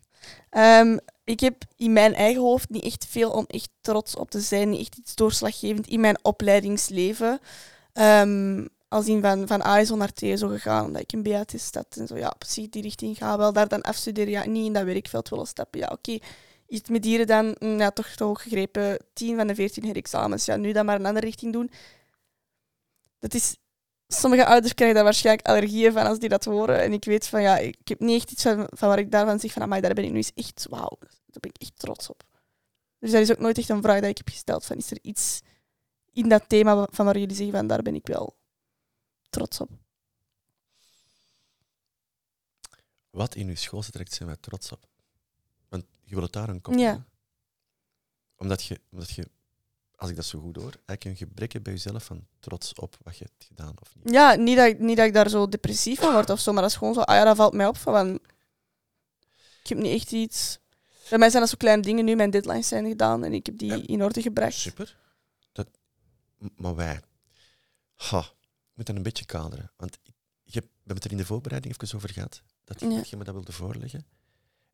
Ehm, 0.50 0.98
ik 1.24 1.40
heb 1.40 1.62
in 1.76 1.92
mijn 1.92 2.14
eigen 2.14 2.42
hoofd 2.42 2.68
niet 2.68 2.84
echt 2.84 3.06
veel 3.06 3.30
om 3.30 3.44
echt 3.46 3.70
trots 3.80 4.14
op 4.16 4.30
te 4.30 4.40
zijn. 4.40 4.70
Niet 4.70 4.80
echt 4.80 4.96
iets 4.96 5.14
doorslaggevend 5.14 5.86
in 5.86 6.00
mijn 6.00 6.24
opleidingsleven. 6.24 7.40
Ehm, 7.92 8.66
als 8.88 9.06
in 9.06 9.20
van, 9.20 9.46
van 9.46 9.62
ASO 9.62 9.96
naar 9.96 10.12
TSO 10.12 10.48
gegaan, 10.48 10.84
omdat 10.84 11.02
ik 11.02 11.12
een 11.12 11.22
BAT 11.22 11.70
had 11.72 11.96
en 11.96 12.06
zo. 12.06 12.16
Ja, 12.16 12.30
precies 12.38 12.70
die 12.70 12.82
richting 12.82 13.16
gaan. 13.16 13.38
Wel 13.38 13.52
daar 13.52 13.68
dan 13.68 13.82
afstuderen. 13.82 14.30
Ja, 14.30 14.46
niet 14.46 14.66
in 14.66 14.72
dat 14.72 14.84
werkveld 14.84 15.28
willen 15.28 15.46
stappen. 15.46 15.80
Ja, 15.80 15.88
oké. 15.92 16.18
Iets 16.68 16.88
met 16.88 17.02
dieren 17.02 17.26
dan, 17.26 17.56
mm, 17.58 17.78
ja, 17.78 17.90
toch 17.90 18.08
te 18.08 18.34
gegrepen. 18.34 18.98
10 19.12 19.36
van 19.36 19.46
de 19.46 19.54
14 19.54 19.84
herexamens. 19.84 20.44
Ja, 20.44 20.56
nu 20.56 20.72
dan 20.72 20.86
maar 20.86 21.00
een 21.00 21.06
andere 21.06 21.26
richting 21.26 21.52
doen. 21.52 21.70
Dat 23.18 23.34
is... 23.34 23.56
Sommige 24.10 24.46
ouders 24.46 24.74
krijgen 24.74 24.96
daar 24.96 25.04
waarschijnlijk 25.04 25.48
allergieën 25.48 25.92
van 25.92 26.06
als 26.06 26.18
die 26.18 26.28
dat 26.28 26.44
horen. 26.44 26.80
En 26.80 26.92
ik 26.92 27.04
weet 27.04 27.28
van, 27.28 27.42
ja, 27.42 27.58
ik 27.58 27.88
heb 27.88 28.00
niet 28.00 28.20
echt 28.20 28.30
iets 28.30 28.42
van, 28.42 28.68
waar 28.78 28.98
ik 28.98 29.10
daarvan 29.10 29.40
zeg 29.40 29.52
van, 29.52 29.62
amai, 29.62 29.80
daar 29.80 29.94
ben 29.94 30.04
ik 30.04 30.10
nu 30.10 30.16
eens 30.16 30.32
echt, 30.34 30.66
wauw, 30.70 30.96
daar 31.00 31.40
ben 31.40 31.50
ik 31.50 31.60
echt 31.60 31.78
trots 31.78 32.08
op. 32.08 32.22
Dus 32.98 33.10
dat 33.10 33.20
is 33.20 33.30
ook 33.30 33.38
nooit 33.38 33.58
echt 33.58 33.68
een 33.68 33.82
vraag 33.82 34.00
dat 34.00 34.10
ik 34.10 34.16
heb 34.16 34.28
gesteld 34.28 34.64
van, 34.64 34.76
is 34.76 34.90
er 34.90 34.98
iets 35.02 35.40
in 36.12 36.28
dat 36.28 36.48
thema 36.48 36.88
van 36.90 37.04
waar 37.04 37.18
jullie 37.18 37.36
zeggen 37.36 37.56
van, 37.56 37.66
daar 37.66 37.82
ben 37.82 37.94
ik 37.94 38.06
wel 38.06 38.36
trots 39.30 39.60
op. 39.60 39.70
Wat 43.10 43.34
in 43.34 43.48
uw 43.48 43.54
schoolse 43.54 43.90
trekt 43.90 44.12
zijn 44.12 44.28
wij 44.28 44.38
trots 44.40 44.72
op? 44.72 44.86
Je 46.08 46.14
wil 46.14 46.22
het 46.22 46.32
daar 46.32 46.48
een 46.48 46.60
kop 46.60 46.74
Ja. 46.74 47.04
Omdat 48.36 48.64
je, 48.64 48.80
omdat 48.90 49.10
je, 49.10 49.28
als 49.96 50.10
ik 50.10 50.16
dat 50.16 50.24
zo 50.24 50.40
goed 50.40 50.56
hoor, 50.56 50.72
eigenlijk 50.86 51.04
een 51.04 51.16
gebrek 51.26 51.52
hebt 51.52 51.64
bij 51.64 51.72
jezelf 51.72 52.04
van 52.04 52.26
trots 52.40 52.74
op 52.74 52.96
wat 53.02 53.18
je 53.18 53.24
hebt 53.24 53.44
gedaan 53.44 53.74
of 53.80 53.94
niet. 53.94 54.10
Ja, 54.14 54.34
niet 54.34 54.56
dat, 54.56 54.66
ik- 54.66 54.78
niet 54.78 54.96
dat 54.96 55.06
ik 55.06 55.12
daar 55.12 55.28
zo 55.28 55.48
depressief 55.48 55.98
van 56.00 56.12
word 56.12 56.30
of 56.30 56.40
zo, 56.40 56.52
maar 56.52 56.62
dat 56.62 56.70
is 56.70 56.76
gewoon 56.76 56.94
zo, 56.94 57.00
ah 57.00 57.14
ja, 57.16 57.24
dat 57.24 57.36
valt 57.36 57.52
mij 57.54 57.66
op 57.66 57.76
van, 57.76 58.14
ik 59.62 59.68
heb 59.68 59.78
niet 59.78 60.00
echt 60.00 60.12
iets... 60.12 60.58
Bij 61.08 61.18
mij 61.18 61.28
zijn 61.30 61.42
dat 61.42 61.50
zo 61.50 61.56
kleine 61.58 61.82
dingen 61.82 62.04
nu, 62.04 62.14
mijn 62.14 62.30
deadlines 62.30 62.68
zijn 62.68 62.86
gedaan 62.88 63.24
en 63.24 63.32
ik 63.32 63.46
heb 63.46 63.58
die 63.58 63.68
Ja. 63.76 63.82
in 63.86 64.02
orde 64.02 64.22
gebracht. 64.22 64.54
Super. 64.54 64.96
Dat, 65.52 65.68
maar 66.56 66.74
wij, 66.74 67.00
ha, 67.94 68.18
ik 68.20 68.74
moet 68.74 68.86
dat 68.86 68.96
een 68.96 69.02
beetje 69.02 69.24
kaderen. 69.24 69.72
Want 69.76 69.98
ik, 70.02 70.14
je, 70.44 70.60
we 70.60 70.66
hebben 70.76 70.94
het 70.94 71.04
er 71.04 71.10
in 71.10 71.16
de 71.16 71.24
voorbereiding 71.24 71.74
even 71.82 71.96
over 71.96 72.12
gehad, 72.12 72.42
dat, 72.64 72.80
je- 72.80 72.88
Ja. 72.88 72.96
dat 72.96 73.08
je 73.08 73.16
me 73.16 73.24
dat 73.24 73.34
wilde 73.34 73.52
voorleggen. 73.52 74.06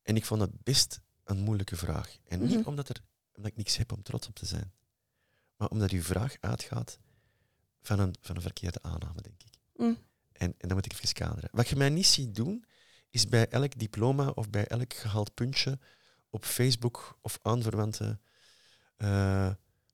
En 0.03 0.17
ik 0.17 0.25
vond 0.25 0.41
het 0.41 0.63
best 0.63 1.01
een 1.25 1.39
moeilijke 1.39 1.77
vraag. 1.77 2.17
En 2.29 2.41
niet 2.43 2.59
Mhm. 2.59 2.69
omdat, 2.69 2.89
er, 2.89 3.03
omdat 3.35 3.51
ik 3.51 3.57
niks 3.57 3.77
heb 3.77 3.93
om 3.93 4.03
trots 4.03 4.29
op 4.29 4.35
te 4.35 4.47
zijn, 4.47 4.73
maar 5.57 5.69
omdat 5.69 5.91
uw 5.91 6.03
vraag 6.03 6.37
uitgaat 6.41 6.99
van 7.83 7.99
een, 7.99 8.15
van 8.21 8.37
een 8.37 8.43
verkeerde 8.43 8.83
aanname, 8.83 9.21
denk 9.23 9.43
ik. 9.43 9.53
Mm. 9.77 9.99
En, 10.33 10.55
en 10.59 10.69
dat 10.69 10.73
moet 10.73 10.85
ik 10.87 10.93
even 10.93 11.13
kaderen. 11.15 11.49
Wat 11.53 11.69
je 11.69 11.77
mij 11.77 11.89
niet 11.91 12.07
ziet 12.07 12.35
doen, 12.35 12.65
is 13.11 13.29
bij 13.29 13.49
elk 13.49 13.79
diploma 13.79 14.29
of 14.29 14.51
bij 14.51 14.67
elk 14.67 14.95
gehaald 14.95 15.35
puntje 15.35 15.79
op 16.31 16.45
Facebook 16.45 17.19
of 17.21 17.39
aanverwante 17.43 18.19
eh, 18.97 19.51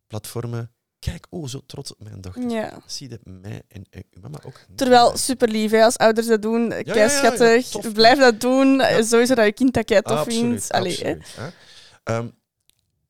platformen. 0.07 0.73
Kijk, 1.01 1.27
oh, 1.31 1.47
zo 1.47 1.61
trots 1.67 1.93
op 1.93 2.03
mijn 2.03 2.21
dochter. 2.21 2.51
Ja. 2.51 2.83
Zie 2.87 3.09
je 3.09 3.19
mij 3.25 3.63
en, 3.69 3.85
uw 3.91 4.21
mama 4.21 4.39
ook. 4.45 4.61
Terwijl, 4.75 5.17
super 5.17 5.49
lief, 5.49 5.71
hè, 5.71 5.85
als 5.85 5.97
ouders 5.97 6.27
dat 6.27 6.43
doen, 6.43 6.71
ja, 6.71 6.95
ja, 6.95 7.61
tof. 7.71 7.93
Blijf 7.93 8.19
dat 8.19 8.41
doen. 8.41 8.81
Sowieso 9.01 9.35
dat 9.35 9.45
je 9.45 9.53
kind 9.53 9.75
dat 9.75 9.85
kei 9.85 10.03
tof 10.03 10.19
absoluut, 10.19 10.41
vindt. 10.41 10.73
Allee, 10.73 10.93
absoluut. 10.93 11.35
hè. 11.37 11.49
Ehm, 12.03 12.29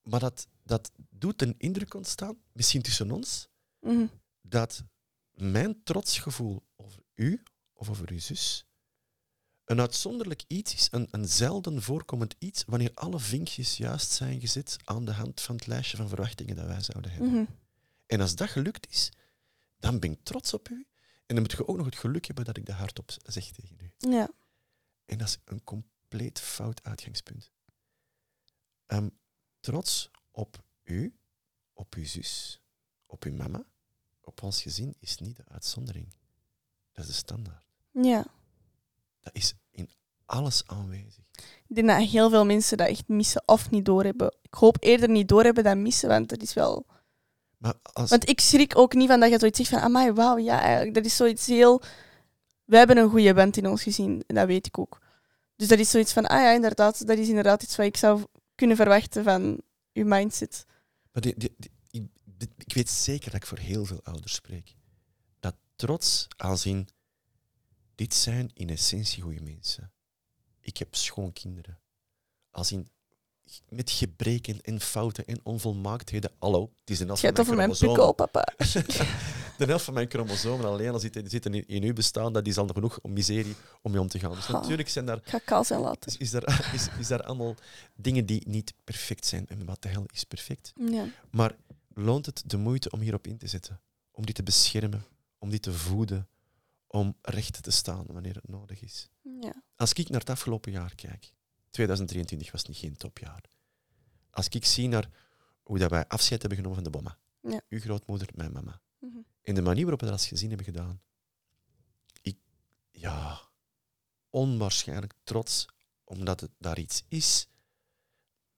maar 0.02 0.20
dat, 0.20 0.46
dat 0.64 0.90
doet 1.10 1.42
een 1.42 1.54
indruk 1.58 1.94
ontstaan, 1.94 2.36
misschien 2.52 2.82
tussen 2.82 3.10
ons, 3.10 3.48
Mhm. 3.80 4.06
dat 4.42 4.82
mijn 5.34 5.80
trotsgevoel 5.84 6.62
over 6.76 7.02
u 7.14 7.42
of 7.72 7.90
over 7.90 8.10
uw 8.10 8.18
zus 8.18 8.64
een 9.64 9.80
uitzonderlijk 9.80 10.42
iets 10.46 10.74
is, 10.74 10.88
een, 10.90 11.08
een 11.10 11.28
zelden 11.28 11.82
voorkomend 11.82 12.34
iets, 12.38 12.64
wanneer 12.66 12.90
alle 12.94 13.18
vinkjes 13.18 13.76
juist 13.76 14.10
zijn 14.10 14.40
gezet 14.40 14.76
aan 14.84 15.04
de 15.04 15.12
hand 15.12 15.40
van 15.40 15.54
het 15.56 15.66
lijstje 15.66 15.96
van 15.96 16.08
verwachtingen 16.08 16.56
dat 16.56 16.66
wij 16.66 16.80
zouden 16.80 17.10
hebben. 17.10 17.30
Mhm. 17.30 17.44
En 18.10 18.20
als 18.20 18.34
dat 18.34 18.48
gelukt 18.50 18.90
is, 18.90 19.12
dan 19.78 19.98
ben 19.98 20.12
ik 20.12 20.18
trots 20.22 20.54
op 20.54 20.68
u. 20.68 20.86
En 21.26 21.34
dan 21.34 21.40
moet 21.40 21.52
je 21.52 21.68
ook 21.68 21.76
nog 21.76 21.86
het 21.86 21.96
geluk 21.96 22.26
hebben 22.26 22.44
dat 22.44 22.56
ik 22.56 22.66
dat 22.66 22.76
hardop 22.76 23.10
zeg 23.24 23.50
tegen 23.50 23.76
u. 23.80 23.92
Ja. 24.10 24.30
En 25.04 25.18
dat 25.18 25.28
is 25.28 25.38
een 25.44 25.64
compleet 25.64 26.40
fout 26.40 26.82
uitgangspunt. 26.82 27.50
Ehm, 28.86 29.08
trots 29.60 30.10
op 30.30 30.64
u, 30.82 31.14
op 31.72 31.94
uw 31.94 32.04
zus, 32.04 32.60
op 33.06 33.24
uw 33.24 33.32
mama, 33.32 33.64
op 34.20 34.42
ons 34.42 34.62
gezin 34.62 34.94
is 34.98 35.18
niet 35.18 35.36
de 35.36 35.44
uitzondering. 35.48 36.14
Dat 36.92 37.04
is 37.04 37.10
de 37.10 37.16
standaard. 37.16 37.66
ja. 37.92 38.26
Dat 39.20 39.34
is 39.34 39.54
in 39.70 39.90
alles 40.24 40.66
aanwezig. 40.66 41.24
Ik 41.66 41.74
denk 41.74 41.88
dat 41.88 42.08
heel 42.08 42.30
veel 42.30 42.44
mensen 42.44 42.76
dat 42.76 42.88
echt 42.88 43.08
missen 43.08 43.42
of 43.46 43.70
niet 43.70 43.84
doorhebben. 43.84 44.36
Ik 44.42 44.54
hoop 44.54 44.76
eerder 44.80 45.08
niet 45.08 45.28
doorhebben 45.28 45.64
dan 45.64 45.82
missen, 45.82 46.08
want 46.08 46.28
dat 46.28 46.42
is 46.42 46.54
wel... 46.54 46.86
Maar 47.60 47.74
als, 47.82 48.10
Want 48.10 48.28
ik 48.28 48.40
schrik 48.40 48.78
ook 48.78 48.94
niet 48.94 49.08
van 49.08 49.20
dat 49.20 49.30
je 49.30 49.38
zoiets 49.38 49.56
zegt 49.58 49.70
van, 49.70 49.78
amai, 49.80 50.12
wauw, 50.12 50.38
ja, 50.38 50.60
eigenlijk, 50.60 50.94
dat 50.94 51.04
is 51.04 51.16
zoiets 51.16 51.46
heel... 51.46 51.82
We 52.64 52.76
hebben 52.76 52.96
een 52.96 53.10
goede 53.10 53.34
band 53.34 53.56
in 53.56 53.66
ons 53.66 53.82
gezin, 53.82 54.24
en 54.26 54.34
dat 54.34 54.46
weet 54.46 54.66
ik 54.66 54.78
ook. 54.78 55.00
Dus 55.56 55.68
dat 55.68 55.78
is 55.78 55.90
zoiets 55.90 56.12
van, 56.12 56.26
ah 56.26 56.40
ja, 56.40 56.50
inderdaad, 56.52 57.06
dat 57.06 57.18
is 57.18 57.28
inderdaad 57.28 57.62
iets 57.62 57.76
wat 57.76 57.86
ik 57.86 57.96
zou 57.96 58.24
kunnen 58.54 58.76
verwachten 58.76 59.24
van 59.24 59.60
uw 59.92 60.04
mindset. 60.06 60.64
maar 61.12 61.22
die, 61.22 61.34
die, 61.36 61.54
die- 61.58 61.70
ik, 61.90 62.48
ik 62.56 62.72
weet 62.74 62.90
zeker 62.90 63.30
dat 63.30 63.40
ik 63.40 63.46
voor 63.46 63.58
heel 63.58 63.84
veel 63.84 64.00
ouders 64.02 64.34
spreek. 64.34 64.74
Dat 65.40 65.54
trots 65.76 66.26
aanzien, 66.36 66.88
dit 67.94 68.14
zijn 68.14 68.50
in 68.54 68.70
essentie 68.70 69.22
goede 69.22 69.42
mensen. 69.42 69.92
Ik 70.60 70.76
heb 70.76 70.94
schoonkinderen. 70.94 71.78
Als 72.50 72.72
in 72.72 72.88
met 73.68 73.90
gebreken 73.90 74.60
en 74.60 74.80
fouten 74.80 75.26
en 75.26 75.40
onvolmaaktheden. 75.42 76.30
Hallo, 76.38 76.70
het 76.80 76.90
is 76.90 77.00
een 77.00 77.06
helft 77.06 77.20
van 77.20 77.32
mijn 77.34 77.40
over 77.40 77.56
mijn 77.56 77.78
pikkel, 77.78 78.12
papa. 78.12 78.48
De 79.58 79.66
helft 79.66 79.84
van 79.84 79.94
mijn 79.94 80.10
chromosomen 80.10 80.66
alleen 80.66 80.92
al 80.92 80.98
zitten, 80.98 81.30
zitten 81.30 81.54
in, 81.54 81.66
in 81.66 81.82
uw 81.82 81.92
bestaan, 81.92 82.32
dat 82.32 82.46
is 82.46 82.56
al 82.56 82.66
genoeg 82.66 82.98
om 83.02 83.12
miserie 83.12 83.54
om 83.82 83.90
mee 83.90 84.00
om 84.00 84.08
te 84.08 84.18
gaan. 84.18 84.34
Dus 84.34 84.46
Ha. 84.46 84.52
natuurlijk 84.52 84.88
zijn 84.88 85.06
daar, 85.06 85.20
ga 85.22 85.38
kaal 85.38 85.64
zijn 85.64 85.80
laten. 85.80 86.10
is, 86.10 86.16
is, 86.16 86.30
daar, 86.30 86.70
is, 86.74 86.88
is 86.98 87.06
daar 87.06 87.22
allemaal 87.22 87.54
dingen 87.94 88.26
die 88.26 88.48
niet 88.48 88.74
perfect 88.84 89.26
zijn. 89.26 89.46
En 89.48 89.64
wat 89.64 89.82
de 89.82 89.88
hel 89.88 90.04
is 90.12 90.24
perfect. 90.24 90.72
Ja. 90.90 91.06
Maar 91.30 91.56
loont 91.94 92.26
het 92.26 92.42
de 92.46 92.56
moeite 92.56 92.90
om 92.90 93.00
hierop 93.00 93.26
in 93.26 93.38
te 93.38 93.46
zetten? 93.46 93.80
Om 94.10 94.24
die 94.24 94.34
te 94.34 94.42
beschermen, 94.42 95.04
om 95.38 95.50
die 95.50 95.60
te 95.60 95.72
voeden, 95.72 96.28
om 96.86 97.16
recht 97.22 97.62
te 97.62 97.70
staan 97.70 98.04
wanneer 98.06 98.34
het 98.34 98.48
nodig 98.48 98.82
is? 98.82 99.08
ja. 99.40 99.62
Als 99.76 99.92
ik 99.92 100.08
naar 100.08 100.20
het 100.20 100.30
afgelopen 100.30 100.72
jaar 100.72 100.94
kijk, 100.94 101.32
2023 101.70 102.52
was 102.52 102.64
niet 102.64 102.76
geen 102.76 102.96
topjaar. 102.96 103.44
Als 104.30 104.48
ik 104.48 104.64
zie 104.64 104.88
naar 104.88 105.10
hoe 105.62 105.78
dat 105.78 105.90
wij 105.90 106.06
afscheid 106.08 106.40
hebben 106.40 106.58
genomen 106.58 106.82
van 106.82 106.92
de 106.92 106.98
bomma, 106.98 107.18
Ja. 107.42 107.60
uw 107.68 107.80
grootmoeder, 107.80 108.28
mijn 108.34 108.52
mama, 108.52 108.80
Mhm. 109.00 109.16
en 109.42 109.54
de 109.54 109.62
manier 109.62 109.80
waarop 109.82 110.00
we 110.00 110.06
dat 110.06 110.14
als 110.14 110.26
gezin 110.28 110.48
hebben 110.48 110.66
gedaan, 110.66 111.00
ik, 112.22 112.36
ja, 112.90 113.40
onwaarschijnlijk 114.30 115.12
trots, 115.24 115.66
omdat 116.04 116.40
het 116.40 116.50
daar 116.58 116.78
iets 116.78 117.04
is, 117.08 117.48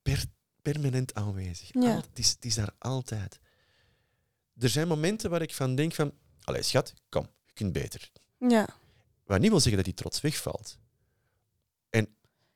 per, 0.03 0.25
permanent 0.63 1.15
aanwezig. 1.15 1.73
Ja. 1.73 1.81
Al- 1.95 1.97
het, 2.01 2.19
is, 2.19 2.31
het 2.31 2.45
is 2.45 2.55
daar 2.55 2.75
altijd. 2.79 3.41
Er 4.59 4.69
zijn 4.69 4.89
momenten 4.89 5.31
waar 5.31 5.43
ik 5.43 5.55
van 5.55 5.75
denk 5.75 5.95
van, 5.95 6.13
allee 6.41 6.63
schat, 6.63 6.95
kom, 7.09 7.29
je 7.45 7.53
kunt 7.53 7.73
beter. 7.73 8.11
Ja. 8.39 8.69
Wat 9.25 9.41
niet 9.41 9.51
wil 9.51 9.59
zeggen 9.61 9.77
dat 9.77 9.85
die 9.85 9.95
trots 9.95 10.21
wegvalt. 10.21 10.79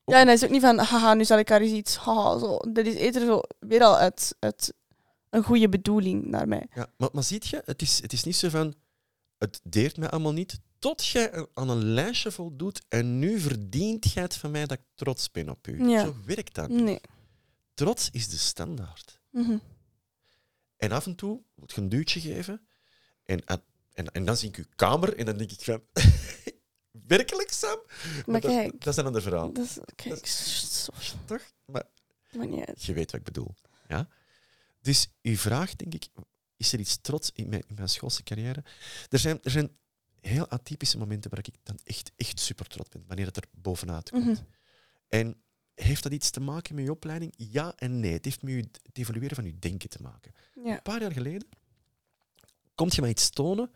Ja, 0.06 0.20
en 0.20 0.26
dat 0.26 0.36
is 0.36 0.44
ook 0.44 0.50
niet 0.50 0.60
van, 0.60 0.78
haha, 0.78 1.14
nu 1.14 1.24
zal 1.24 1.38
ik 1.38 1.48
haar 1.48 1.60
eens 1.60 1.72
iets, 1.72 1.96
haha, 1.96 2.38
zo. 2.38 2.58
Dat 2.58 2.86
is 2.86 2.94
eerder 2.94 3.26
zo, 3.26 3.40
weer 3.58 3.82
al 3.82 3.96
uit, 3.96 4.36
uit 4.38 4.72
een 5.30 5.42
goede 5.42 5.68
bedoeling 5.68 6.26
naar 6.26 6.48
mij. 6.48 6.66
Ja, 6.74 6.86
maar, 6.96 7.08
maar 7.12 7.22
ziet 7.22 7.46
je, 7.46 7.62
het 7.64 7.82
is, 7.82 8.02
het 8.02 8.12
is 8.12 8.24
niet 8.24 8.36
zo 8.36 8.48
van, 8.48 8.74
het 9.38 9.60
deert 9.62 9.96
mij 9.96 10.10
allemaal 10.10 10.32
niet, 10.32 10.58
tot 10.78 11.06
jij 11.06 11.46
aan 11.54 11.68
een 11.68 11.84
lijstje 11.84 12.30
voldoet 12.30 12.82
en 12.88 13.18
nu 13.18 13.40
verdient 13.40 14.12
jij 14.12 14.22
het 14.22 14.36
van 14.36 14.50
mij 14.50 14.66
dat 14.66 14.78
ik 14.78 14.84
trots 14.94 15.30
ben 15.30 15.48
op 15.48 15.66
u. 15.66 15.88
Ja. 15.88 16.04
Zo 16.04 16.14
werkt 16.24 16.54
dat 16.54 16.68
niet. 16.68 16.82
Nee. 16.82 17.00
Trots 17.74 18.08
is 18.12 18.28
de 18.28 18.38
standaard. 18.38 19.20
Mhm. 19.30 19.58
En 20.76 20.92
af 20.92 21.06
en 21.06 21.14
toe 21.14 21.40
moet 21.54 21.72
je 21.72 21.80
een 21.80 21.88
duwtje 21.88 22.20
geven 22.20 22.66
en, 23.24 23.44
en, 23.44 23.62
en, 23.92 24.06
en 24.06 24.24
dan 24.24 24.36
zie 24.36 24.48
ik 24.48 24.56
uw 24.56 24.64
kamer 24.76 25.16
en 25.16 25.24
dan 25.24 25.36
denk 25.36 25.50
ik 25.50 25.60
van, 25.60 25.82
Werkelijk, 27.06 27.50
Sam? 27.50 27.78
Maar 28.26 28.40
dat, 28.40 28.50
kijk. 28.50 28.80
dat 28.80 28.92
is 28.92 28.96
een 28.96 29.06
ander 29.06 29.22
verhaal. 29.22 29.52
Dat 29.52 29.64
is, 29.64 29.78
kijk, 29.94 30.26
Toch? 31.24 31.42
Maar 31.64 31.84
maakt 32.30 32.50
niet 32.50 32.84
je 32.84 32.92
weet 32.92 33.10
wat 33.10 33.20
ik 33.20 33.26
bedoel. 33.26 33.54
Ja? 33.88 34.08
Dus 34.80 35.08
uw 35.22 35.36
vraag, 35.36 35.76
denk 35.76 35.94
ik, 35.94 36.08
is 36.56 36.72
er 36.72 36.78
iets 36.78 36.98
trots 37.00 37.30
in 37.34 37.48
mijn, 37.48 37.62
in 37.66 37.74
mijn 37.74 37.88
schoolse 37.88 38.22
carrière? 38.22 38.64
Er 39.08 39.18
zijn, 39.18 39.38
er 39.42 39.50
zijn 39.50 39.76
heel 40.20 40.48
atypische 40.48 40.98
momenten 40.98 41.30
waar 41.30 41.38
ik 41.38 41.54
dan 41.62 41.78
echt, 41.84 42.12
echt 42.16 42.40
super 42.40 42.66
trots 42.66 42.88
ben, 42.88 43.04
wanneer 43.06 43.26
het 43.26 43.36
er 43.36 43.44
bovenuit 43.50 44.10
komt. 44.10 44.24
Mhm. 44.24 44.42
En 45.08 45.42
heeft 45.74 46.02
dat 46.02 46.12
iets 46.12 46.30
te 46.30 46.40
maken 46.40 46.74
met 46.74 46.84
je 46.84 46.90
opleiding? 46.90 47.34
Ja 47.36 47.72
en 47.76 48.00
nee. 48.00 48.12
Het 48.12 48.24
heeft 48.24 48.42
met 48.42 48.80
het 48.82 48.98
evolueren 48.98 49.36
van 49.36 49.44
je 49.44 49.58
denken 49.58 49.88
te 49.88 50.02
maken. 50.02 50.32
Ja. 50.64 50.72
Een 50.72 50.82
paar 50.82 51.00
jaar 51.00 51.12
geleden 51.12 51.48
komt 52.74 52.94
je 52.94 53.00
mij 53.00 53.10
iets 53.10 53.30
tonen 53.30 53.70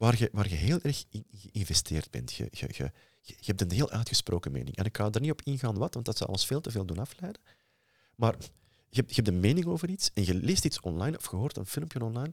waar 0.00 0.18
je, 0.18 0.28
waar 0.32 0.48
je 0.48 0.54
heel 0.54 0.80
erg 0.80 1.04
in 1.10 1.24
geïnvesteerd 1.32 2.10
bent. 2.10 2.32
Je, 2.32 2.48
je, 2.50 2.66
je, 2.72 2.90
je 3.20 3.34
hebt 3.46 3.60
een 3.60 3.70
heel 3.70 3.90
uitgesproken 3.90 4.52
mening. 4.52 4.76
En 4.76 4.84
ik 4.84 4.96
ga 4.96 5.10
er 5.10 5.20
niet 5.20 5.30
op 5.30 5.42
ingaan 5.42 5.78
wat, 5.78 5.94
want 5.94 6.06
dat 6.06 6.16
zou 6.16 6.30
ons 6.30 6.46
veel 6.46 6.60
te 6.60 6.70
veel 6.70 6.84
doen 6.84 6.98
afleiden. 6.98 7.42
Maar 8.16 8.36
je 8.88 9.00
hebt, 9.00 9.08
je 9.08 9.14
hebt 9.14 9.28
een 9.28 9.40
mening 9.40 9.66
over 9.66 9.88
iets 9.88 10.10
en 10.14 10.24
je 10.24 10.34
leest 10.34 10.64
iets 10.64 10.80
online 10.80 11.16
of 11.16 11.30
je 11.30 11.36
hoort 11.36 11.56
een 11.56 11.66
filmpje 11.66 12.04
online 12.04 12.32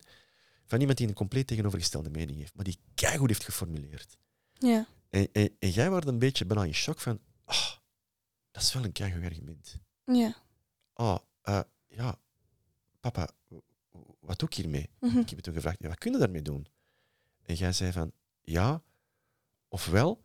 van 0.65 0.79
iemand 0.79 0.97
die 0.97 1.07
een 1.07 1.13
compleet 1.13 1.47
tegenovergestelde 1.47 2.09
mening 2.09 2.37
heeft, 2.37 2.55
maar 2.55 2.65
die 2.65 2.79
keigoed 2.93 3.27
heeft 3.27 3.43
geformuleerd. 3.43 4.17
Ja. 4.53 4.87
En, 5.09 5.27
en, 5.31 5.55
en 5.59 5.69
jij 5.69 5.89
wordt 5.89 6.07
een 6.07 6.19
beetje 6.19 6.45
bijna 6.45 6.63
in 6.63 6.73
shock 6.73 6.99
van, 6.99 7.19
ah, 7.45 7.71
dat 8.51 8.61
is 8.61 8.73
wel 8.73 8.83
een 8.83 8.91
keigoed 8.91 9.23
argument. 9.23 9.77
Ja. 10.05 10.35
Ah, 10.93 11.17
eh, 11.41 11.61
ja, 11.87 12.19
papa, 12.99 13.29
wat 14.19 14.39
doe 14.39 14.49
ik 14.49 14.55
hiermee? 14.55 14.89
Mhm. 14.99 15.17
Ik 15.17 15.29
heb 15.29 15.37
je 15.37 15.43
toen 15.43 15.53
gevraagd, 15.53 15.81
ja, 15.81 15.87
wat 15.87 15.97
kun 15.97 16.11
je 16.11 16.17
daarmee 16.17 16.41
doen? 16.41 16.67
En 17.47 17.55
jij 17.55 17.73
zei 17.73 17.91
van, 17.91 18.11
ja, 18.41 18.83
ofwel 19.67 20.23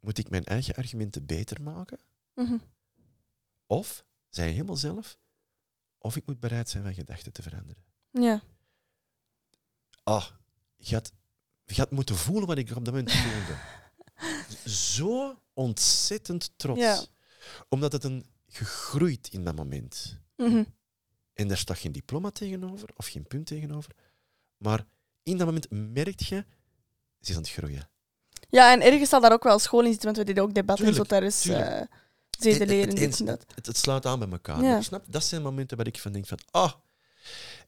moet 0.00 0.18
ik 0.18 0.30
mijn 0.30 0.44
eigen 0.44 0.74
argumenten 0.74 1.26
beter 1.26 1.62
maken, 1.62 1.98
Mhm. 2.34 2.56
of, 3.66 4.04
zei 4.28 4.46
je 4.48 4.52
helemaal 4.54 4.76
zelf, 4.76 5.18
of 5.98 6.16
ik 6.16 6.26
moet 6.26 6.40
bereid 6.40 6.68
zijn 6.68 6.82
van 6.82 6.94
gedachten 6.94 7.32
te 7.32 7.42
veranderen. 7.42 7.82
Ja. 8.10 8.42
Ah, 10.02 10.26
je 10.76 10.94
had, 10.94 11.12
je 11.64 11.74
had 11.74 11.90
moeten 11.90 12.16
voelen 12.16 12.46
wat 12.46 12.58
ik 12.58 12.68
op 12.70 12.84
dat 12.84 12.94
moment 12.94 13.12
voelde. 13.22 13.58
Zo 14.70 15.40
ontzettend 15.52 16.52
trots. 16.58 16.80
Ja. 16.80 17.04
Omdat 17.68 17.92
het 17.92 18.04
een 18.04 18.26
gegroeid 18.46 19.28
in 19.28 19.44
dat 19.44 19.56
moment. 19.56 20.18
Mhm. 20.36 20.64
En 21.32 21.48
daar 21.48 21.56
staat 21.58 21.78
geen 21.78 21.92
diploma 21.92 22.30
tegenover 22.30 22.88
of 22.96 23.06
geen 23.06 23.26
punt 23.26 23.46
tegenover. 23.46 23.94
Maar 24.56 24.86
in 25.22 25.36
dat 25.36 25.46
moment 25.46 25.70
merk 25.70 26.20
je, 26.20 26.44
is 27.28 27.34
aan 27.36 27.42
het 27.42 27.50
groeien. 27.50 27.88
Ja, 28.48 28.72
en 28.72 28.80
ergens 28.82 29.08
zal 29.08 29.20
daar 29.20 29.32
ook 29.32 29.42
wel 29.42 29.58
school 29.58 29.80
in 29.80 29.86
zitten, 29.90 30.04
want 30.04 30.16
we 30.16 30.24
deden 30.24 30.42
ook 30.42 30.54
debatten 30.54 30.84
Tuurlijk, 30.86 31.04
zo 31.04 31.16
tijdens 31.16 31.40
tuurlijk. 31.40 31.70
uh, 31.70 31.80
Het- 33.64 33.76
sluit 33.76 34.06
aan 34.06 34.18
bij 34.18 34.28
elkaar. 34.30 34.62
Ja. 34.62 34.80
Snap? 34.80 35.04
Dat 35.08 35.24
zijn 35.24 35.42
momenten 35.42 35.76
waar 35.76 35.86
ik 35.86 35.98
van 35.98 36.12
denk 36.12 36.26
van, 36.26 36.38
ah. 36.50 36.72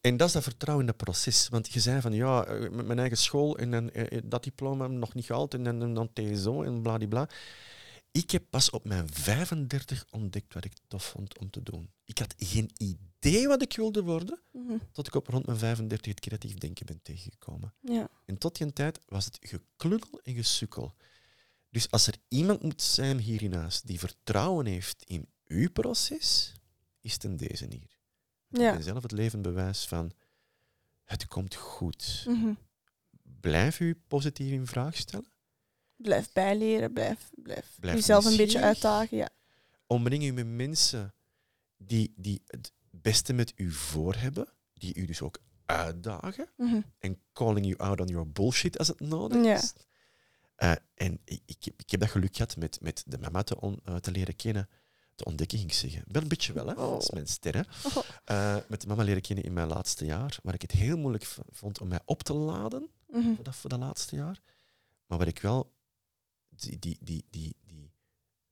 En 0.01 0.16
dat 0.16 0.27
is 0.27 0.33
dat 0.33 0.42
vertrouwen 0.42 0.85
in 0.87 0.90
het 0.92 1.05
proces. 1.05 1.49
Want 1.49 1.73
je 1.73 1.81
zei 1.81 2.01
van, 2.01 2.12
ja, 2.12 2.44
eh, 2.44 2.61
met 2.71 2.87
mijn 2.87 2.99
eigen 2.99 3.16
school 3.16 3.59
en 3.59 3.71
dan, 3.71 3.90
eh, 3.90 4.12
eh, 4.12 4.23
dat 4.25 4.42
diploma 4.44 4.87
nog 4.87 5.14
niet 5.14 5.25
gehaald 5.25 5.55
en 5.55 5.62
dan, 5.62 5.94
dan 5.94 6.11
TSO 6.12 6.62
en 6.62 6.83
bladibla. 6.83 7.29
Ik 8.18 8.31
heb 8.31 8.44
pas 8.50 8.70
op 8.70 8.85
mijn 8.85 9.09
35 9.12 10.04
ontdekt 10.11 10.54
wat 10.54 10.64
ik 10.64 10.72
tof 10.88 11.04
vond 11.04 11.38
om 11.38 11.50
te 11.50 11.62
doen. 11.62 11.90
Ik 12.04 12.18
had 12.18 12.35
geen 12.37 12.70
idee 12.76 13.48
wat 13.48 13.62
ik 13.62 13.76
wilde 13.76 14.02
worden, 14.02 14.40
Mhm. 14.52 14.76
tot 14.92 15.07
ik 15.07 15.14
op 15.14 15.26
rond 15.26 15.46
mijn 15.46 15.59
35 15.59 16.11
het 16.11 16.20
creatief 16.20 16.54
denken 16.54 16.87
ben 16.87 17.02
tegengekomen. 17.02 17.74
Ja. 17.81 18.09
En 18.24 18.38
tot 18.38 18.57
die 18.57 18.72
tijd 18.72 19.00
was 19.07 19.24
het 19.24 19.38
geklungel 19.40 20.20
en 20.22 20.35
gesukkel. 20.35 20.94
Dus 21.70 21.90
als 21.90 22.07
er 22.07 22.14
iemand 22.28 22.62
moet 22.62 22.83
zijn 22.83 23.18
hier 23.18 23.42
in 23.42 23.52
huis 23.54 23.81
die 23.83 23.98
vertrouwen 23.98 24.66
heeft 24.66 25.02
in 25.04 25.28
uw 25.46 25.70
proces, 25.70 26.52
is 27.00 27.12
het 27.12 27.24
een 27.24 27.37
deze 27.37 27.66
hier. 27.70 27.96
Ik 28.50 28.59
Ja. 28.61 28.72
ben 28.72 28.83
zelf 28.83 29.02
het 29.02 29.12
levend 29.12 29.42
bewijs 29.42 29.85
van 29.87 30.12
het 31.04 31.26
komt 31.26 31.54
goed. 31.54 32.24
Mhm. 32.28 32.52
Blijf 33.40 33.81
u 33.81 33.94
positief 34.09 34.50
in 34.52 34.66
vraag 34.66 34.96
stellen. 34.96 35.33
Blijf 35.98 36.32
bijleren, 36.32 36.92
blijf, 36.92 37.30
blijf, 37.34 37.76
Blijf 37.80 37.94
jezelf 37.96 38.24
een 38.24 38.37
beetje 38.37 38.61
uitdagen. 38.61 39.16
Ja. 39.16 39.28
Omring 39.87 40.22
u 40.24 40.32
met 40.32 40.46
mensen 40.46 41.14
die, 41.76 42.12
die 42.16 42.42
het 42.46 42.72
beste 42.90 43.32
met 43.32 43.52
u 43.56 43.70
voor 43.70 44.14
hebben, 44.14 44.48
die 44.74 44.94
u 44.94 45.04
dus 45.06 45.22
ook 45.22 45.38
uitdagen. 45.66 46.48
Mhm. 46.56 46.80
en 46.98 47.20
calling 47.32 47.66
you 47.66 47.78
out 47.78 48.00
on 48.00 48.06
your 48.06 48.30
bullshit 48.30 48.78
als 48.78 48.88
het 48.88 49.00
nodig 49.00 49.44
Ja. 49.44 49.56
is. 49.56 49.72
Eh, 50.56 50.72
en 50.94 51.20
ik, 51.24 51.40
ik, 51.46 51.56
heb, 51.64 51.80
ik 51.80 51.90
heb 51.90 52.00
dat 52.00 52.08
geluk 52.11 52.37
gehad 52.37 52.56
met, 52.56 52.78
met 52.80 53.02
de 53.06 53.18
mama 53.18 53.42
te, 53.42 53.61
on- 53.61 53.80
eh, 53.84 53.96
te 53.96 54.11
leren 54.11 54.37
kennen, 54.37 54.68
te 55.14 55.24
ontdekken, 55.24 55.58
ging 55.58 55.70
ik 55.70 55.76
zeggen. 55.76 56.02
Wel 56.06 56.22
een 56.22 56.28
beetje 56.28 56.52
wel, 56.52 56.66
hè? 56.66 56.74
dat 56.74 57.02
is 57.02 57.11
mijn 57.11 57.26
ster. 57.26 57.54
Hè? 57.54 57.61
Oh. 57.84 57.96
Eh, 58.24 58.56
met 58.68 58.80
de 58.80 58.87
mama 58.87 59.02
leren 59.02 59.22
kennen 59.22 59.44
in 59.44 59.52
mijn 59.52 59.68
laatste 59.68 60.04
jaar, 60.04 60.38
waar 60.42 60.54
ik 60.54 60.62
het 60.62 60.70
heel 60.72 60.96
moeilijk 60.98 61.24
vond 61.50 61.80
om 61.80 61.88
mij 61.88 62.00
op 62.04 62.22
te 62.22 62.34
laden 62.34 62.88
Mhm. 63.08 63.34
voor 63.34 63.44
dat, 63.44 63.56
voor 63.56 63.70
dat 63.70 63.78
laatste 63.78 64.16
jaar. 64.16 64.40
Maar 65.06 65.18
waar 65.18 65.26
ik 65.26 65.40
wel 65.40 65.72
die, 66.61 66.79
die, 66.79 66.99
die, 67.01 67.25
die, 67.31 67.57
die 67.64 67.92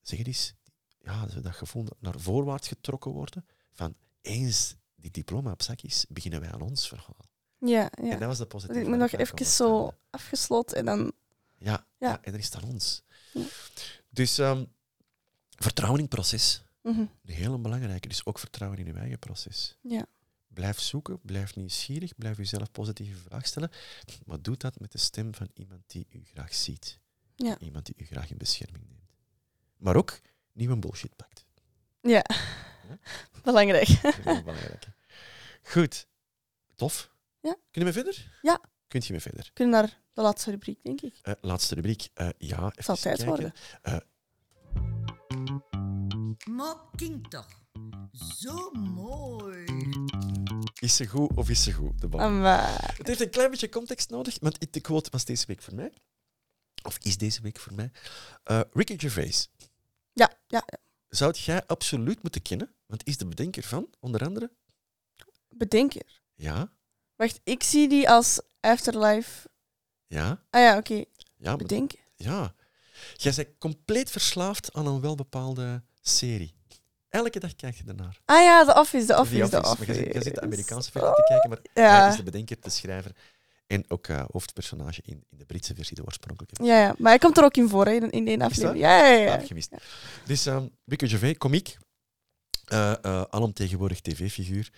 zeg 0.01 0.19
het 0.19 0.27
eens, 0.27 0.55
ja, 0.99 1.27
dat 1.27 1.55
gevoel 1.55 1.87
naar 1.99 2.21
voorwaarts 2.21 2.69
getrokken 2.69 3.11
worden 3.11 3.47
van 3.73 3.95
eens 4.21 4.77
die 4.95 5.11
diploma 5.11 5.51
op 5.51 5.63
zak 5.63 5.81
is, 5.81 6.07
beginnen 6.09 6.41
wij 6.41 6.53
aan 6.53 6.61
ons 6.61 6.89
verhaal. 6.89 7.25
Ja, 7.59 7.91
En 7.91 8.07
ja. 8.07 8.17
dat 8.17 8.29
was 8.29 8.39
de 8.39 8.47
positieve. 8.47 8.83
Ik 8.83 8.89
moet 8.89 8.99
nog 8.99 9.13
even 9.13 9.47
zo 9.47 9.93
afgesloten 10.11 10.77
en 10.77 10.85
dan... 10.85 11.13
Ja, 11.59 11.71
Ja. 11.73 11.87
ja. 11.99 12.23
en 12.23 12.31
dan 12.31 12.41
is 12.41 12.45
het 12.45 12.57
aan 12.57 12.71
ons. 12.71 13.03
Ja. 13.33 13.45
Dus 14.09 14.39
ehm, 14.39 14.65
vertrouwen 15.57 16.01
in 16.01 16.07
het 16.07 16.15
proces. 16.15 16.65
Mhm. 16.83 17.01
Een 17.01 17.11
hele 17.25 17.59
belangrijke. 17.59 18.09
Dus 18.09 18.25
ook 18.27 18.39
vertrouwen 18.39 18.79
in 18.79 18.87
je 18.87 18.93
eigen 18.93 19.19
proces. 19.19 19.77
Ja. 19.81 20.07
Blijf 20.47 20.81
zoeken, 20.81 21.21
blijf 21.23 21.57
nieuwsgierig, 21.57 22.15
blijf 22.17 22.37
jezelf 22.37 22.71
positieve 22.71 23.21
vragen 23.21 23.49
stellen. 23.49 23.71
Maar 24.25 24.43
doe 24.43 24.57
dat 24.57 24.81
met 24.81 24.93
de 24.93 24.99
stem 24.99 25.35
van 25.35 25.51
iemand 25.55 25.83
die 25.87 26.07
u 26.11 26.25
graag 26.25 26.55
ziet. 26.55 26.99
Ja. 27.37 27.59
Iemand 27.59 27.87
die 27.87 27.95
u 27.99 28.05
graag 28.05 28.31
in 28.31 28.37
bescherming 28.37 28.85
neemt. 28.89 29.11
Maar 29.77 29.97
ook 29.97 30.21
nieuwe 30.53 30.77
bullshit 30.77 31.17
pakt. 31.17 31.47
Ja. 32.01 32.25
Belangrijk. 33.43 33.89
Belangrijk. 34.25 34.87
Goed. 35.63 36.07
Tof. 36.75 37.11
Ja. 37.41 37.53
Kun 37.53 37.81
je 37.81 37.85
me 37.85 37.93
verder? 37.93 38.39
Ja. 38.43 38.61
Kunt 38.89 39.07
je 39.07 39.13
me 39.13 39.21
verder? 39.21 39.45
We 39.45 39.51
kunnen 39.53 39.75
naar 39.81 40.01
de 40.13 40.23
laatste 40.23 40.51
rubriek, 40.51 40.83
denk 40.83 41.01
ik. 41.01 41.19
Eh, 41.23 41.33
laatste 41.41 41.75
rubriek. 41.75 42.09
Eh, 42.15 42.29
ja, 42.39 42.57
even 42.57 42.73
Het 42.75 42.85
zal 42.85 42.97
tijd 42.97 43.17
kijken. 43.23 43.27
worden. 43.27 43.53
Maar 46.51 46.75
kind 46.97 47.31
toch. 47.31 47.49
Zo 48.39 48.71
mooi. 48.71 49.65
Is 50.81 50.97
ze 50.97 51.07
goed 51.07 51.31
of 51.37 51.51
is 51.51 51.63
ze 51.63 51.73
goed? 51.73 52.01
De 52.01 52.09
bal. 52.09 52.31
Het 52.43 53.07
heeft 53.07 53.21
een 53.21 53.31
klein 53.31 53.51
beetje 53.51 53.69
context 53.69 54.11
nodig, 54.11 54.37
want 54.41 54.73
de 54.73 54.81
quote 54.81 55.11
was 55.11 55.25
deze 55.25 55.47
week 55.47 55.63
voor 55.63 55.75
mij. 55.75 55.93
Of 56.87 56.99
is 57.03 57.17
deze 57.19 57.41
week 57.43 57.59
voor 57.59 57.73
mij. 57.75 57.91
Eh, 58.45 58.61
Ricky 58.73 58.99
Gervais. 58.99 59.49
ja, 60.13 60.33
ja. 60.49 60.65
Zou 61.09 61.33
jij 61.33 61.67
absoluut 61.67 62.23
moeten 62.23 62.43
kennen, 62.43 62.75
want 62.87 63.07
is 63.07 63.17
de 63.17 63.27
bedenker 63.27 63.63
van, 63.63 63.89
onder 64.01 64.25
andere... 64.25 64.51
bedenker. 65.49 66.21
Ja, 66.35 66.71
Wacht, 67.17 67.41
ik 67.45 67.63
zie 67.63 67.89
die 67.89 68.11
als 68.11 68.41
Afterlife. 68.61 69.49
ja, 70.07 70.43
Ah 70.51 70.61
ja, 70.61 70.77
oké. 70.77 71.05
ja. 71.37 71.57
Bedenker. 71.57 71.99
ja. 72.17 72.55
Jij 73.17 73.33
bent 73.37 73.49
compleet 73.59 74.11
verslaafd 74.11 74.73
aan 74.73 74.87
een 74.87 75.01
welbepaalde 75.01 75.83
serie. 76.01 76.55
Elke 77.09 77.39
dag 77.41 77.57
kijk 77.57 77.77
je 77.77 77.85
ernaar. 77.87 78.21
Ah 78.25 78.43
ja, 78.43 78.65
The 78.65 78.81
Office, 78.81 79.07
The 79.07 79.13
The 79.13 79.19
Office, 79.21 79.49
The 79.49 79.57
Office. 79.57 79.71
Office. 79.73 79.87
Maar 79.87 79.95
jij 79.97 80.05
zit- 80.05 80.13
jij 80.13 80.23
zit 80.23 80.35
de 80.35 80.41
Amerikaanse 80.41 80.91
versie 80.91 81.15
te 81.15 81.23
kijken, 81.29 81.49
maar 81.51 81.59
Ja. 81.75 82.01
hij 82.01 82.09
is 82.11 82.17
de 82.17 82.23
bedenker, 82.23 82.57
de 82.61 82.71
schrijver 82.71 83.11
en 83.67 83.85
ook 83.89 84.07
eh, 84.07 84.25
hoofdpersonage 84.33 85.01
in, 85.05 85.25
in 85.31 85.39
de 85.39 85.45
Britse 85.45 85.75
versie, 85.75 85.97
de 85.97 86.05
oorspronkelijke. 86.05 86.65
Ja, 86.65 86.81
ja, 86.81 86.95
maar 86.99 87.11
hij 87.11 87.19
komt 87.19 87.39
er 87.39 87.45
ook 87.45 87.57
in 87.57 87.69
voor, 87.69 87.87
hè, 87.87 87.93
in, 87.93 88.11
in 88.11 88.29
één 88.29 88.43
aflevering. 88.43 88.81
Ja, 88.81 89.07
ja, 89.07 89.19
ja. 89.19 89.37
Ah, 89.37 89.47
gemist. 89.47 89.71
Dus 90.25 90.47
um, 90.47 90.71
Ricky 90.85 91.07
Gervais, 91.07 91.39
komiek, 91.39 91.77
eh 92.65 93.05
eh 93.05 93.23
alomtegenwoordig 93.31 94.01
tv-figuur, 94.01 94.71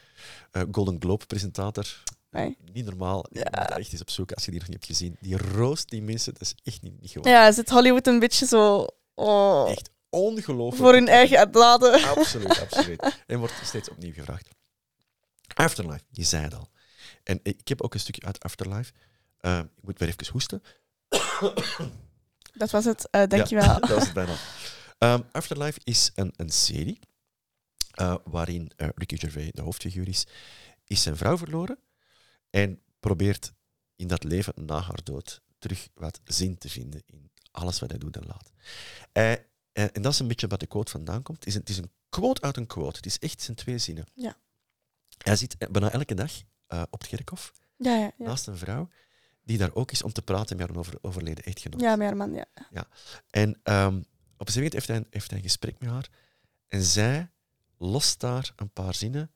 Golden 0.70 0.96
Globe-presentator. 1.00 2.02
Nee. 2.30 2.56
Niet 2.72 2.84
normaal. 2.84 3.24
Je 3.30 3.38
moet 3.38 3.70
er 3.70 3.78
echt 3.78 3.92
eens 3.92 4.18
als 4.34 4.44
je 4.44 4.50
die 4.50 4.60
nog 4.60 4.68
niet 4.68 4.76
hebt 4.76 4.86
gezien. 4.86 5.16
Die 5.20 5.36
roost 5.36 5.90
die 5.90 6.02
mensen, 6.02 6.32
dat 6.32 6.42
is 6.42 6.54
echt 6.62 6.82
niet, 6.82 7.00
niet 7.00 7.10
gewoon. 7.10 7.32
Ja, 7.32 7.52
zit 7.52 7.70
Hollywood 7.70 8.06
een 8.06 8.18
beetje 8.18 8.46
zo... 8.46 8.86
Oh, 9.14 9.70
Echt 9.70 9.90
ongelooflijk. 10.10 10.82
voor 10.82 10.92
hun 10.92 11.08
eigen 11.08 11.38
uitladen. 11.38 12.04
Absoluut, 12.04 12.60
absoluut. 12.60 13.16
En 13.26 13.38
wordt 13.38 13.54
steeds 13.64 13.90
opnieuw 13.90 14.12
gevraagd. 14.12 14.48
Afterlife, 15.54 16.04
je 16.10 16.24
zei 16.24 16.42
het 16.42 16.54
al. 16.54 16.68
En 17.22 17.40
ik 17.42 17.68
heb 17.68 17.82
ook 17.82 17.94
een 17.94 18.00
stukje 18.00 18.26
uit 18.26 18.40
Afterlife. 18.42 18.92
Eh, 19.38 19.59
ik 19.59 19.82
moet 19.82 19.98
weer 19.98 20.09
even 20.09 20.32
hoesten. 20.32 20.62
Dat 22.54 22.70
was 22.70 22.84
het, 22.84 23.11
eh 23.11 23.26
dankjewel. 23.26 23.64
Ja, 23.64 23.78
dat 23.78 23.88
was 23.88 24.04
het 24.04 24.12
bijna. 24.12 24.36
Ehm, 24.98 25.22
Afterlife 25.32 25.80
is 25.84 26.11
een, 26.14 26.32
een 26.36 26.50
serie 26.50 26.98
eh, 27.90 28.14
waarin 28.24 28.70
eh, 28.76 28.88
Ricky 28.94 29.16
Gervais 29.16 29.50
de 29.52 29.62
hoofdfiguur 29.62 30.09
is. 30.09 30.26
Is 30.84 31.02
zijn 31.02 31.16
vrouw 31.16 31.38
verloren 31.38 31.78
en 32.50 32.82
probeert 33.00 33.52
in 33.96 34.06
dat 34.06 34.24
leven 34.24 34.52
na 34.56 34.80
haar 34.80 35.04
dood 35.04 35.42
terug 35.59 35.88
wat 35.94 36.20
zin 36.24 36.59
te 36.59 36.68
vinden 36.68 37.02
in 37.06 37.30
alles 37.50 37.78
wat 37.78 37.90
hij 37.90 37.98
doet 37.98 38.16
en 38.16 38.26
laat. 38.26 38.52
Eh, 39.78 39.84
en 39.92 40.02
dat 40.02 40.12
is 40.12 40.18
een 40.18 40.28
beetje 40.28 40.46
wat 40.46 40.61
de 40.61 40.66
quote 40.66 40.90
vandaan 40.90 41.22
komt. 41.22 41.38
Het 41.38 41.46
is 41.46 41.54
een, 41.54 41.61
het 41.61 41.68
is 41.68 41.76
een 41.76 41.90
quote 42.09 42.40
uit 42.40 42.56
een 42.56 42.66
quote. 42.66 42.96
Het 42.96 43.06
is 43.06 43.18
echt 43.18 43.42
zijn 43.42 43.56
twee 43.56 43.78
zinnen. 43.78 44.06
Ja. 44.14 44.36
Hij 45.18 45.36
zit 45.36 45.56
eh, 45.56 45.68
bijna 45.68 45.90
elke 45.90 46.14
dag 46.14 46.32
eh, 46.68 46.82
op 46.90 47.00
het 47.00 47.08
kerkhof 47.08 47.52
Ja, 47.76 47.94
ja, 47.96 48.12
ja. 48.18 48.26
naast 48.26 48.46
een 48.46 48.56
vrouw 48.56 48.88
die 49.42 49.58
daar 49.58 49.74
ook 49.74 49.90
is 49.90 50.02
om 50.02 50.12
te 50.12 50.22
praten 50.22 50.56
met 50.56 50.68
haar 50.68 50.76
over, 50.76 50.98
overleden 51.02 51.44
echtgenoot. 51.44 51.80
Ja, 51.80 51.96
met 51.96 52.06
haar 52.06 52.16
man, 52.16 52.32
ja. 52.32 52.46
En 53.30 53.60
ehm, 53.62 53.96
op 53.96 54.46
een 54.46 54.52
gegeven 54.52 54.54
moment 54.54 54.72
heeft 54.72 54.88
hij, 54.88 55.04
heeft 55.10 55.28
hij 55.30 55.38
een 55.38 55.44
gesprek 55.44 55.78
met 55.80 55.90
haar 55.90 56.08
en 56.68 56.82
zij 56.82 57.30
lost 57.78 58.20
daar 58.20 58.52
een 58.56 58.70
paar 58.70 58.94
zinnen 58.94 59.30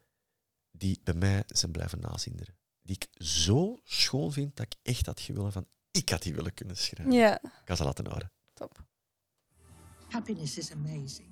die 0.71 1.01
bij 1.05 1.15
mij 1.15 1.43
zijn 1.47 1.73
blijven 1.73 2.01
nazinderen. 2.01 2.55
Die 2.83 2.97
ik 2.97 3.25
zo 3.27 3.81
schoon 3.85 4.33
vind 4.33 4.57
dat 4.57 4.67
ik 4.67 4.75
echt 4.83 5.07
had 5.07 5.21
gewillen 5.21 5.53
van, 5.53 5.67
ik 5.91 6.09
had 6.09 6.23
die 6.23 6.35
willen 6.35 6.55
kunnen 6.55 6.77
schrijven. 6.77 7.15
Ja, 7.15 7.43
Ik 7.43 7.51
ga 7.65 7.75
ze 7.75 7.85
laten 7.85 8.07
horen. 8.07 8.31
top. 8.55 8.85
Happiness 10.09 10.59
is 10.59 10.73
amazing. 10.73 11.29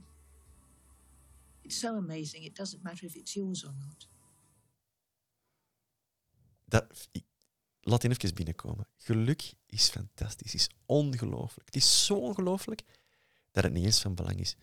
It's 1.63 1.79
so 1.79 1.97
amazing, 1.97 2.45
it 2.45 2.57
doesn't 2.57 2.83
matter 2.83 3.05
if 3.05 3.15
it's 3.15 3.33
yours 3.35 3.65
or 3.65 3.73
not. 3.79 4.09
Dat, 6.71 7.09
ik, 7.13 7.25
laat 7.81 8.01
die 8.01 8.11
even 8.11 8.35
binnenkomen. 8.35 8.87
Geluk 8.97 9.53
is 9.67 9.89
fantastisch, 9.89 10.55
is 10.55 10.71
ongelooflijk. 10.87 11.67
Het 11.67 11.77
is 11.77 12.05
zo 12.07 12.15
ongelooflijk 12.15 12.83
dat 13.51 13.65
het 13.65 13.73
niet 13.73 13.85
eens 13.85 14.01
van 14.01 14.15
belang 14.15 14.41
is 14.41 14.57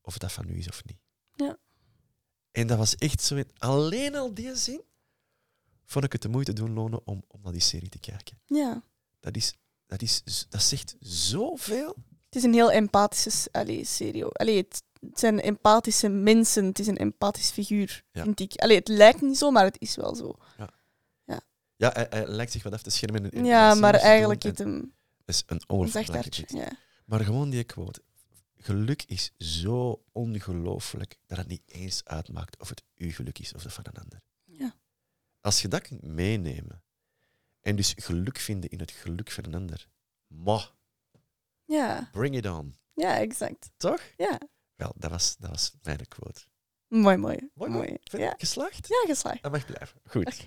of 0.00 0.18
dat 0.18 0.32
van 0.32 0.48
u 0.48 0.58
is 0.58 0.68
of 0.68 0.84
niet. 0.84 0.98
Ja. 1.34 1.58
En 2.50 2.66
dat 2.66 2.78
was 2.78 2.96
echt 2.96 3.22
zo. 3.22 3.42
Alleen 3.58 4.14
al 4.16 4.34
die 4.34 4.56
zin 4.56 4.82
vond 5.84 6.04
ik 6.04 6.12
het 6.12 6.22
de 6.22 6.28
moeite 6.28 6.52
doen 6.52 6.72
lonen 6.72 7.06
om, 7.06 7.24
om 7.28 7.40
naar 7.42 7.52
die 7.52 7.60
serie 7.60 7.88
te 7.88 7.98
kijken. 7.98 8.38
Ja. 8.46 8.82
Dat, 9.20 9.36
is, 9.36 9.54
dat, 9.86 10.02
is, 10.02 10.46
dat 10.48 10.62
zegt 10.62 10.96
zoveel. 11.00 11.94
Het 12.24 12.36
is 12.36 12.42
een 12.42 12.52
heel 12.52 12.70
empathische 12.70 13.48
allee, 13.52 13.84
serie. 13.84 14.24
Allee, 14.24 14.56
het, 14.56 14.82
het 15.00 15.18
zijn 15.18 15.40
empathische 15.40 16.08
mensen. 16.08 16.64
Het 16.64 16.78
is 16.78 16.86
een 16.86 16.96
empathisch 16.96 17.50
figuur, 17.50 18.04
Ja. 18.12 18.22
vind 18.22 18.40
ik. 18.40 18.54
Allee, 18.54 18.76
het 18.76 18.88
lijkt 18.88 19.20
niet 19.20 19.38
zo, 19.38 19.50
maar 19.50 19.64
het 19.64 19.80
is 19.80 19.96
wel 19.96 20.14
zo. 20.14 20.36
Ja, 20.58 20.70
hij, 21.78 22.06
hij 22.10 22.26
lijkt 22.26 22.52
zich 22.52 22.62
wat 22.62 22.72
af 22.72 22.82
te 22.82 22.90
schermen. 22.90 23.24
in- 23.24 23.30
in 23.30 23.44
Ja, 23.44 23.74
maar 23.74 23.94
eigenlijk 23.94 24.42
het 24.42 24.58
hem 24.58 24.94
Dat 25.24 25.34
is 25.34 25.42
een. 25.46 25.62
Ja. 26.52 26.70
Maar 27.04 27.20
gewoon 27.20 27.50
die 27.50 27.64
quote. 27.64 28.02
Geluk 28.56 29.02
is 29.02 29.32
zo 29.38 30.04
ongelooflijk 30.12 31.18
dat 31.26 31.38
het 31.38 31.46
niet 31.46 31.62
eens 31.66 32.04
uitmaakt 32.04 32.58
of 32.60 32.68
het 32.68 32.82
uw 32.96 33.10
geluk 33.12 33.38
is 33.38 33.54
of 33.54 33.62
dat 33.62 33.72
van 33.72 33.84
een 33.86 34.02
ander. 34.02 34.20
Ja. 34.44 34.74
Als 35.40 35.62
je 35.62 35.68
dat 35.68 35.82
kunt 35.82 36.02
meenemen 36.02 36.82
en 37.60 37.76
dus 37.76 37.92
geluk 37.96 38.38
vinden 38.38 38.70
in 38.70 38.80
het 38.80 38.90
geluk 38.90 39.30
van 39.30 39.44
een 39.44 39.54
ander, 39.54 39.88
ma, 40.26 40.70
Ja. 41.64 42.08
bring 42.12 42.36
it 42.36 42.46
on. 42.46 42.76
ja, 42.94 43.18
exact. 43.18 43.70
Toch? 43.76 44.00
Ja. 44.16 44.40
Wel, 44.74 44.92
dat 44.96 45.10
was, 45.10 45.36
dat 45.36 45.50
was 45.50 45.72
mijn 45.82 46.08
quote. 46.08 46.40
Mooi, 46.88 47.16
mooi. 47.16 47.50
Mooi, 47.54 47.70
mooi. 47.70 47.86
mooi. 47.88 47.98
Vind 48.02 48.22
Ja. 48.22 48.34
Geslaagd? 48.38 48.88
ja, 48.88 49.02
geslaagd. 49.06 49.42
Dat 49.42 49.52
mag 49.52 49.66
blijven. 49.66 50.00
Goed. 50.04 50.46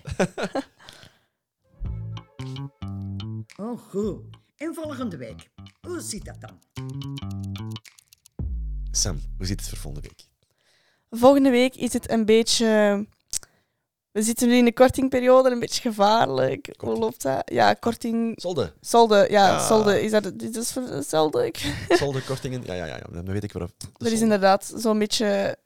goed. 3.92 4.20
En 4.56 4.74
volgende 4.74 5.16
week. 5.16 5.50
Hoe 5.80 6.00
zit 6.00 6.24
dat 6.24 6.40
dan? 6.40 6.58
Sam, 8.90 9.20
hoe 9.36 9.46
zit 9.46 9.60
het 9.60 9.68
voor 9.68 9.78
volgende 9.78 10.08
week? 10.08 10.24
Volgende 11.10 11.50
week 11.50 11.74
is 11.76 11.92
het 11.92 12.10
een 12.10 12.24
beetje... 12.24 12.66
We 14.10 14.22
zitten 14.22 14.48
nu 14.48 14.54
in 14.54 14.64
de 14.64 14.72
kortingperiode, 14.72 15.50
een 15.50 15.58
beetje 15.58 15.80
gevaarlijk. 15.80 16.74
Hoe 16.78 16.98
loopt 16.98 17.22
dat? 17.22 17.50
Ja, 17.52 17.74
korting... 17.74 18.32
Solde. 18.40 18.72
Solde, 18.80 19.26
ja, 19.30 19.48
Ja. 19.48 19.66
solde. 19.66 20.02
Is 20.02 20.10
dat, 20.10 20.38
dit 20.38 20.56
is 20.56 20.72
voor 20.72 20.82
hetzelfde? 20.82 21.54
Solde, 21.88 22.22
kortingen. 22.22 22.62
Ja, 22.64 22.74
ja, 22.74 22.86
ja. 22.86 22.96
ja. 22.96 23.06
Dan 23.10 23.24
weet 23.32 23.44
ik 23.44 23.52
waarop. 23.52 23.72
Er 23.96 24.12
is 24.12 24.20
inderdaad 24.20 24.72
zo'n 24.76 24.98
beetje 24.98 25.56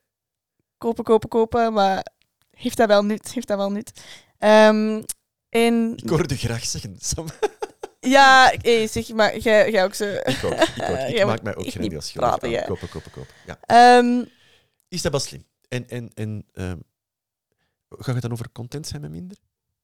kopen, 0.79 1.05
kopen, 1.05 1.29
kopen, 1.29 1.73
maar 1.73 2.07
heeft 2.51 2.77
dat 2.77 2.89
wel 2.89 3.05
nut? 3.05 3.33
Heeft 3.33 3.49
dat 3.49 3.57
wel 3.59 3.73
nut? 3.73 3.93
Ehm, 4.39 5.03
en 5.49 5.93
Ik 5.97 6.09
hoorde 6.09 6.37
graag 6.37 6.65
zeggen, 6.65 6.97
Sam. 6.99 7.27
ja, 8.09 8.53
hey, 8.61 8.87
zeg 8.87 9.09
maar, 9.13 9.39
jij, 9.39 9.71
jij 9.71 9.85
ook 9.85 9.95
zo. 9.95 10.05
Ik 10.05 10.41
ook. 10.45 10.53
Ik, 10.53 11.21
ook. 11.21 11.27
Maak 11.27 11.43
mij 11.43 11.57
ook 11.57 11.67
geen 11.67 11.89
deel 11.89 12.01
schuldig 12.01 12.39
praten, 12.39 12.61
aan. 12.61 12.67
Kopen, 12.67 12.89
kopen, 12.89 13.11
kopen. 13.11 13.35
Ja. 13.47 13.59
Ehm, 13.61 14.25
Is 14.89 15.03
dat 15.03 15.13
wel 15.13 15.21
slim? 15.21 15.47
En, 15.69 15.89
en, 15.89 16.11
en 16.15 16.47
ehm, 16.53 16.79
gaat 17.89 18.15
het 18.15 18.23
dan 18.23 18.33
over 18.33 18.53
content 18.53 18.87
zijn 18.87 19.01
met 19.01 19.11
minder? 19.11 19.37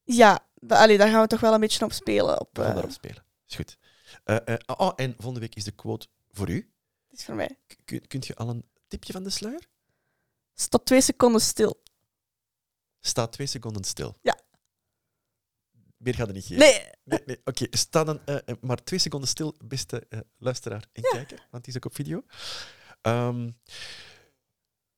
ja, 0.04 0.46
da, 0.54 0.82
allee, 0.82 0.98
daar 0.98 1.08
gaan 1.08 1.20
we 1.22 1.26
toch 1.26 1.40
wel 1.40 1.54
een 1.54 1.60
beetje 1.60 1.84
op 1.84 1.92
spelen. 1.92 2.40
Op, 2.40 2.48
We 2.52 2.60
gaan 2.60 2.68
eh, 2.68 2.74
daarop 2.74 2.92
spelen. 2.92 3.24
Is 3.48 3.56
goed. 3.56 3.76
Eh, 4.24 4.36
eh, 4.44 4.54
oh, 4.76 4.92
en 4.96 5.12
volgende 5.14 5.40
week 5.40 5.54
is 5.54 5.64
de 5.64 5.70
quote 5.70 6.06
voor 6.30 6.48
u. 6.50 6.72
het 7.08 7.18
is 7.18 7.24
voor 7.24 7.34
mij. 7.34 7.58
Kun- 7.84 8.06
kunt 8.06 8.26
je 8.26 8.34
al 8.34 8.48
een 8.48 8.64
tipje 8.88 9.12
van 9.12 9.22
de 9.22 9.30
sluier? 9.30 9.68
Stop 10.54 10.84
twee 10.84 11.00
seconden 11.00 11.40
stil. 11.40 11.82
Sta 13.00 13.26
twee 13.26 13.46
seconden 13.46 13.84
stil. 13.84 14.16
Ja. 14.22 14.38
Meer 16.02 16.14
gaat 16.14 16.28
er 16.28 16.34
niet 16.34 16.44
geven. 16.44 16.58
Nee, 16.58 16.90
Nee, 17.04 17.20
nee. 17.26 17.40
Oké, 17.44 17.66
sta 17.70 18.04
dan 18.04 18.20
eh, 18.24 18.36
eh, 18.44 18.54
maar 18.60 18.84
twee 18.84 18.98
seconden 18.98 19.28
stil, 19.28 19.54
beste 19.64 20.06
eh, 20.08 20.18
luisteraar 20.38 20.84
en 20.92 21.02
kijker, 21.02 21.46
want 21.50 21.64
die 21.64 21.72
is 21.72 21.76
ook 21.78 21.84
op 21.84 21.94
video. 21.94 22.24
Ehm, 23.02 23.50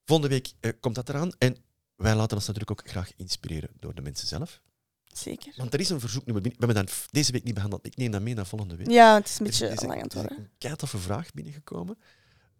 volgende 0.05 0.31
week 0.61 0.77
komt 0.81 0.95
dat 0.95 1.09
eraan. 1.09 1.33
En 1.39 1.57
wij 1.97 2.15
laten 2.15 2.37
ons 2.37 2.47
natuurlijk 2.47 2.71
ook 2.81 2.89
graag 2.91 3.13
inspireren 3.17 3.71
door 3.79 3.95
de 3.95 4.03
mensen 4.03 4.27
zelf. 4.29 4.61
zeker. 5.05 5.53
Want 5.57 5.75
er 5.75 5.81
is 5.81 5.89
een 5.91 6.01
verzoeknummer 6.01 6.43
binnen. 6.43 6.61
We 6.61 6.67
hebben 6.67 6.87
dat 6.87 7.07
deze 7.11 7.33
week 7.33 7.45
niet 7.45 7.55
behandeld. 7.55 7.87
Ik 7.87 7.97
neem 7.97 8.11
dat 8.11 8.23
mee 8.23 8.35
naar 8.35 8.47
volgende 8.47 8.77
week. 8.77 8.91
Ja, 8.91 9.15
het 9.15 9.29
is 9.29 9.39
een 9.39 9.47
is- 9.47 9.59
beetje 9.59 9.87
lang 9.87 9.99
aan 9.99 10.03
het 10.05 10.13
er 10.13 10.19
worden. 10.19 10.39
een 10.39 10.51
keitoffe 10.59 10.99
vraag 10.99 11.33
binnengekomen. 11.33 11.99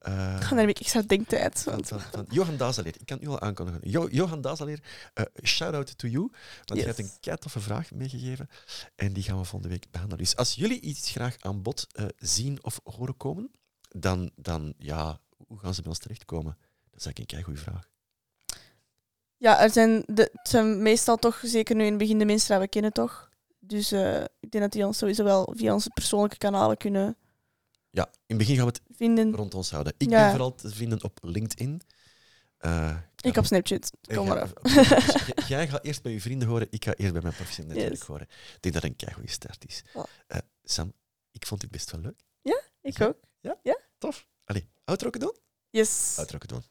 Eh, 0.05 0.49
Dan 0.49 0.59
heb 0.59 0.69
ik 0.69 0.79
extra 0.79 1.03
denktijd. 1.03 1.63
van, 1.63 1.73
Want, 1.73 1.89
van, 1.89 2.01
van 2.01 2.27
Johan 2.31 2.57
Dazaleer. 2.57 2.95
Ik 2.99 3.07
kan 3.07 3.17
het 3.17 3.27
nu 3.27 3.33
al 3.33 3.41
aankondigen. 3.41 3.81
Jo, 3.83 4.09
Johan 4.11 4.41
Dazaleer, 4.41 4.81
eh 5.15 5.25
shout-out 5.43 5.99
to 5.99 6.09
you. 6.09 6.31
Want 6.65 6.81
je 6.81 6.87
hebt 6.87 6.99
een 6.99 7.11
keitoffe 7.21 7.61
vraag 7.61 7.91
meegegeven. 7.93 8.49
En 8.95 9.13
die 9.13 9.23
gaan 9.23 9.39
we 9.39 9.45
volgende 9.45 9.75
week 9.75 9.91
behandelen. 9.91 10.25
Dus 10.25 10.37
als 10.37 10.55
jullie 10.55 10.81
iets 10.81 11.11
graag 11.11 11.37
aan 11.41 11.63
bod 11.63 11.87
eh, 11.93 12.05
zien 12.19 12.59
of 12.65 12.81
horen 12.85 13.17
komen, 13.17 13.51
dan, 13.89 14.31
dan 14.37 14.75
ja, 14.79 15.21
hoe 15.47 15.59
gaan 15.59 15.75
ze 15.75 15.81
bij 15.81 15.91
ons 15.91 15.99
terechtkomen? 16.01 16.57
Dat 16.91 17.01
is 17.01 17.05
eigenlijk 17.07 17.33
een 17.33 17.43
goede 17.45 17.61
vraag. 17.61 17.89
ja, 19.37 19.61
er 19.63 19.71
zijn, 19.71 20.03
de, 20.07 20.31
het 20.33 20.49
zijn 20.49 20.83
meestal 20.83 21.17
toch, 21.17 21.41
zeker 21.43 21.75
nu 21.77 21.83
in 21.85 21.89
het 21.89 21.99
begin, 21.99 22.19
de 22.19 22.25
mensen 22.25 22.51
die 22.51 22.59
we 22.59 22.69
kennen 22.69 22.93
toch. 22.93 23.29
Dus 23.59 23.93
eh, 23.93 24.21
ik 24.21 24.51
denk 24.51 24.65
dat 24.65 24.73
die 24.73 24.87
ons 24.87 24.99
sowieso 24.99 25.25
wel 25.25 25.53
via 25.57 25.73
onze 25.73 25.91
persoonlijke 25.91 26.39
kanalen 26.39 26.77
kunnen 26.77 27.17
Ja, 27.95 28.07
in 28.07 28.13
het 28.27 28.37
begin 28.39 28.57
gaan 28.57 28.67
we 28.67 28.73
het 28.73 28.97
vinden. 28.97 29.35
rond 29.35 29.55
ons 29.55 29.71
houden. 29.71 29.95
Ik 29.99 30.11
Ja. 30.11 30.21
ben 30.23 30.31
vooral 30.31 30.55
te 30.55 30.71
vinden 30.71 31.05
op 31.05 31.19
LinkedIn. 31.23 31.81
Eh, 32.59 32.97
Ik 33.21 33.37
op 33.37 33.45
Snapchat. 33.47 33.91
Kom 34.01 34.27
ja, 34.27 34.35
maar 34.35 34.41
af. 34.43 34.53
dus 34.53 35.47
Jij 35.49 35.69
gaat 35.69 35.85
eerst 35.85 36.03
bij 36.03 36.13
je 36.13 36.21
vrienden 36.21 36.49
horen, 36.49 36.67
ik 36.71 36.85
ga 36.85 36.95
eerst 36.95 37.13
bij 37.13 37.23
mijn 37.23 37.35
professioneel 37.35 37.73
netwerk 37.75 37.97
Yes. 37.99 38.07
horen. 38.07 38.27
Ik 38.31 38.57
denk 38.61 38.75
dat 38.75 38.83
dat 38.83 38.85
een 38.85 38.97
keigoede 38.97 39.31
start 39.31 39.65
is. 39.69 39.83
Ja. 39.95 40.07
Eh, 40.27 40.39
Sam, 40.65 40.93
ik 41.31 41.47
vond 41.47 41.63
het 41.63 41.71
best 41.71 41.91
wel 41.91 42.01
leuk. 42.01 42.21
Ik 42.83 43.01
ook. 43.01 43.17
Tof. 43.99 44.27
Allee, 44.45 44.69
outro 44.85 45.11
doen? 45.11 45.37
Yes. 45.71 46.15
Outro 46.19 46.39
doen. 46.47 46.63